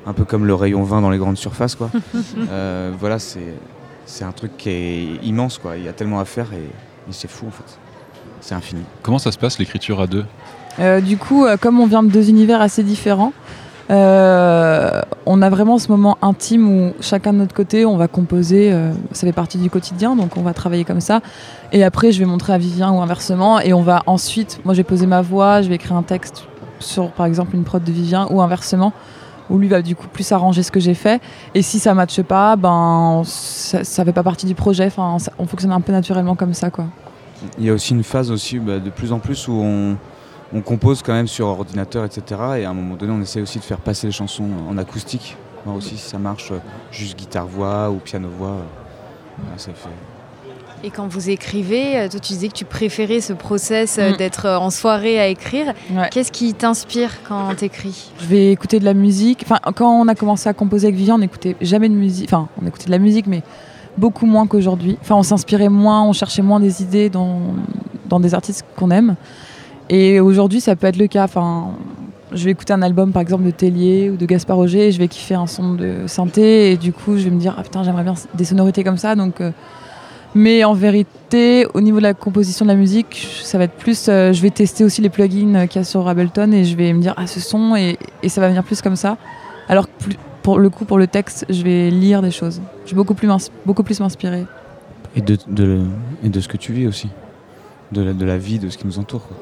un 0.07 0.13
peu 0.13 0.25
comme 0.25 0.47
le 0.47 0.55
rayon 0.55 0.83
20 0.85 1.01
dans 1.03 1.11
les 1.11 1.19
grandes 1.19 1.37
surfaces, 1.39 1.75
quoi. 1.75 1.91
Euh, 2.51 2.93
voilà, 2.99 3.19
c'est 3.19 3.55
c'est 4.07 4.25
un 4.25 4.33
truc 4.33 4.57
qui 4.59 4.69
est 4.71 5.05
immense, 5.25 5.59
quoi. 5.59 5.77
Il 5.79 5.85
y 5.85 5.89
a 5.89 5.93
tellement 5.95 6.21
à 6.21 6.25
faire 6.27 6.53
et, 6.53 6.57
et 6.59 7.13
c'est 7.13 7.29
fou, 7.31 7.47
en 7.49 7.51
fait. 7.51 7.79
C'est 8.41 8.55
infini. 8.55 8.83
Comment 9.03 9.19
ça 9.19 9.33
se 9.33 9.39
passe 9.39 9.59
l'écriture 9.59 10.01
à 10.01 10.07
deux? 10.07 10.25
Euh, 10.79 11.01
du 11.01 11.17
coup, 11.17 11.47
euh, 11.47 11.57
comme 11.57 11.81
on 11.81 11.87
vient 11.87 12.03
de 12.03 12.11
deux 12.11 12.29
univers 12.29 12.61
assez 12.61 12.83
différents, 12.83 13.33
euh, 13.91 15.03
on 15.27 15.43
a 15.43 15.51
vraiment 15.51 15.79
ce 15.79 15.89
moment 15.89 16.17
intime 16.23 16.69
où 16.69 16.93
chacun 17.01 17.33
de 17.33 17.39
notre 17.39 17.55
côté, 17.55 17.85
on 17.85 17.97
va 17.97 18.09
composer. 18.09 18.73
euh, 18.73 18.93
ça 19.13 19.27
fait 19.27 19.33
partie 19.33 19.59
du 19.59 19.71
quotidien, 19.71 20.17
donc 20.17 20.37
on 20.37 20.43
va 20.43 20.55
travailler 20.55 20.85
comme 20.85 21.01
ça. 21.01 21.21
Et 21.73 21.85
après, 21.85 22.13
je 22.13 22.19
vais 22.19 22.25
montrer 22.25 22.53
à 22.53 22.59
Vivien 22.59 22.91
ou 22.93 23.01
inversement. 23.01 23.61
Et 23.61 23.73
on 23.73 23.83
va 23.83 24.03
ensuite, 24.07 24.61
moi, 24.65 24.75
je 24.75 24.79
vais 24.79 24.85
poser 24.85 25.07
ma 25.07 25.23
voix, 25.23 25.63
je 25.63 25.69
vais 25.69 25.75
écrire 25.75 25.97
un 25.97 26.03
texte 26.03 26.45
sur, 26.79 27.11
par 27.11 27.27
exemple, 27.27 27.55
une 27.55 27.65
prod 27.65 27.83
de 27.83 27.93
Vivien 27.93 28.27
ou 28.31 28.41
inversement, 28.41 28.93
où 29.51 29.59
lui 29.59 29.69
va 29.69 29.83
du 29.83 29.95
coup 29.95 30.07
plus 30.09 30.31
arranger 30.33 30.63
ce 30.63 30.71
que 30.71 30.81
j'ai 30.81 30.95
fait. 30.95 31.21
Et 31.55 31.63
si 31.63 31.79
ça 31.79 31.95
matche 31.95 32.23
pas, 32.23 32.57
ben 32.57 33.23
ça, 33.25 33.85
ça 33.85 34.05
fait 34.05 34.13
pas 34.13 34.23
partie 34.23 34.47
du 34.47 34.55
projet. 34.55 34.87
Enfin, 34.87 35.17
on 35.39 35.47
fonctionne 35.47 35.73
un 35.73 35.81
peu 35.81 35.93
naturellement 35.93 36.35
comme 36.35 36.55
ça, 36.55 36.71
quoi. 36.71 36.87
Il 37.59 37.65
y 37.67 37.71
a 37.71 37.75
aussi 37.75 37.93
une 37.93 38.05
phase 38.05 38.31
aussi 38.31 38.59
bah, 38.59 38.79
de 38.79 38.89
plus 38.89 39.13
en 39.13 39.19
plus 39.19 39.49
où 39.49 39.53
on, 39.53 39.97
on 40.55 40.61
compose 40.61 41.03
quand 41.03 41.13
même 41.13 41.27
sur 41.29 41.47
ordinateur, 41.49 42.05
etc. 42.05 42.41
Et 42.59 42.65
à 42.65 42.71
un 42.71 42.75
moment 42.75 42.95
donné, 42.95 43.13
on 43.13 43.21
essaie 43.21 43.41
aussi 43.41 43.59
de 43.59 43.65
faire 43.65 43.79
passer 43.79 44.07
les 44.07 44.13
chansons 44.13 44.47
en 44.69 44.79
acoustique, 44.79 45.37
voir 45.65 45.77
aussi 45.77 45.97
si 45.97 46.09
ça 46.09 46.19
marche, 46.19 46.53
euh, 46.53 46.59
juste 46.93 47.19
guitare-voix 47.19 47.91
ou 47.91 47.97
piano-voix. 47.97 48.49
euh, 48.49 48.63
voilà, 49.39 49.59
ça 49.59 49.73
fait... 49.75 49.89
Et 50.87 50.91
quand 50.91 51.09
vous 51.09 51.31
écrivez, 51.31 51.97
euh, 51.99 52.09
toi 52.11 52.21
tu 52.21 52.35
disais 52.35 52.49
que 52.49 52.53
tu 52.53 52.67
préférais 52.67 53.21
ce 53.23 53.33
process 53.33 53.97
Mm. 53.99 54.17
d'être 54.19 54.47
en 54.49 54.69
soirée 54.69 55.19
à 55.19 55.29
écrire. 55.29 55.73
Ouais. 55.91 56.09
Qu'est-ce 56.11 56.31
qui 56.31 56.53
t'inspire 56.53 57.11
quand 57.27 57.55
t'écris? 57.57 58.13
Je 58.21 58.27
vais 58.27 58.53
écouter 58.53 58.79
de 58.81 58.85
la 58.85 58.93
musique. 58.93 59.45
Enfin, 59.47 59.59
quand 59.75 59.91
on 59.91 60.07
a 60.09 60.15
commencé 60.15 60.47
à 60.49 60.53
composer 60.53 60.89
avec 60.89 60.97
Vivien, 60.97 61.15
on 61.15 61.19
n'écoutait 61.19 61.57
jamais 61.63 61.89
de 61.89 61.95
musique. 61.95 62.27
Enfin, 62.29 62.49
on 62.63 62.67
écoutait 62.67 62.85
de 62.87 62.91
la 62.91 62.99
musique, 62.99 63.27
mais 63.27 63.43
beaucoup 63.97 64.27
moins 64.27 64.47
qu'aujourd'hui. 64.47 64.99
Enfin, 65.01 65.15
on 65.15 65.23
s'inspirait 65.23 65.71
moins, 65.71 66.05
on 66.05 66.13
cherchait 66.13 66.43
moins 66.43 66.61
des 66.61 66.83
idées 66.83 67.09
dans, 67.09 67.41
dans 68.07 68.21
des 68.21 68.35
artistes 68.35 68.67
qu'on 68.77 68.91
aime. 68.91 69.17
Et 69.91 70.21
aujourd'hui, 70.21 70.61
ça 70.61 70.77
peut 70.77 70.87
être 70.87 70.97
le 70.97 71.07
cas. 71.07 71.25
Enfin, 71.25 71.73
je 72.33 72.45
vais 72.45 72.51
écouter 72.51 72.73
un 72.73 72.83
album, 72.83 73.13
par 73.13 73.23
exemple, 73.23 73.45
de 73.45 73.51
Tellier 73.51 74.11
ou 74.11 74.17
de 74.17 74.27
Gaspard 74.27 74.57
Roger, 74.57 74.89
et 74.89 74.93
je 74.93 74.99
vais 74.99 75.09
kiffer 75.09 75.35
un 75.35 75.47
son 75.47 75.75
de 75.75 76.07
synthé, 76.07 76.73
et 76.73 76.77
du 76.77 76.93
coup, 76.93 77.17
je 77.17 77.25
vais 77.25 77.31
me 77.31 77.39
dire, 77.39 77.55
ah 77.59 77.63
putain, 77.63 77.83
j'aimerais 77.85 78.03
bien 78.05 78.15
des 78.35 78.45
sonorités 78.45 78.83
comme 78.83 78.97
ça. 78.97 79.15
Donc, 79.15 79.41
euh, 79.41 79.51
mais 80.35 80.65
en 80.65 80.75
vérité, 80.75 81.67
au 81.75 81.81
niveau 81.81 81.99
de 81.99 82.03
la 82.03 82.15
composition 82.15 82.65
de 82.65 82.71
la 82.71 82.77
musique, 82.77 83.29
ça 83.45 83.57
va 83.59 83.65
être 83.65 83.75
plus. 83.77 84.09
euh, 84.09 84.33
je 84.33 84.43
vais 84.43 84.51
tester 84.51 84.83
aussi 84.83 85.01
les 85.01 85.09
plugins 85.11 85.67
qu'il 85.69 85.81
y 85.81 85.83
a 85.83 85.85
sur 85.85 86.09
Ableton 86.09 86.51
et 86.53 86.65
je 86.65 86.77
vais 86.77 86.93
me 86.93 87.01
dire, 87.01 87.15
ah, 87.17 87.27
ce 87.29 87.39
son, 87.39 87.77
et, 87.77 87.99
et 88.23 88.29
ça 88.29 88.41
va 88.41 88.49
venir 88.49 88.65
plus 88.65 88.83
comme 88.83 88.97
ça. 88.97 89.17
Alors 89.69 89.87
que 89.87 90.05
plus- 90.05 90.17
pour 90.43 90.59
le 90.59 90.69
coup, 90.71 90.85
pour 90.85 90.99
le 90.99 91.07
texte, 91.07 91.47
je 91.49 91.63
vais 91.63 91.89
lire 91.91 92.21
des 92.21 92.31
choses. 92.33 92.61
Je 92.85 92.91
vais 92.91 92.97
beaucoup 92.97 93.15
plus 93.15 93.29
m'ins- 93.29 93.51
beaucoup 93.65 93.83
plus 93.85 94.01
m'inspirer. 94.01 94.45
Et 95.17 95.21
de, 95.23 95.39
de- 95.47 95.81
et 96.25 96.29
de 96.29 96.41
ce 96.41 96.49
que 96.49 96.57
tu 96.57 96.73
vis 96.73 96.87
aussi. 96.89 97.09
De 97.93 98.03
la, 98.03 98.13
de 98.13 98.25
la 98.25 98.37
vie, 98.37 98.59
de 98.59 98.69
ce 98.71 98.77
qui 98.77 98.87
nous 98.87 98.99
entoure. 98.99 99.27
quoi. 99.29 99.37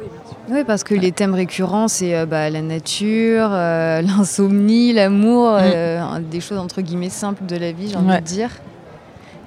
Oui, 0.51 0.65
parce 0.67 0.83
que 0.85 0.95
les 0.95 1.13
thèmes 1.13 1.35
récurrents, 1.35 1.89
c'est 1.89 2.17
euh, 2.17 2.27
bah, 2.27 2.51
la 2.51 2.63
nature, 2.63 3.49
euh, 3.53 4.03
l'insomnie, 4.03 4.93
l'amour, 4.93 5.57
euh, 5.61 6.19
des 6.31 6.41
choses 6.41 6.59
entre 6.59 6.81
guillemets 6.83 7.11
simples 7.11 7.47
de 7.47 7.57
la 7.57 7.73
vie, 7.73 7.89
j'ai 7.91 7.97
envie 7.97 8.09
Ouais. 8.09 8.21
de 8.21 8.27
dire. 8.27 8.51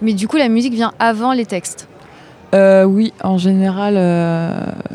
Mais 0.02 0.14
du 0.14 0.28
coup, 0.28 0.38
la 0.38 0.50
musique 0.50 0.74
vient 0.74 0.94
avant 1.00 1.34
les 1.34 1.46
textes. 1.46 1.88
Oui, 2.54 3.12
en 3.22 3.38
général. 3.38 3.98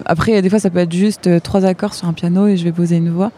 Après, 0.06 0.40
des 0.40 0.48
fois, 0.48 0.58
ça 0.58 0.70
peut 0.70 0.78
être 0.78 0.92
juste 0.94 1.42
trois 1.42 1.66
accords 1.66 1.92
sur 1.92 2.08
un 2.08 2.14
piano 2.14 2.46
et 2.46 2.56
je 2.56 2.64
vais 2.64 2.72
poser 2.72 2.96
une 2.96 3.10
voix. 3.10 3.32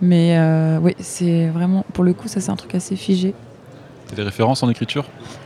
Mais 0.00 0.36
oui, 0.82 0.96
c'est 0.98 1.46
vraiment. 1.46 1.84
Pour 1.92 2.02
le 2.02 2.12
coup, 2.12 2.26
ça, 2.26 2.40
c'est 2.40 2.50
un 2.50 2.56
truc 2.56 2.74
assez 2.74 2.96
figé. 2.96 3.34
T'as 4.08 4.16
des 4.16 4.22
références 4.22 4.62
en 4.62 4.70
écriture 4.70 5.04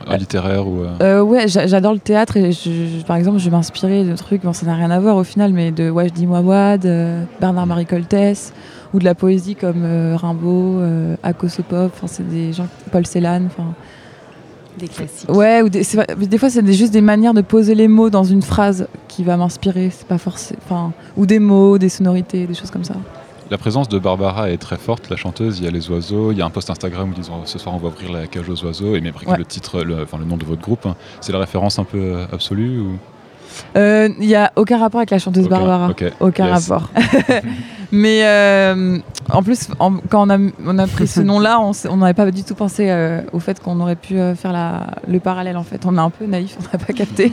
euh, 0.09 0.15
littéraire 0.17 0.67
ou 0.67 0.79
euh, 0.81 0.89
Euh, 1.01 1.21
ouais, 1.21 1.47
j'adore 1.47 1.93
le 1.93 1.99
théâtre 1.99 2.37
et 2.37 2.51
je- 2.53 2.69
je- 2.99 3.05
par 3.05 3.17
exemple, 3.17 3.37
je 3.39 3.45
vais 3.45 3.51
m'inspirer 3.51 4.03
de 4.05 4.15
trucs, 4.15 4.41
bon, 4.43 4.53
ça 4.53 4.65
n'a 4.65 4.75
rien 4.75 4.89
à 4.89 4.99
voir 4.99 5.17
au 5.17 5.23
final, 5.23 5.51
mais 5.51 5.71
de 5.71 5.89
Wajdi 5.89 6.25
Mouawad, 6.27 6.85
euh, 6.85 7.23
Bernard-Marie 7.41 7.85
Coltès, 7.85 8.53
ou 8.93 8.99
de 8.99 9.03
la 9.05 9.15
poésie 9.15 9.55
comme 9.55 9.83
euh, 9.83 10.15
Rimbaud, 10.15 10.79
euh, 10.79 11.15
Akosopop, 11.23 11.91
enfin, 11.93 12.07
c'est 12.07 12.27
des 12.27 12.53
gens, 12.53 12.67
Paul 12.91 13.05
Celan, 13.05 13.41
enfin. 13.47 13.73
Des 14.79 14.87
classiques. 14.87 15.29
Ouais, 15.29 15.61
ou 15.61 15.69
des, 15.69 15.83
des 16.17 16.37
fois, 16.39 16.49
c'est 16.49 16.65
juste 16.73 16.91
des 16.93 17.01
manières 17.01 17.35
de 17.35 17.41
poser 17.41 17.75
les 17.75 17.87
mots 17.87 18.09
dans 18.09 18.23
une 18.23 18.41
phrase 18.41 18.87
qui 19.07 19.23
va 19.23 19.37
m'inspirer, 19.37 19.91
c'est 19.91 20.07
pas 20.07 20.17
forcément. 20.17 20.59
Enfin, 20.65 20.91
ou 21.15 21.27
des 21.27 21.37
mots, 21.37 21.77
des 21.77 21.89
sonorités, 21.89 22.47
des 22.47 22.53
choses 22.55 22.71
comme 22.71 22.83
ça. 22.83 22.95
La 23.53 23.59
présence 23.59 23.87
de 23.87 23.99
Barbara 23.99 24.49
est 24.49 24.57
très 24.57 24.77
forte, 24.77 25.11
la 25.11 25.15
chanteuse. 25.15 25.59
Il 25.59 25.65
y 25.65 25.67
a 25.67 25.69
les 25.71 25.87
oiseaux, 25.91 26.31
il 26.31 26.39
y 26.39 26.41
a 26.41 26.45
un 26.45 26.49
post 26.49 26.71
Instagram 26.71 27.09
où 27.09 27.13
ils 27.15 27.21
disent 27.21 27.29
ce 27.45 27.59
soir 27.59 27.75
on 27.75 27.77
va 27.77 27.89
ouvrir 27.89 28.11
la 28.11 28.25
cage 28.25 28.49
aux 28.49 28.65
oiseaux, 28.65 28.95
et 28.95 28.99
même 29.01 29.13
avec 29.15 29.29
Ouais. 29.29 29.37
le 29.37 29.45
titre, 29.45 29.83
le, 29.83 30.01
enfin, 30.01 30.17
le 30.17 30.25
nom 30.25 30.37
de 30.37 30.43
votre 30.43 30.63
groupe. 30.63 30.87
hein. 30.87 30.95
C'est 31.21 31.31
la 31.33 31.37
référence 31.37 31.77
un 31.77 31.83
peu 31.83 31.99
euh, 31.99 32.25
absolue 32.33 32.79
ou... 32.79 32.97
Euh, 33.77 34.09
Il 34.19 34.25
n'y 34.25 34.33
a 34.33 34.51
aucun 34.55 34.79
rapport 34.79 35.01
avec 35.01 35.11
la 35.11 35.19
chanteuse 35.19 35.45
Aucun, 35.45 35.55
Barbara. 35.59 35.93
Aucun 36.19 36.47
yes. 36.47 36.67
rapport. 36.71 36.89
Mais 37.91 38.21
euh, 38.25 38.97
en 39.31 39.43
plus, 39.43 39.67
en- 39.77 39.97
quand 40.09 40.27
on 40.27 40.31
a, 40.31 40.39
on 40.65 40.79
a 40.79 40.87
pris 40.87 41.05
ce 41.05 41.21
nom-là, 41.29 41.59
on 41.91 41.97
n'avait 41.97 42.15
pas 42.15 42.31
du 42.31 42.43
tout 42.43 42.55
pensé 42.55 42.89
euh, 42.89 43.21
au 43.33 43.39
fait 43.39 43.61
qu'on 43.61 43.79
aurait 43.81 43.95
pu 43.95 44.15
faire 44.35 44.51
la, 44.51 44.87
le 45.07 45.19
parallèle. 45.19 45.57
En 45.57 45.63
fait, 45.63 45.85
on 45.85 45.95
est 45.95 46.01
un 46.01 46.09
peu 46.09 46.25
naïf, 46.25 46.57
on 46.59 46.63
n'a 46.75 46.83
pas 46.83 46.91
capté. 46.93 47.31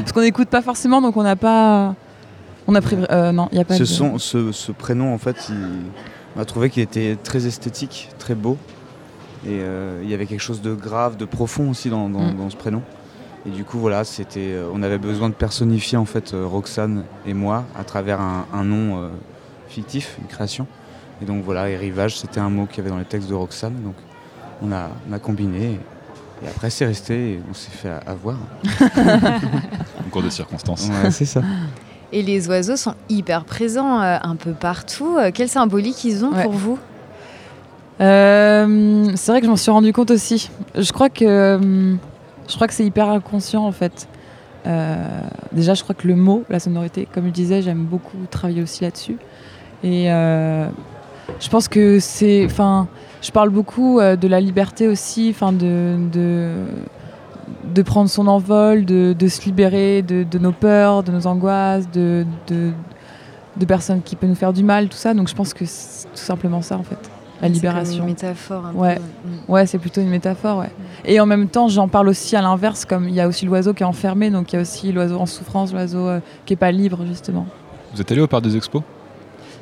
Parce 0.00 0.10
qu'on 0.10 0.22
n'écoute 0.22 0.48
pas 0.48 0.62
forcément, 0.62 1.00
donc 1.00 1.16
on 1.16 1.22
n'a 1.22 1.36
pas. 1.36 1.94
On 2.68 2.74
a 2.74 2.80
pris. 2.80 2.96
euh, 3.10 3.32
non, 3.32 3.48
il 3.50 3.56
n'y 3.56 3.60
a 3.60 3.64
pas 3.64 3.74
Ce, 3.74 3.80
de. 3.80 3.84
son- 3.86 4.18
ce, 4.18 4.52
ce 4.52 4.70
prénom, 4.72 5.12
en 5.14 5.18
fait, 5.18 5.46
il- 5.48 5.54
on 6.36 6.40
a 6.40 6.44
trouvé 6.44 6.70
qu'il 6.70 6.82
était 6.82 7.16
très 7.22 7.46
esthétique, 7.46 8.10
très 8.18 8.34
beau. 8.34 8.56
Et 9.46 9.60
euh, 9.60 10.00
il 10.04 10.10
y 10.10 10.14
avait 10.14 10.26
quelque 10.26 10.40
chose 10.42 10.60
de 10.62 10.74
grave, 10.74 11.16
de 11.16 11.24
profond 11.24 11.70
aussi 11.70 11.90
dans, 11.90 12.08
dans- 12.10 12.20
Mm. 12.32 12.36
dans 12.36 12.50
ce 12.50 12.56
prénom. 12.56 12.82
Et 13.46 13.50
du 13.50 13.64
coup, 13.64 13.78
voilà, 13.78 14.04
c'était, 14.04 14.52
euh, 14.52 14.68
on 14.74 14.82
avait 14.82 14.98
besoin 14.98 15.28
de 15.28 15.34
personnifier 15.34 15.96
en 15.96 16.04
fait 16.04 16.34
euh, 16.34 16.44
Roxane 16.44 17.04
et 17.24 17.34
moi 17.34 17.64
à 17.78 17.84
travers 17.84 18.20
un, 18.20 18.46
un 18.52 18.64
nom 18.64 18.98
euh, 19.02 19.08
fictif, 19.68 20.16
une 20.20 20.26
création. 20.26 20.66
Et 21.22 21.24
donc 21.24 21.42
voilà, 21.44 21.70
et 21.70 21.76
rivage, 21.76 22.18
c'était 22.18 22.40
un 22.40 22.50
mot 22.50 22.66
qu'il 22.66 22.78
y 22.78 22.80
avait 22.80 22.90
dans 22.90 22.98
les 22.98 23.04
textes 23.04 23.28
de 23.28 23.34
Roxane. 23.34 23.74
Donc 23.82 23.94
on 24.60 24.70
a, 24.72 24.88
on 25.08 25.12
a 25.12 25.18
combiné. 25.20 25.78
Et, 26.42 26.44
et 26.44 26.48
après, 26.48 26.68
c'est 26.68 26.84
resté 26.86 27.32
et 27.34 27.40
on 27.48 27.54
s'est 27.54 27.70
fait 27.70 27.90
avoir. 28.06 28.36
En 30.06 30.10
cours 30.10 30.22
de 30.22 30.30
circonstances. 30.30 30.88
Ouais, 30.88 31.10
c'est 31.10 31.24
ça. 31.24 31.42
Et 32.12 32.22
les 32.22 32.48
oiseaux 32.48 32.76
sont 32.76 32.94
hyper 33.08 33.44
présents 33.44 34.00
euh, 34.00 34.16
un 34.22 34.36
peu 34.36 34.52
partout. 34.52 35.16
Euh, 35.18 35.30
Quelle 35.32 35.48
symbolique 35.48 36.04
ils 36.04 36.24
ont 36.24 36.32
Ouais. 36.32 36.42
pour 36.42 36.52
vous 36.52 36.78
Euh, 38.00 39.10
c'est 39.16 39.32
vrai 39.32 39.40
que 39.40 39.46
je 39.46 39.50
m'en 39.50 39.56
suis 39.56 39.70
rendu 39.70 39.92
compte 39.92 40.10
aussi. 40.10 40.50
Je 40.76 40.92
crois 40.92 41.08
que 41.10 41.58
je 42.48 42.54
crois 42.54 42.66
que 42.66 42.72
c'est 42.74 42.84
hyper 42.84 43.08
inconscient 43.08 43.64
en 43.64 43.72
fait. 43.72 44.08
Déjà, 45.52 45.72
je 45.74 45.82
crois 45.82 45.94
que 45.94 46.06
le 46.06 46.14
mot, 46.14 46.44
la 46.50 46.60
sonorité, 46.60 47.08
comme 47.12 47.24
je 47.26 47.30
disais, 47.30 47.62
j'aime 47.62 47.84
beaucoup 47.84 48.18
travailler 48.30 48.62
aussi 48.62 48.84
là-dessus. 48.84 49.16
Et 49.82 50.04
je 50.08 51.48
pense 51.50 51.68
que 51.68 51.98
c'est, 52.00 52.44
enfin, 52.44 52.86
je 53.22 53.30
parle 53.32 53.48
beaucoup 53.50 53.98
de 54.00 54.28
la 54.28 54.40
liberté 54.40 54.86
aussi, 54.86 55.28
enfin 55.34 55.52
de, 55.52 55.96
de 56.12 56.52
de 57.74 57.82
prendre 57.82 58.08
son 58.10 58.26
envol, 58.26 58.84
de, 58.84 59.14
de 59.18 59.28
se 59.28 59.42
libérer 59.44 60.02
de, 60.02 60.22
de 60.24 60.38
nos 60.38 60.52
peurs, 60.52 61.02
de 61.02 61.12
nos 61.12 61.26
angoisses, 61.26 61.90
de, 61.90 62.24
de 62.48 62.72
de 63.56 63.64
personnes 63.66 64.02
qui 64.02 64.14
peuvent 64.14 64.28
nous 64.30 64.36
faire 64.36 64.52
du 64.52 64.62
mal, 64.62 64.88
tout 64.88 64.96
ça. 64.96 65.14
Donc 65.14 65.28
je 65.28 65.34
pense 65.34 65.52
que 65.52 65.64
c'est 65.66 66.04
tout 66.06 66.10
simplement 66.14 66.62
ça 66.62 66.76
en 66.78 66.84
fait, 66.84 66.94
la 67.42 67.48
C'est 67.48 67.54
libération. 67.54 68.04
une 68.04 68.10
métaphore 68.10 68.66
un 68.66 68.72
ouais. 68.74 68.94
peu. 68.96 69.00
Mm. 69.28 69.52
Ouais, 69.52 69.66
c'est 69.66 69.78
plutôt 69.78 70.00
une 70.00 70.10
métaphore, 70.10 70.58
ouais. 70.58 70.70
Et 71.04 71.18
en 71.18 71.26
même 71.26 71.48
temps, 71.48 71.66
j'en 71.66 71.88
parle 71.88 72.08
aussi 72.08 72.36
à 72.36 72.40
l'inverse, 72.42 72.84
comme 72.84 73.08
il 73.08 73.14
y 73.16 73.20
a 73.20 73.26
aussi 73.26 73.46
l'oiseau 73.46 73.74
qui 73.74 73.82
est 73.82 73.86
enfermé, 73.86 74.30
donc 74.30 74.52
il 74.52 74.56
y 74.56 74.58
a 74.60 74.62
aussi 74.62 74.92
l'oiseau 74.92 75.18
en 75.18 75.26
souffrance, 75.26 75.72
l'oiseau 75.72 76.06
euh, 76.06 76.20
qui 76.46 76.52
est 76.52 76.56
pas 76.56 76.70
libre, 76.70 77.00
justement. 77.04 77.46
Vous 77.94 78.00
êtes 78.00 78.12
allé 78.12 78.20
au 78.20 78.28
Parc 78.28 78.44
des 78.44 78.56
Expos? 78.56 78.82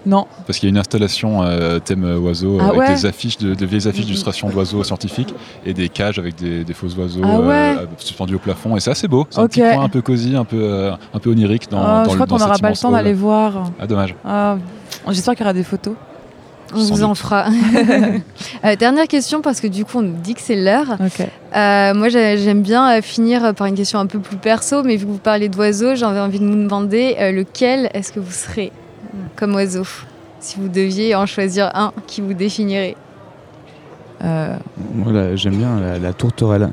Non. 0.07 0.27
Parce 0.47 0.59
qu'il 0.61 0.69
y 0.69 0.71
a 0.71 0.73
une 0.73 0.79
installation 0.79 1.43
euh, 1.43 1.81
thème 1.81 2.05
euh, 2.05 2.17
oiseau 2.19 2.55
euh, 2.57 2.63
Ah 2.63 2.67
avec 2.69 2.79
ouais 2.79 2.95
des 2.95 3.07
affiches, 3.07 3.39
de, 3.39 3.55
de 3.55 3.67
vieilles 3.67 3.89
affiches 3.89 4.07
d'illustrations 4.07 4.49
d'oiseaux 4.49 4.85
scientifiques 4.85 5.35
et 5.65 5.75
des 5.75 5.89
cages 5.89 6.19
avec 6.21 6.37
des, 6.37 6.63
des 6.65 6.73
faux 6.75 6.87
oiseaux 6.97 7.21
Ah 7.25 7.41
ouais 7.41 7.77
euh, 7.81 7.87
suspendus 7.99 8.37
au 8.37 8.39
plafond. 8.39 8.77
Et 8.77 8.81
c'est 8.81 8.93
assez 8.93 9.09
beau. 9.09 9.27
C'est 9.31 9.41
un 9.41 9.49
petit 9.49 9.61
coin 9.61 9.83
un 9.83 9.89
peu 9.89 10.03
cosy, 10.03 10.37
un 10.37 10.45
peu, 10.45 10.59
euh, 10.61 10.93
un 11.13 11.19
peu 11.19 11.31
onirique 11.31 11.69
dans, 11.71 11.81
Ah, 11.83 12.05
dans 12.05 12.11
je 12.11 12.15
crois 12.15 12.27
qu'on 12.27 12.39
n'aura 12.39 12.57
pas 12.59 12.71
le 12.71 12.77
temps 12.77 12.93
d'aller 12.93 13.13
voir. 13.15 13.73
Ah, 13.81 13.87
dommage. 13.87 14.15
Ah, 14.25 14.57
J'espère 15.11 15.35
qu'il 15.35 15.43
y 15.43 15.47
aura 15.47 15.53
des 15.53 15.65
photos. 15.65 15.95
On 16.75 16.79
vous 16.83 17.03
en 17.05 17.15
fera. 17.15 17.47
Euh, 18.65 18.75
dernière 18.75 19.07
question, 19.07 19.41
parce 19.43 19.61
que 19.61 19.67
du 19.67 19.85
coup, 19.85 19.99
on 19.99 20.03
nous 20.03 20.17
dit 20.21 20.35
que 20.35 20.41
c'est 20.41 20.57
l'heure. 20.57 20.97
Euh, 21.55 21.95
moi, 21.95 22.09
j'ai- 22.09 22.39
j'aime 22.39 22.63
bien 22.63 22.91
euh, 22.99 23.03
finir 23.03 23.55
par 23.55 23.67
une 23.69 23.75
question 23.75 23.99
un 24.01 24.07
peu 24.07 24.19
plus 24.19 24.37
perso, 24.37 24.83
mais 24.83 24.97
vu 24.97 25.07
que 25.07 25.11
vous 25.13 25.19
parlez 25.19 25.49
d'oiseaux, 25.49 25.95
j'avais 25.95 26.19
envie 26.21 26.41
de 26.41 26.45
vous 26.47 26.55
demander 26.57 27.17
euh, 27.21 27.31
lequel 27.33 27.91
est-ce 27.95 28.13
que 28.13 28.19
vous 28.21 28.33
serez? 28.33 28.73
Comme 29.37 29.55
oiseau 29.55 29.85
Si 30.41 30.59
vous 30.61 30.69
deviez 30.69 31.15
en 31.15 31.27
choisir 31.27 31.71
un 31.75 31.93
qui 32.07 32.21
vous 32.21 32.35
définirait. 32.35 32.97
Euh, 34.25 34.57
Voilà, 34.95 35.37
j'aime 35.37 35.57
bien 35.57 35.79
la, 35.81 35.99
la 35.99 36.13
tourterelle. 36.13 36.71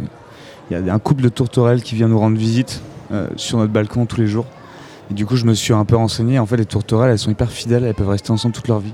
Il 0.71 0.85
y 0.85 0.89
a 0.89 0.93
un 0.93 0.99
couple 0.99 1.23
de 1.23 1.29
tourterelles 1.29 1.81
qui 1.83 1.95
vient 1.95 2.07
nous 2.07 2.17
rendre 2.19 2.37
visite 2.37 2.81
euh, 3.11 3.27
sur 3.35 3.57
notre 3.57 3.71
balcon 3.73 4.05
tous 4.05 4.19
les 4.19 4.27
jours. 4.27 4.45
Et 5.11 5.13
du 5.13 5.25
coup, 5.25 5.35
je 5.35 5.45
me 5.45 5.53
suis 5.53 5.73
un 5.73 5.83
peu 5.85 5.95
renseigné. 5.97 6.39
En 6.39 6.45
fait, 6.45 6.57
les 6.57 6.65
tourterelles, 6.65 7.11
elles 7.11 7.19
sont 7.19 7.31
hyper 7.31 7.51
fidèles, 7.51 7.83
elles 7.83 7.93
peuvent 7.93 8.09
rester 8.09 8.31
ensemble 8.31 8.55
toute 8.55 8.67
leur 8.69 8.79
vie. 8.79 8.93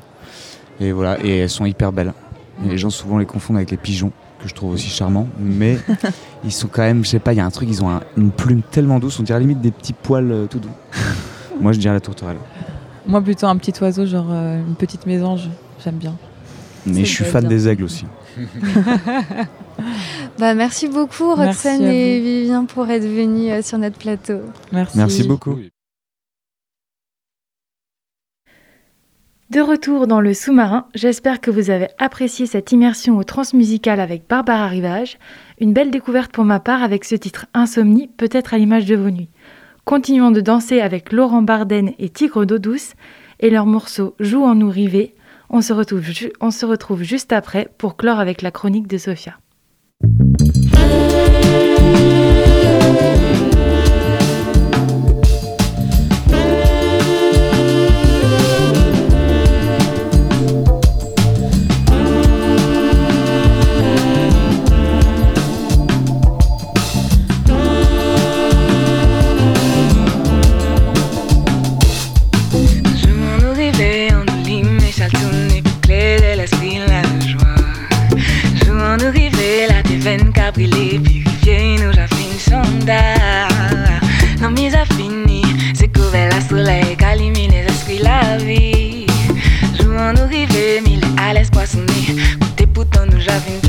Et 0.80 0.92
voilà, 0.92 1.24
et 1.24 1.38
elles 1.40 1.50
sont 1.50 1.66
hyper 1.66 1.92
belles. 1.92 2.14
Et 2.66 2.70
les 2.70 2.78
gens 2.78 2.90
souvent 2.90 3.18
les 3.20 3.26
confondent 3.26 3.58
avec 3.58 3.70
les 3.72 3.78
pigeons, 3.78 4.12
que 4.42 4.48
je 4.50 4.54
trouve 4.56 4.72
aussi 4.74 4.90
charmants. 4.90 5.28
Mais 5.40 5.78
ils 6.44 6.52
sont 6.52 6.68
quand 6.68 6.82
même, 6.82 7.06
je 7.06 7.10
sais 7.10 7.20
pas, 7.20 7.34
il 7.34 7.38
y 7.38 7.40
a 7.42 7.46
un 7.46 7.52
truc, 7.52 7.70
ils 7.70 7.84
ont 7.84 7.90
un- 7.90 8.02
une 8.18 8.32
plume 8.32 8.62
tellement 8.72 9.00
douce, 9.00 9.20
on 9.20 9.24
dirait 9.24 9.40
limite 9.40 9.62
des 9.62 9.72
petits 9.72 9.94
poils 9.94 10.32
euh, 10.32 10.46
tout 10.48 10.60
doux. 10.60 10.70
Moi, 11.62 11.72
je 11.74 11.80
dirais 11.80 11.94
la 11.94 12.00
tourterelle. 12.02 12.38
Moi, 13.10 13.22
plutôt 13.22 13.48
un 13.48 13.58
petit 13.58 13.74
oiseau, 13.82 14.06
genre 14.06 14.28
euh, 14.30 14.60
une 14.60 14.76
petite 14.76 15.08
mésange. 15.08 15.50
J'aime 15.84 15.96
bien. 15.96 16.16
Mais 16.86 17.06
je 17.06 17.12
suis 17.12 17.26
fan 17.26 17.48
des 17.48 17.68
aigles 17.68 17.84
aussi. 17.84 18.06
Bah, 20.38 20.54
merci 20.54 20.90
beaucoup, 20.90 21.34
Roxane 21.36 21.84
et. 21.84 22.20
Vivien, 22.20 22.66
pour 22.66 22.90
être 22.90 23.06
venus 23.06 23.50
euh, 23.52 23.62
sur 23.62 23.78
notre 23.78 23.98
plateau. 23.98 24.40
Merci. 24.74 24.98
Merci 24.98 25.24
beaucoup. 25.28 25.58
De 29.50 29.62
retour 29.62 30.06
dans 30.06 30.22
le 30.22 30.34
sous-marin, 30.34 30.86
j'espère 30.94 31.42
que 31.42 31.50
vous 31.50 31.70
avez 31.70 31.88
apprécié 31.98 32.46
cette 32.46 32.72
immersion 32.72 33.18
au 33.18 33.24
transmusical 33.24 34.00
avec 34.00 34.28
Barbara 34.28 34.68
Rivage, 34.68 35.18
une 35.60 35.74
belle 35.74 35.92
découverte 35.92 36.32
pour 36.32 36.44
ma 36.44 36.60
part 36.60 36.84
avec 36.84 37.04
ce 37.04 37.16
titre 37.16 37.48
Insomnie, 37.54 38.10
peut-être 38.16 38.54
à 38.54 38.58
l'image 38.58 38.86
de 38.86 38.96
vos 38.96 39.10
nuits. 39.10 39.30
Continuons 39.90 40.30
de 40.30 40.40
danser 40.40 40.82
avec 40.82 41.12
Laurent 41.12 41.42
Barden 41.42 41.94
et 41.98 42.10
Tigre 42.10 42.46
d'eau 42.46 42.60
douce 42.60 42.94
et 43.40 43.50
leur 43.50 43.66
morceau 43.66 44.14
Joue 44.20 44.44
en 44.44 44.54
nous 44.54 44.70
rivé. 44.70 45.16
On 45.50 45.62
se, 45.62 45.74
retrouve 45.74 46.04
on 46.42 46.52
se 46.52 46.68
retrouve 46.68 47.02
juste 47.02 47.34
après 47.34 47.70
pour 47.80 47.98
clore 47.98 48.20
avec 48.20 48.44
la 48.44 48.52
chronique 48.52 48.86
de 48.86 49.00
Sophia. 49.00 49.40
Pourtant 93.20 93.52
nous 93.52 93.69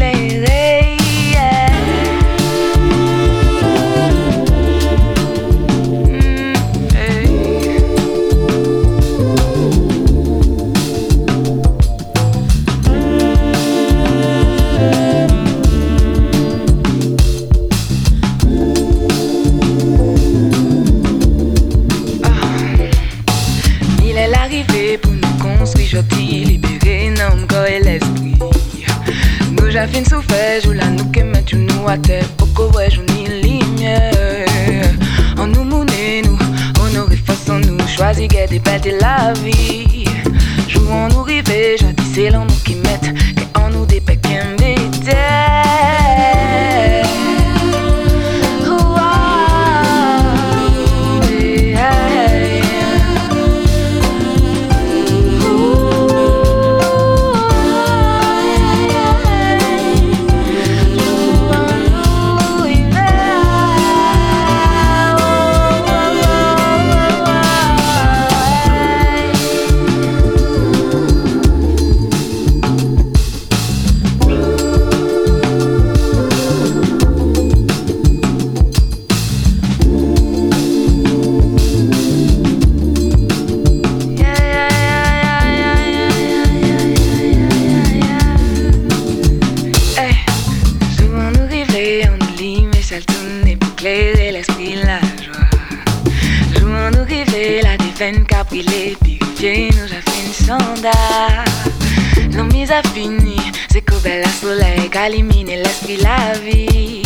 la 106.32 106.38
vie. 106.38 107.02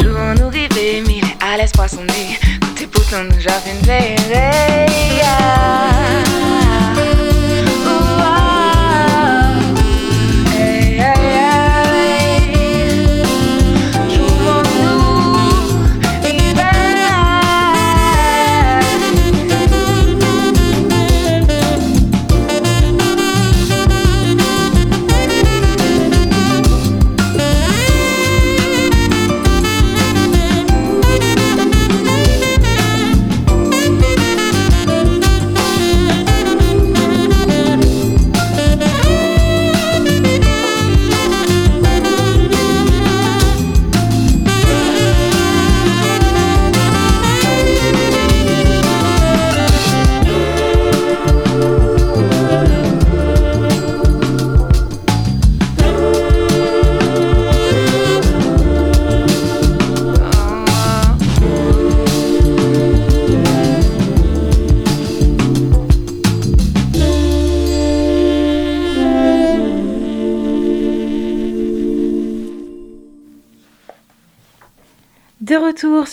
Souvent 0.00 0.34
nous 0.34 0.48
rêver, 0.48 1.02
mais 1.06 1.20
à 1.40 1.56
l'espoir 1.56 1.88
son 1.88 2.04
nez, 2.04 2.38
quand 2.60 2.74
t'es 2.74 2.86
pourtant 2.86 3.24
nous 3.24 3.46
a 3.46 3.52
fait 3.60 3.72
une 3.72 3.86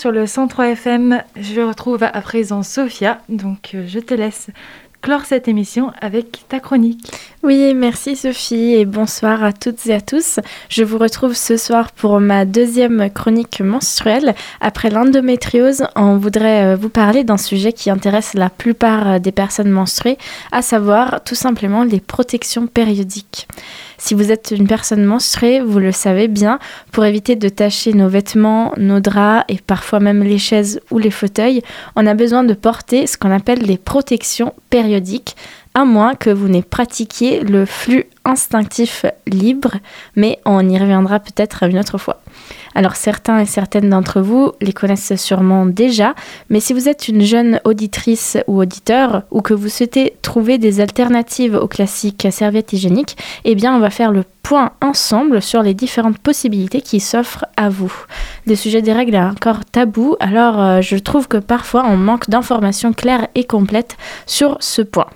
sur 0.04 0.12
le 0.12 0.26
103 0.26 0.68
FM, 0.72 1.22
je 1.34 1.62
retrouve 1.62 2.02
à 2.02 2.20
présent 2.20 2.62
Sophia, 2.62 3.22
donc 3.30 3.70
euh, 3.74 3.86
je 3.86 3.98
te 3.98 4.12
laisse 4.12 4.50
clore 5.00 5.24
cette 5.24 5.48
émission 5.48 5.92
avec 5.98 6.44
ta 6.46 6.60
chronique. 6.60 7.10
Oui, 7.44 7.74
merci 7.74 8.16
Sophie 8.16 8.72
et 8.72 8.86
bonsoir 8.86 9.44
à 9.44 9.52
toutes 9.52 9.86
et 9.86 9.92
à 9.92 10.00
tous. 10.00 10.40
Je 10.70 10.82
vous 10.82 10.96
retrouve 10.96 11.34
ce 11.34 11.58
soir 11.58 11.92
pour 11.92 12.18
ma 12.18 12.46
deuxième 12.46 13.10
chronique 13.10 13.60
menstruelle. 13.60 14.34
Après 14.62 14.88
l'endométriose, 14.88 15.84
on 15.94 16.16
voudrait 16.16 16.64
euh, 16.64 16.76
vous 16.76 16.88
parler 16.88 17.22
d'un 17.22 17.36
sujet 17.36 17.74
qui 17.74 17.90
intéresse 17.90 18.32
la 18.32 18.48
plupart 18.48 19.06
euh, 19.06 19.18
des 19.18 19.30
personnes 19.30 19.68
menstruées, 19.68 20.16
à 20.52 20.62
savoir 20.62 21.22
tout 21.22 21.34
simplement 21.34 21.84
les 21.84 22.00
protections 22.00 22.66
périodiques. 22.66 23.46
Si 23.98 24.14
vous 24.14 24.32
êtes 24.32 24.54
une 24.56 24.66
personne 24.66 25.04
menstruée, 25.04 25.60
vous 25.60 25.78
le 25.78 25.92
savez 25.92 26.28
bien, 26.28 26.58
pour 26.92 27.04
éviter 27.04 27.36
de 27.36 27.50
tacher 27.50 27.92
nos 27.92 28.08
vêtements, 28.08 28.72
nos 28.78 29.00
draps 29.00 29.44
et 29.48 29.58
parfois 29.58 30.00
même 30.00 30.22
les 30.22 30.38
chaises 30.38 30.80
ou 30.90 30.98
les 30.98 31.10
fauteuils, 31.10 31.62
on 31.94 32.06
a 32.06 32.14
besoin 32.14 32.42
de 32.42 32.54
porter 32.54 33.06
ce 33.06 33.18
qu'on 33.18 33.30
appelle 33.30 33.60
les 33.60 33.78
protections 33.78 34.54
périodiques, 34.70 35.36
à 35.74 35.84
moins 35.84 36.14
que 36.14 36.30
vous 36.30 36.48
n'ayez 36.48 36.62
pratiqué 36.62 37.40
le 37.40 37.66
flux 37.66 38.06
instinctif 38.24 39.04
libre, 39.26 39.72
mais 40.16 40.38
on 40.46 40.66
y 40.68 40.78
reviendra 40.78 41.18
peut-être 41.20 41.64
une 41.64 41.78
autre 41.78 41.98
fois. 41.98 42.20
Alors 42.74 42.96
certains 42.96 43.40
et 43.40 43.46
certaines 43.46 43.90
d'entre 43.90 44.20
vous 44.20 44.52
les 44.60 44.72
connaissent 44.72 45.16
sûrement 45.16 45.66
déjà, 45.66 46.14
mais 46.48 46.60
si 46.60 46.72
vous 46.72 46.88
êtes 46.88 47.08
une 47.08 47.22
jeune 47.22 47.60
auditrice 47.64 48.38
ou 48.46 48.60
auditeur 48.60 49.22
ou 49.30 49.42
que 49.42 49.54
vous 49.54 49.68
souhaitez 49.68 50.14
trouver 50.22 50.58
des 50.58 50.80
alternatives 50.80 51.54
aux 51.54 51.68
classiques 51.68 52.26
serviettes 52.30 52.72
hygiéniques, 52.72 53.16
eh 53.44 53.54
bien 53.54 53.74
on 53.74 53.80
va 53.80 53.90
faire 53.90 54.12
le 54.12 54.24
point 54.42 54.72
ensemble 54.80 55.42
sur 55.42 55.62
les 55.62 55.74
différentes 55.74 56.18
possibilités 56.18 56.80
qui 56.82 57.00
s'offrent 57.00 57.46
à 57.56 57.68
vous. 57.68 57.92
Le 58.46 58.54
sujet 58.54 58.82
des 58.82 58.92
règles 58.92 59.14
est 59.14 59.22
encore 59.22 59.64
tabou, 59.64 60.16
alors 60.20 60.60
euh, 60.60 60.80
je 60.80 60.96
trouve 60.96 61.28
que 61.28 61.38
parfois 61.38 61.84
on 61.86 61.96
manque 61.96 62.28
d'informations 62.28 62.92
claires 62.92 63.28
et 63.34 63.44
complètes 63.44 63.96
sur 64.26 64.56
ce 64.60 64.82
point. 64.82 65.08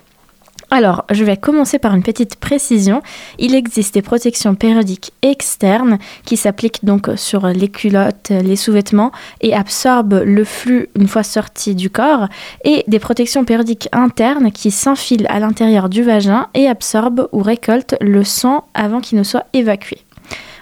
Alors, 0.71 1.05
je 1.09 1.23
vais 1.23 1.37
commencer 1.37 1.79
par 1.79 1.95
une 1.95 2.03
petite 2.03 2.35
précision. 2.35 3.01
Il 3.39 3.55
existe 3.55 3.95
des 3.95 4.01
protections 4.03 4.53
périodiques 4.53 5.13
externes 5.23 5.97
qui 6.25 6.37
s'appliquent 6.37 6.85
donc 6.85 7.09
sur 7.15 7.47
les 7.47 7.69
culottes, 7.69 8.29
les 8.29 8.55
sous-vêtements 8.55 9.11
et 9.41 9.55
absorbent 9.55 10.21
le 10.23 10.43
flux 10.43 10.89
une 10.95 11.07
fois 11.07 11.23
sorti 11.23 11.73
du 11.73 11.89
corps, 11.89 12.27
et 12.65 12.83
des 12.87 12.99
protections 12.99 13.45
périodiques 13.45 13.89
internes 13.91 14.51
qui 14.51 14.69
s'enfilent 14.69 15.27
à 15.29 15.39
l'intérieur 15.39 15.89
du 15.89 16.03
vagin 16.03 16.47
et 16.53 16.67
absorbent 16.67 17.27
ou 17.31 17.41
récoltent 17.41 17.95
le 18.01 18.23
sang 18.23 18.65
avant 18.73 19.01
qu'il 19.01 19.17
ne 19.17 19.23
soit 19.23 19.45
évacué. 19.53 19.97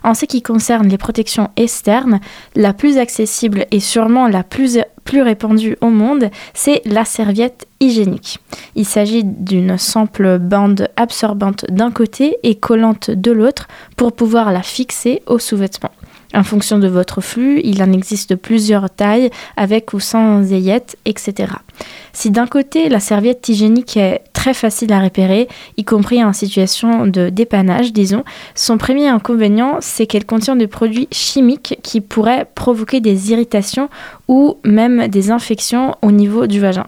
En 0.08 0.14
ce 0.14 0.24
qui 0.24 0.42
concerne 0.42 0.88
les 0.88 0.98
protections 0.98 1.50
externes, 1.58 2.22
la 2.56 2.72
plus 2.72 2.98
accessible 2.98 3.66
et 3.72 3.82
sûrement 3.82 4.30
la 4.30 4.42
plus, 4.42 4.80
répandue 5.12 5.76
au 5.82 5.90
monde, 5.90 6.30
c'est 6.54 6.82
la 6.86 7.04
serviette 7.04 7.68
hygiénique. 7.82 8.40
Il 8.76 8.86
s'agit 8.86 9.26
d'une 9.26 9.78
simple 9.78 10.40
bande 10.40 10.88
absorbante 10.96 11.66
d'un 11.70 11.92
côté 11.92 12.38
et 12.44 12.56
collante 12.56 13.12
de 13.12 13.32
l'autre 13.32 13.68
pour 13.98 14.14
pouvoir 14.14 14.54
la 14.54 14.62
fixer 14.62 15.24
au 15.26 15.40
sous-vêtement. 15.40 15.92
En 16.38 16.44
fonction 16.44 16.78
de 16.78 16.88
votre 16.88 17.20
flux, 17.20 17.62
il 17.64 17.82
en 17.82 17.92
existe 17.92 18.36
plusieurs 18.36 18.92
tailles, 18.92 19.32
avec 19.56 19.92
ou 19.94 20.00
sans 20.00 20.54
aillettes, 20.54 20.96
etc. 21.06 21.54
Si 22.14 22.30
d'un 22.30 22.46
côté 22.46 22.90
la 22.90 23.00
serviette 23.00 23.50
hygiénique 23.50 23.98
est 23.98 24.22
très 24.34 24.54
facile 24.54 24.94
à 24.94 25.02
repérer, 25.02 25.48
y 25.78 25.84
compris 25.84 26.24
en 26.24 26.34
situation 26.34 27.08
de 27.08 27.30
dépannage, 27.30 27.92
disons, 27.92 28.24
son 28.54 28.78
premier 28.78 29.08
inconvénient, 29.08 29.78
c'est 29.82 30.06
qu'elle 30.06 30.28
contient 30.28 30.56
des 30.56 30.68
produits 30.68 31.08
chimiques 31.12 31.80
qui 31.82 32.02
pourraient 32.02 32.46
provoquer 32.54 33.00
des 33.00 33.32
irritations 33.32 33.90
ou 34.28 34.60
même 34.64 35.08
des 35.08 35.32
infections 35.32 35.96
au 36.04 36.12
niveau 36.12 36.46
du 36.46 36.60
vagin. 36.60 36.86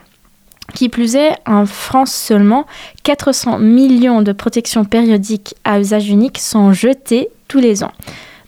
Qui 0.75 0.89
plus 0.89 1.15
est, 1.15 1.33
en 1.47 1.65
France 1.65 2.13
seulement, 2.13 2.67
400 3.01 3.57
millions 3.57 4.21
de 4.21 4.31
protections 4.31 4.85
périodiques 4.85 5.55
à 5.63 5.79
usage 5.79 6.07
unique 6.07 6.37
sont 6.37 6.71
jetées 6.71 7.29
tous 7.47 7.57
les 7.57 7.83
ans. 7.83 7.93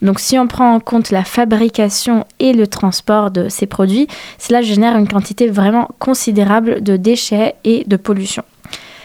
Donc 0.02 0.20
si 0.20 0.38
on 0.40 0.48
prend 0.48 0.74
en 0.74 0.80
compte 0.80 1.12
la 1.12 1.24
fabrication 1.24 2.26
et 2.40 2.54
le 2.54 2.68
transport 2.68 3.32
de 3.32 3.50
ces 3.50 3.68
produits, 3.68 4.08
cela 4.38 4.62
génère 4.62 4.98
une 4.98 5.08
quantité 5.08 5.48
vraiment 5.48 5.90
considérable 6.00 6.82
de 6.82 6.98
déchets 6.98 7.56
et 7.64 7.84
de 7.86 7.98
pollution. 7.98 8.44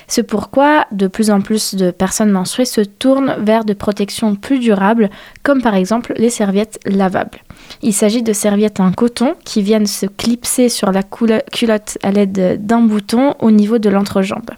C'est 0.08 0.22
pourquoi 0.22 0.86
de 0.92 1.08
plus 1.08 1.30
en 1.30 1.40
plus 1.40 1.74
de 1.74 1.90
personnes 1.90 2.30
menstruées 2.30 2.64
se 2.64 2.80
tournent 2.80 3.34
vers 3.40 3.64
des 3.64 3.74
protections 3.74 4.36
plus 4.36 4.60
durables, 4.60 5.10
comme 5.42 5.62
par 5.62 5.74
exemple 5.74 6.14
les 6.16 6.30
serviettes 6.30 6.78
lavables. 6.86 7.40
Il 7.82 7.92
s'agit 7.92 8.22
de 8.22 8.32
serviettes 8.32 8.78
en 8.78 8.92
coton 8.92 9.34
qui 9.44 9.62
viennent 9.62 9.86
se 9.86 10.06
clipser 10.06 10.68
sur 10.68 10.92
la 10.92 11.02
culotte 11.02 11.98
à 12.02 12.12
l'aide 12.12 12.64
d'un 12.64 12.82
bouton 12.82 13.34
au 13.40 13.50
niveau 13.50 13.78
de 13.78 13.90
l'entrejambe. 13.90 14.50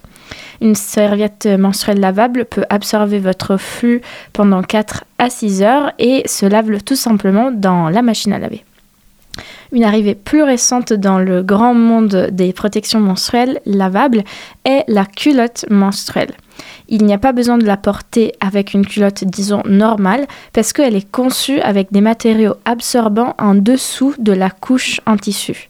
Une 0.61 0.75
serviette 0.75 1.45
menstruelle 1.45 1.99
lavable 1.99 2.45
peut 2.45 2.65
absorber 2.69 3.19
votre 3.19 3.57
flux 3.57 4.01
pendant 4.33 4.61
4 4.61 5.03
à 5.17 5.29
6 5.29 5.63
heures 5.63 5.91
et 5.99 6.23
se 6.27 6.45
lave 6.45 6.83
tout 6.83 6.95
simplement 6.95 7.51
dans 7.51 7.89
la 7.89 8.01
machine 8.01 8.33
à 8.33 8.39
laver. 8.39 8.63
Une 9.71 9.83
arrivée 9.83 10.15
plus 10.15 10.41
récente 10.41 10.93
dans 10.93 11.19
le 11.19 11.43
grand 11.43 11.73
monde 11.73 12.29
des 12.31 12.53
protections 12.53 12.99
menstruelles 12.99 13.61
lavables 13.65 14.23
est 14.65 14.83
la 14.87 15.05
culotte 15.05 15.65
menstruelle. 15.69 16.33
Il 16.87 17.05
n'y 17.05 17.13
a 17.13 17.19
pas 17.19 17.33
besoin 17.33 17.57
de 17.57 17.65
la 17.65 17.77
porter 17.77 18.33
avec 18.41 18.73
une 18.73 18.85
culotte, 18.85 19.23
disons, 19.23 19.61
normale, 19.65 20.25
parce 20.53 20.73
qu'elle 20.73 20.95
est 20.95 21.09
conçue 21.09 21.61
avec 21.61 21.91
des 21.91 22.01
matériaux 22.01 22.55
absorbants 22.65 23.35
en 23.37 23.53
dessous 23.53 24.15
de 24.17 24.33
la 24.33 24.49
couche 24.49 24.99
en 25.05 25.17
tissu. 25.17 25.69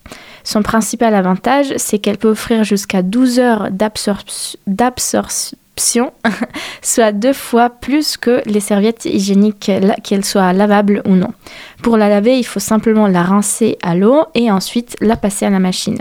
Son 0.49 0.63
principal 0.63 1.13
avantage, 1.13 1.75
c'est 1.77 1.99
qu'elle 1.99 2.17
peut 2.17 2.29
offrir 2.29 2.63
jusqu'à 2.63 3.03
12 3.03 3.37
heures 3.37 3.67
d'absorption, 3.69 6.11
soit 6.81 7.11
deux 7.11 7.33
fois 7.33 7.69
plus 7.69 8.17
que 8.17 8.41
les 8.47 8.59
serviettes 8.59 9.05
hygiéniques, 9.05 9.71
qu'elles 10.03 10.25
soient 10.25 10.51
lavables 10.53 11.03
ou 11.05 11.13
non. 11.13 11.31
Pour 11.83 11.97
la 11.97 12.09
laver, 12.09 12.39
il 12.39 12.45
faut 12.45 12.59
simplement 12.59 13.05
la 13.05 13.21
rincer 13.21 13.77
à 13.83 13.93
l'eau 13.93 14.25
et 14.33 14.49
ensuite 14.49 14.95
la 15.01 15.17
passer 15.17 15.45
à 15.45 15.51
la 15.51 15.59
machine. 15.59 15.99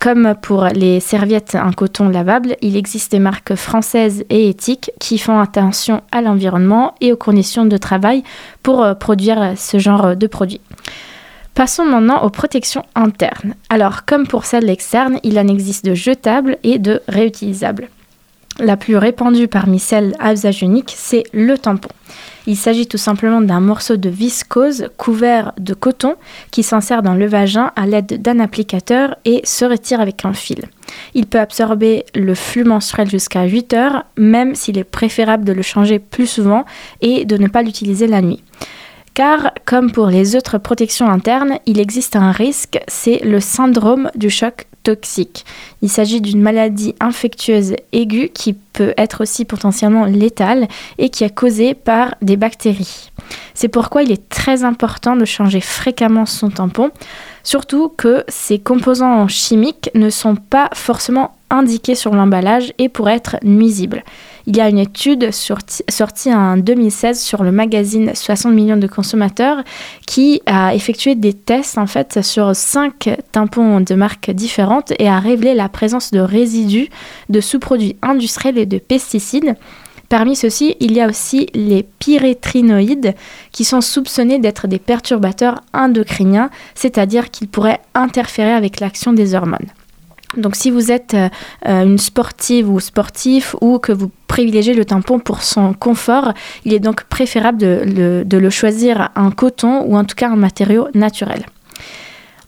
Comme 0.00 0.34
pour 0.42 0.64
les 0.64 0.98
serviettes 0.98 1.54
en 1.54 1.70
coton 1.70 2.08
lavable, 2.08 2.56
il 2.62 2.76
existe 2.76 3.12
des 3.12 3.20
marques 3.20 3.54
françaises 3.54 4.24
et 4.28 4.48
éthiques 4.48 4.90
qui 4.98 5.18
font 5.18 5.38
attention 5.38 6.02
à 6.10 6.20
l'environnement 6.20 6.96
et 7.00 7.12
aux 7.12 7.16
conditions 7.16 7.64
de 7.64 7.76
travail 7.76 8.24
pour 8.64 8.82
euh, 8.82 8.94
produire 8.94 9.52
ce 9.56 9.78
genre 9.78 10.16
de 10.16 10.26
produits. 10.26 10.60
Passons 11.54 11.84
maintenant 11.84 12.22
aux 12.22 12.30
protections 12.30 12.84
internes. 12.94 13.54
Alors, 13.68 14.06
comme 14.06 14.26
pour 14.26 14.46
celles 14.46 14.70
externes, 14.70 15.18
il 15.22 15.38
en 15.38 15.46
existe 15.48 15.84
de 15.84 15.94
jetables 15.94 16.56
et 16.62 16.78
de 16.78 17.02
réutilisables. 17.08 17.88
La 18.58 18.76
plus 18.76 18.96
répandue 18.96 19.48
parmi 19.48 19.78
celles 19.78 20.14
à 20.18 20.32
usage 20.32 20.62
unique, 20.62 20.92
c'est 20.96 21.24
le 21.32 21.56
tampon. 21.56 21.88
Il 22.46 22.56
s'agit 22.56 22.86
tout 22.86 22.98
simplement 22.98 23.40
d'un 23.40 23.60
morceau 23.60 23.96
de 23.96 24.08
viscose 24.08 24.88
couvert 24.96 25.52
de 25.58 25.74
coton 25.74 26.16
qui 26.50 26.62
s'insère 26.62 27.02
dans 27.02 27.14
le 27.14 27.26
vagin 27.26 27.70
à 27.76 27.86
l'aide 27.86 28.20
d'un 28.20 28.40
applicateur 28.40 29.16
et 29.24 29.40
se 29.44 29.64
retire 29.64 30.00
avec 30.00 30.24
un 30.24 30.34
fil. 30.34 30.64
Il 31.14 31.26
peut 31.26 31.38
absorber 31.38 32.04
le 32.14 32.34
flux 32.34 32.64
menstruel 32.64 33.08
jusqu'à 33.08 33.44
8 33.44 33.72
heures, 33.74 34.04
même 34.18 34.54
s'il 34.54 34.76
est 34.76 34.84
préférable 34.84 35.44
de 35.44 35.52
le 35.52 35.62
changer 35.62 35.98
plus 35.98 36.26
souvent 36.26 36.64
et 37.00 37.24
de 37.24 37.36
ne 37.36 37.46
pas 37.46 37.62
l'utiliser 37.62 38.06
la 38.06 38.20
nuit. 38.20 38.42
Car, 39.14 39.52
comme 39.66 39.92
pour 39.92 40.06
les 40.06 40.36
autres 40.36 40.56
protections 40.56 41.08
internes, 41.08 41.58
il 41.66 41.78
existe 41.78 42.16
un 42.16 42.32
risque, 42.32 42.80
c'est 42.88 43.20
le 43.24 43.40
syndrome 43.40 44.10
du 44.14 44.30
choc 44.30 44.66
toxique. 44.82 45.44
Il 45.82 45.90
s'agit 45.90 46.20
d'une 46.20 46.40
maladie 46.40 46.94
infectieuse 46.98 47.74
aiguë 47.92 48.30
qui 48.30 48.54
peut 48.54 48.94
être 48.96 49.22
aussi 49.22 49.44
potentiellement 49.44 50.06
létale 50.06 50.66
et 50.98 51.10
qui 51.10 51.24
est 51.24 51.34
causée 51.34 51.74
par 51.74 52.14
des 52.22 52.36
bactéries. 52.36 53.10
C'est 53.54 53.68
pourquoi 53.68 54.02
il 54.02 54.10
est 54.10 54.28
très 54.28 54.64
important 54.64 55.14
de 55.14 55.24
changer 55.24 55.60
fréquemment 55.60 56.26
son 56.26 56.50
tampon, 56.50 56.90
surtout 57.44 57.90
que 57.90 58.24
ces 58.28 58.58
composants 58.58 59.28
chimiques 59.28 59.90
ne 59.94 60.10
sont 60.10 60.36
pas 60.36 60.70
forcément 60.72 61.36
indiqués 61.50 61.94
sur 61.94 62.14
l'emballage 62.14 62.72
et 62.78 62.88
pourraient 62.88 63.16
être 63.16 63.36
nuisibles. 63.42 64.04
Il 64.46 64.56
y 64.56 64.60
a 64.60 64.68
une 64.68 64.78
étude 64.78 65.30
sortie 65.32 66.34
en 66.34 66.56
2016 66.56 67.20
sur 67.20 67.44
le 67.44 67.52
magazine 67.52 68.10
60 68.14 68.52
millions 68.52 68.76
de 68.76 68.88
consommateurs 68.88 69.62
qui 70.06 70.42
a 70.46 70.74
effectué 70.74 71.14
des 71.14 71.32
tests 71.32 71.78
en 71.78 71.86
fait 71.86 72.22
sur 72.22 72.56
cinq 72.56 73.10
tampons 73.30 73.80
de 73.80 73.94
marques 73.94 74.30
différentes 74.30 74.92
et 74.98 75.08
a 75.08 75.20
révélé 75.20 75.54
la 75.54 75.68
présence 75.68 76.10
de 76.10 76.18
résidus 76.18 76.88
de 77.28 77.40
sous-produits 77.40 77.96
industriels 78.02 78.58
et 78.58 78.66
de 78.66 78.78
pesticides. 78.78 79.54
Parmi 80.08 80.36
ceux-ci, 80.36 80.76
il 80.80 80.92
y 80.92 81.00
a 81.00 81.08
aussi 81.08 81.46
les 81.54 81.84
pyrétrinoïdes 81.98 83.14
qui 83.50 83.64
sont 83.64 83.80
soupçonnés 83.80 84.38
d'être 84.38 84.66
des 84.66 84.78
perturbateurs 84.78 85.60
endocriniens, 85.72 86.50
c'est-à-dire 86.74 87.30
qu'ils 87.30 87.48
pourraient 87.48 87.80
interférer 87.94 88.52
avec 88.52 88.80
l'action 88.80 89.14
des 89.14 89.34
hormones. 89.34 89.68
Donc 90.36 90.56
si 90.56 90.70
vous 90.70 90.90
êtes 90.90 91.14
euh, 91.14 91.28
une 91.64 91.98
sportive 91.98 92.70
ou 92.70 92.80
sportif 92.80 93.54
ou 93.60 93.78
que 93.78 93.92
vous 93.92 94.10
privilégiez 94.32 94.72
le 94.72 94.86
tampon 94.86 95.18
pour 95.18 95.42
son 95.42 95.74
confort, 95.74 96.32
il 96.64 96.72
est 96.72 96.78
donc 96.78 97.04
préférable 97.04 97.58
de, 97.58 98.38
le 98.38 98.50
choisir 98.50 99.10
en 99.14 99.30
coton 99.30 99.82
ou 99.82 99.94
en 99.94 100.04
tout 100.04 100.14
cas 100.16 100.30
en 100.30 100.36
matériau 100.36 100.88
naturel. 100.94 101.44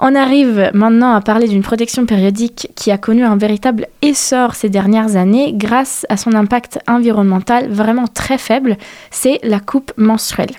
On 0.01 0.15
arrive 0.15 0.71
maintenant 0.73 1.13
à 1.13 1.21
parler 1.21 1.47
d'une 1.47 1.61
protection 1.61 2.07
périodique 2.07 2.69
qui 2.75 2.91
a 2.91 2.97
connu 2.97 3.23
un 3.23 3.37
véritable 3.37 3.87
essor 4.01 4.55
ces 4.55 4.71
dernières 4.71 5.17
années 5.17 5.53
grâce 5.53 6.07
à 6.09 6.17
son 6.17 6.33
impact 6.33 6.79
environnemental 6.89 7.69
vraiment 7.69 8.07
très 8.07 8.39
faible, 8.39 8.79
c'est 9.11 9.39
la 9.43 9.61
coupe 9.61 9.93
menstruelle. 9.99 10.57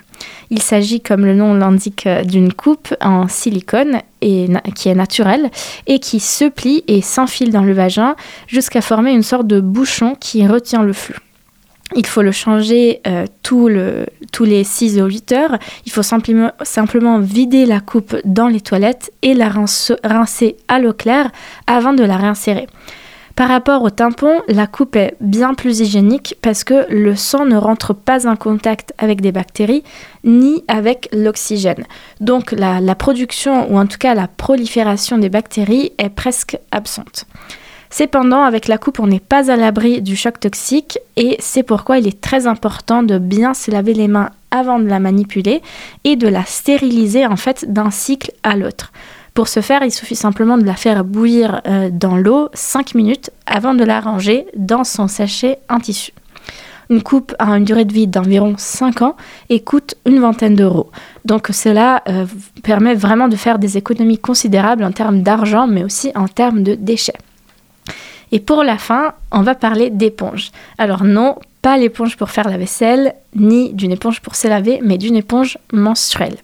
Il 0.50 0.62
s'agit, 0.62 1.00
comme 1.00 1.24
le 1.24 1.34
nom 1.34 1.54
l'indique, 1.54 2.08
d'une 2.24 2.52
coupe 2.52 2.94
en 3.00 3.28
silicone 3.28 4.00
qui 4.20 4.88
est 4.88 4.94
naturelle 4.94 5.50
et 5.86 5.98
qui 5.98 6.20
se 6.20 6.44
plie 6.44 6.84
et 6.88 7.02
s'enfile 7.02 7.50
dans 7.50 7.62
le 7.62 7.72
vagin 7.72 8.16
jusqu'à 8.46 8.80
former 8.80 9.12
une 9.12 9.22
sorte 9.22 9.46
de 9.46 9.60
bouchon 9.60 10.14
qui 10.18 10.46
retient 10.46 10.82
le 10.82 10.92
flux. 10.92 11.16
Il 11.94 12.06
faut 12.06 12.22
le 12.22 12.32
changer 12.32 13.00
euh, 13.06 13.26
tous 13.42 13.68
les 13.68 14.64
6 14.64 15.00
ou 15.00 15.06
8 15.06 15.32
heures. 15.32 15.58
Il 15.84 15.92
faut 15.92 16.02
simplement 16.02 17.18
vider 17.20 17.64
la 17.64 17.80
coupe 17.80 18.16
dans 18.24 18.48
les 18.48 18.60
toilettes 18.60 19.12
et 19.22 19.34
la 19.34 19.48
rincer 19.48 20.56
à 20.66 20.78
l'eau 20.80 20.92
claire 20.92 21.30
avant 21.68 21.92
de 21.92 22.02
la 22.02 22.16
réinsérer. 22.16 22.66
Par 23.36 23.48
rapport 23.48 23.82
au 23.82 23.90
tampon, 23.90 24.40
la 24.48 24.66
coupe 24.66 24.96
est 24.96 25.14
bien 25.20 25.52
plus 25.52 25.80
hygiénique 25.80 26.36
parce 26.40 26.64
que 26.64 26.86
le 26.88 27.14
sang 27.14 27.44
ne 27.44 27.58
rentre 27.58 27.92
pas 27.92 28.26
en 28.26 28.34
contact 28.34 28.94
avec 28.96 29.20
des 29.20 29.30
bactéries 29.30 29.84
ni 30.24 30.64
avec 30.68 31.10
l'oxygène. 31.12 31.84
Donc 32.20 32.52
la, 32.52 32.80
la 32.80 32.94
production 32.94 33.70
ou 33.70 33.78
en 33.78 33.86
tout 33.86 33.98
cas 33.98 34.14
la 34.14 34.26
prolifération 34.26 35.18
des 35.18 35.28
bactéries 35.28 35.92
est 35.98 36.08
presque 36.08 36.58
absente. 36.70 37.26
Cependant, 37.90 38.42
avec 38.42 38.68
la 38.68 38.78
coupe, 38.78 39.00
on 39.00 39.06
n'est 39.06 39.20
pas 39.20 39.50
à 39.50 39.56
l'abri 39.56 40.00
du 40.00 40.16
choc 40.16 40.40
toxique 40.40 40.98
et 41.16 41.36
c'est 41.38 41.62
pourquoi 41.62 41.98
il 41.98 42.08
est 42.08 42.20
très 42.20 42.46
important 42.46 43.02
de 43.02 43.18
bien 43.18 43.52
se 43.52 43.70
laver 43.70 43.92
les 43.92 44.08
mains 44.08 44.30
avant 44.50 44.78
de 44.78 44.88
la 44.88 44.98
manipuler 44.98 45.60
et 46.04 46.16
de 46.16 46.26
la 46.26 46.44
stériliser 46.44 47.26
en 47.26 47.36
fait 47.36 47.70
d'un 47.70 47.90
cycle 47.90 48.32
à 48.42 48.56
l'autre. 48.56 48.92
Pour 49.36 49.48
ce 49.48 49.60
faire, 49.60 49.82
il 49.82 49.92
suffit 49.92 50.16
simplement 50.16 50.56
de 50.56 50.64
la 50.64 50.76
faire 50.76 51.04
bouillir 51.04 51.60
euh, 51.66 51.90
dans 51.92 52.16
l'eau 52.16 52.48
5 52.54 52.94
minutes 52.94 53.30
avant 53.44 53.74
de 53.74 53.84
la 53.84 54.00
ranger 54.00 54.46
dans 54.56 54.82
son 54.82 55.08
sachet 55.08 55.58
en 55.68 55.78
tissu. 55.78 56.12
Une 56.88 57.02
coupe 57.02 57.34
a 57.38 57.50
une 57.50 57.64
durée 57.64 57.84
de 57.84 57.92
vie 57.92 58.06
d'environ 58.06 58.54
5 58.56 59.02
ans 59.02 59.14
et 59.50 59.60
coûte 59.60 59.94
une 60.06 60.20
vingtaine 60.20 60.54
d'euros. 60.54 60.90
Donc 61.26 61.48
cela 61.52 62.02
euh, 62.08 62.24
permet 62.62 62.94
vraiment 62.94 63.28
de 63.28 63.36
faire 63.36 63.58
des 63.58 63.76
économies 63.76 64.16
considérables 64.16 64.82
en 64.82 64.92
termes 64.92 65.20
d'argent 65.20 65.66
mais 65.66 65.84
aussi 65.84 66.12
en 66.14 66.28
termes 66.28 66.62
de 66.62 66.74
déchets. 66.74 67.18
Et 68.32 68.40
pour 68.40 68.64
la 68.64 68.78
fin, 68.78 69.12
on 69.32 69.42
va 69.42 69.54
parler 69.54 69.90
d'éponge. 69.90 70.50
Alors 70.78 71.04
non, 71.04 71.36
pas 71.60 71.76
l'éponge 71.76 72.16
pour 72.16 72.30
faire 72.30 72.48
la 72.48 72.56
vaisselle, 72.56 73.14
ni 73.34 73.74
d'une 73.74 73.92
éponge 73.92 74.22
pour 74.22 74.34
se 74.34 74.48
laver, 74.48 74.80
mais 74.82 74.96
d'une 74.96 75.14
éponge 75.14 75.58
menstruelle. 75.74 76.38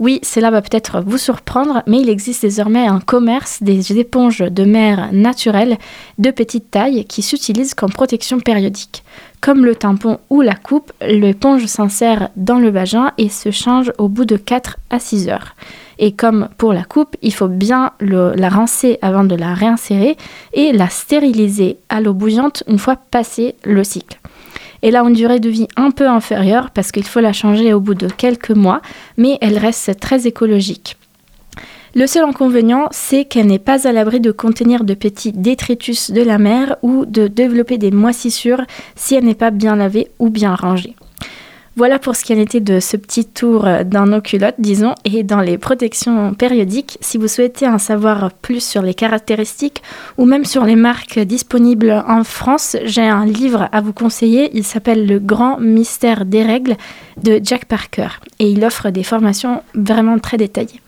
Oui, 0.00 0.18
cela 0.22 0.50
va 0.50 0.62
peut-être 0.62 1.02
vous 1.04 1.18
surprendre, 1.18 1.82
mais 1.86 2.00
il 2.00 2.08
existe 2.08 2.40
désormais 2.40 2.86
un 2.86 3.00
commerce 3.00 3.62
des 3.62 3.98
éponges 3.98 4.38
de 4.38 4.64
mer 4.64 5.10
naturelles 5.12 5.76
de 6.16 6.30
petite 6.30 6.70
taille 6.70 7.04
qui 7.04 7.20
s'utilisent 7.20 7.74
comme 7.74 7.92
protection 7.92 8.40
périodique. 8.40 9.04
Comme 9.42 9.66
le 9.66 9.76
tampon 9.76 10.18
ou 10.30 10.40
la 10.40 10.54
coupe, 10.54 10.90
l'éponge 11.02 11.66
s'insère 11.66 12.30
dans 12.36 12.58
le 12.58 12.70
vagin 12.70 13.12
et 13.18 13.28
se 13.28 13.50
change 13.50 13.92
au 13.98 14.08
bout 14.08 14.24
de 14.24 14.36
4 14.36 14.78
à 14.88 14.98
6 14.98 15.28
heures. 15.28 15.54
Et 15.98 16.12
comme 16.12 16.48
pour 16.56 16.72
la 16.72 16.84
coupe, 16.84 17.16
il 17.20 17.34
faut 17.34 17.48
bien 17.48 17.92
la 18.00 18.48
rincer 18.48 18.98
avant 19.02 19.24
de 19.24 19.34
la 19.34 19.52
réinsérer 19.52 20.16
et 20.54 20.72
la 20.72 20.88
stériliser 20.88 21.76
à 21.90 22.00
l'eau 22.00 22.14
bouillante 22.14 22.64
une 22.68 22.78
fois 22.78 22.96
passé 22.96 23.54
le 23.64 23.84
cycle. 23.84 24.19
Elle 24.82 24.96
a 24.96 25.02
une 25.02 25.14
durée 25.14 25.40
de 25.40 25.50
vie 25.50 25.68
un 25.76 25.90
peu 25.90 26.08
inférieure 26.08 26.70
parce 26.70 26.92
qu'il 26.92 27.04
faut 27.04 27.20
la 27.20 27.32
changer 27.32 27.72
au 27.72 27.80
bout 27.80 27.94
de 27.94 28.08
quelques 28.08 28.50
mois, 28.50 28.80
mais 29.16 29.38
elle 29.40 29.58
reste 29.58 30.00
très 30.00 30.26
écologique. 30.26 30.96
Le 31.94 32.06
seul 32.06 32.24
inconvénient, 32.24 32.86
c'est 32.92 33.24
qu'elle 33.24 33.48
n'est 33.48 33.58
pas 33.58 33.88
à 33.88 33.92
l'abri 33.92 34.20
de 34.20 34.30
contenir 34.30 34.84
de 34.84 34.94
petits 34.94 35.32
détritus 35.32 36.12
de 36.12 36.22
la 36.22 36.38
mer 36.38 36.76
ou 36.82 37.04
de 37.04 37.26
développer 37.26 37.78
des 37.78 37.90
moisissures 37.90 38.62
si 38.94 39.16
elle 39.16 39.24
n'est 39.24 39.34
pas 39.34 39.50
bien 39.50 39.74
lavée 39.74 40.08
ou 40.20 40.30
bien 40.30 40.54
rangée. 40.54 40.94
Voilà 41.80 41.98
pour 41.98 42.14
ce 42.14 42.24
qui 42.24 42.34
en 42.34 42.38
était 42.38 42.60
de 42.60 42.78
ce 42.78 42.98
petit 42.98 43.24
tour 43.24 43.66
dans 43.86 44.04
nos 44.04 44.20
culottes, 44.20 44.56
disons, 44.58 44.94
et 45.06 45.22
dans 45.22 45.40
les 45.40 45.56
protections 45.56 46.34
périodiques. 46.34 46.98
Si 47.00 47.16
vous 47.16 47.26
souhaitez 47.26 47.66
en 47.66 47.78
savoir 47.78 48.34
plus 48.34 48.62
sur 48.62 48.82
les 48.82 48.92
caractéristiques 48.92 49.82
ou 50.18 50.26
même 50.26 50.44
sur 50.44 50.66
les 50.66 50.76
marques 50.76 51.18
disponibles 51.20 52.04
en 52.06 52.22
France, 52.22 52.76
j'ai 52.84 53.00
un 53.00 53.24
livre 53.24 53.70
à 53.72 53.80
vous 53.80 53.94
conseiller. 53.94 54.50
Il 54.52 54.64
s'appelle 54.64 55.06
Le 55.06 55.18
grand 55.18 55.58
mystère 55.58 56.26
des 56.26 56.42
règles 56.42 56.76
de 57.16 57.40
Jack 57.42 57.64
Parker 57.64 58.08
et 58.38 58.50
il 58.50 58.62
offre 58.62 58.90
des 58.90 59.02
formations 59.02 59.62
vraiment 59.74 60.18
très 60.18 60.36
détaillées. 60.36 60.82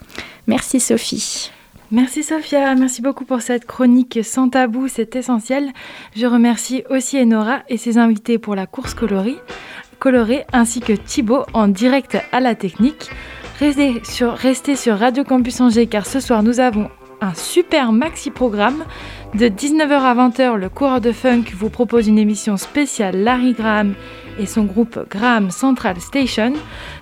Merci 0.46 0.78
Sophie. 0.78 1.50
Merci 1.90 2.22
Sophia, 2.22 2.74
merci 2.74 3.02
beaucoup 3.02 3.26
pour 3.26 3.42
cette 3.42 3.66
chronique 3.66 4.20
sans 4.22 4.48
tabou, 4.48 4.88
c'est 4.88 5.14
essentiel. 5.14 5.72
Je 6.16 6.26
remercie 6.26 6.84
aussi 6.88 7.18
Enora 7.20 7.60
et 7.68 7.76
ses 7.76 7.98
invités 7.98 8.38
pour 8.38 8.54
la 8.54 8.64
course 8.64 8.94
colorée, 8.94 9.36
colorée 10.02 10.44
ainsi 10.52 10.80
que 10.80 10.92
Thibaut 10.92 11.44
en 11.52 11.68
direct 11.68 12.18
à 12.32 12.40
la 12.40 12.56
technique. 12.56 13.08
Restez 13.60 14.00
sur, 14.02 14.32
restez 14.32 14.74
sur 14.74 14.98
Radio 14.98 15.22
Campus 15.22 15.60
Angers 15.60 15.86
car 15.86 16.06
ce 16.06 16.18
soir 16.18 16.42
nous 16.42 16.58
avons 16.58 16.90
un 17.20 17.34
super 17.34 17.92
maxi 17.92 18.32
programme. 18.32 18.84
De 19.34 19.46
19h 19.46 19.92
à 19.92 20.14
20h, 20.16 20.56
le 20.56 20.68
coureur 20.68 21.00
de 21.00 21.12
funk 21.12 21.44
vous 21.54 21.70
propose 21.70 22.08
une 22.08 22.18
émission 22.18 22.56
spéciale 22.56 23.22
Larry 23.22 23.52
Graham 23.52 23.94
et 24.40 24.46
son 24.46 24.64
groupe 24.64 24.98
Graham 25.08 25.52
Central 25.52 26.00
Station. 26.00 26.54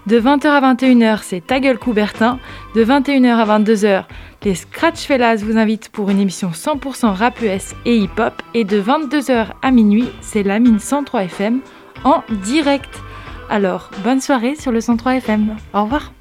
De 0.07 0.21
20h 0.21 0.47
à 0.49 0.75
21h, 0.75 1.21
c'est 1.23 1.47
Ta 1.47 1.59
gueule 1.59 1.79
Coubertin. 1.79 2.39
De 2.75 2.85
21h 2.85 3.35
à 3.35 3.59
22h, 3.59 4.05
les 4.45 4.55
Scratch 4.55 5.07
Fellas 5.07 5.37
vous 5.37 5.57
invitent 5.57 5.89
pour 5.89 6.11
une 6.11 6.21
émission 6.21 6.51
100% 6.51 7.07
rap 7.15 7.41
US 7.41 7.75
et 7.87 7.97
hip-hop. 7.97 8.35
Et 8.53 8.65
de 8.65 8.79
22h 8.79 9.47
à 9.63 9.71
minuit, 9.71 10.11
c'est 10.21 10.43
la 10.43 10.59
mine 10.59 10.79
103 10.79 11.25
FM 11.25 11.61
en 12.05 12.23
direct. 12.31 13.01
Alors, 13.49 13.91
bonne 14.05 14.21
soirée 14.21 14.55
sur 14.55 14.73
le 14.73 14.81
103 14.81 15.17
FM. 15.17 15.57
Au 15.75 15.83
revoir. 15.85 16.13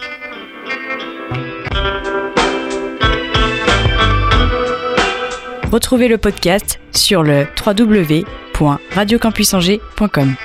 Retrouvez 5.72 6.08
le 6.08 6.18
podcast 6.18 6.80
sur 6.92 7.22
le 7.22 7.46
www.radiocampusangers.com. 7.64 10.36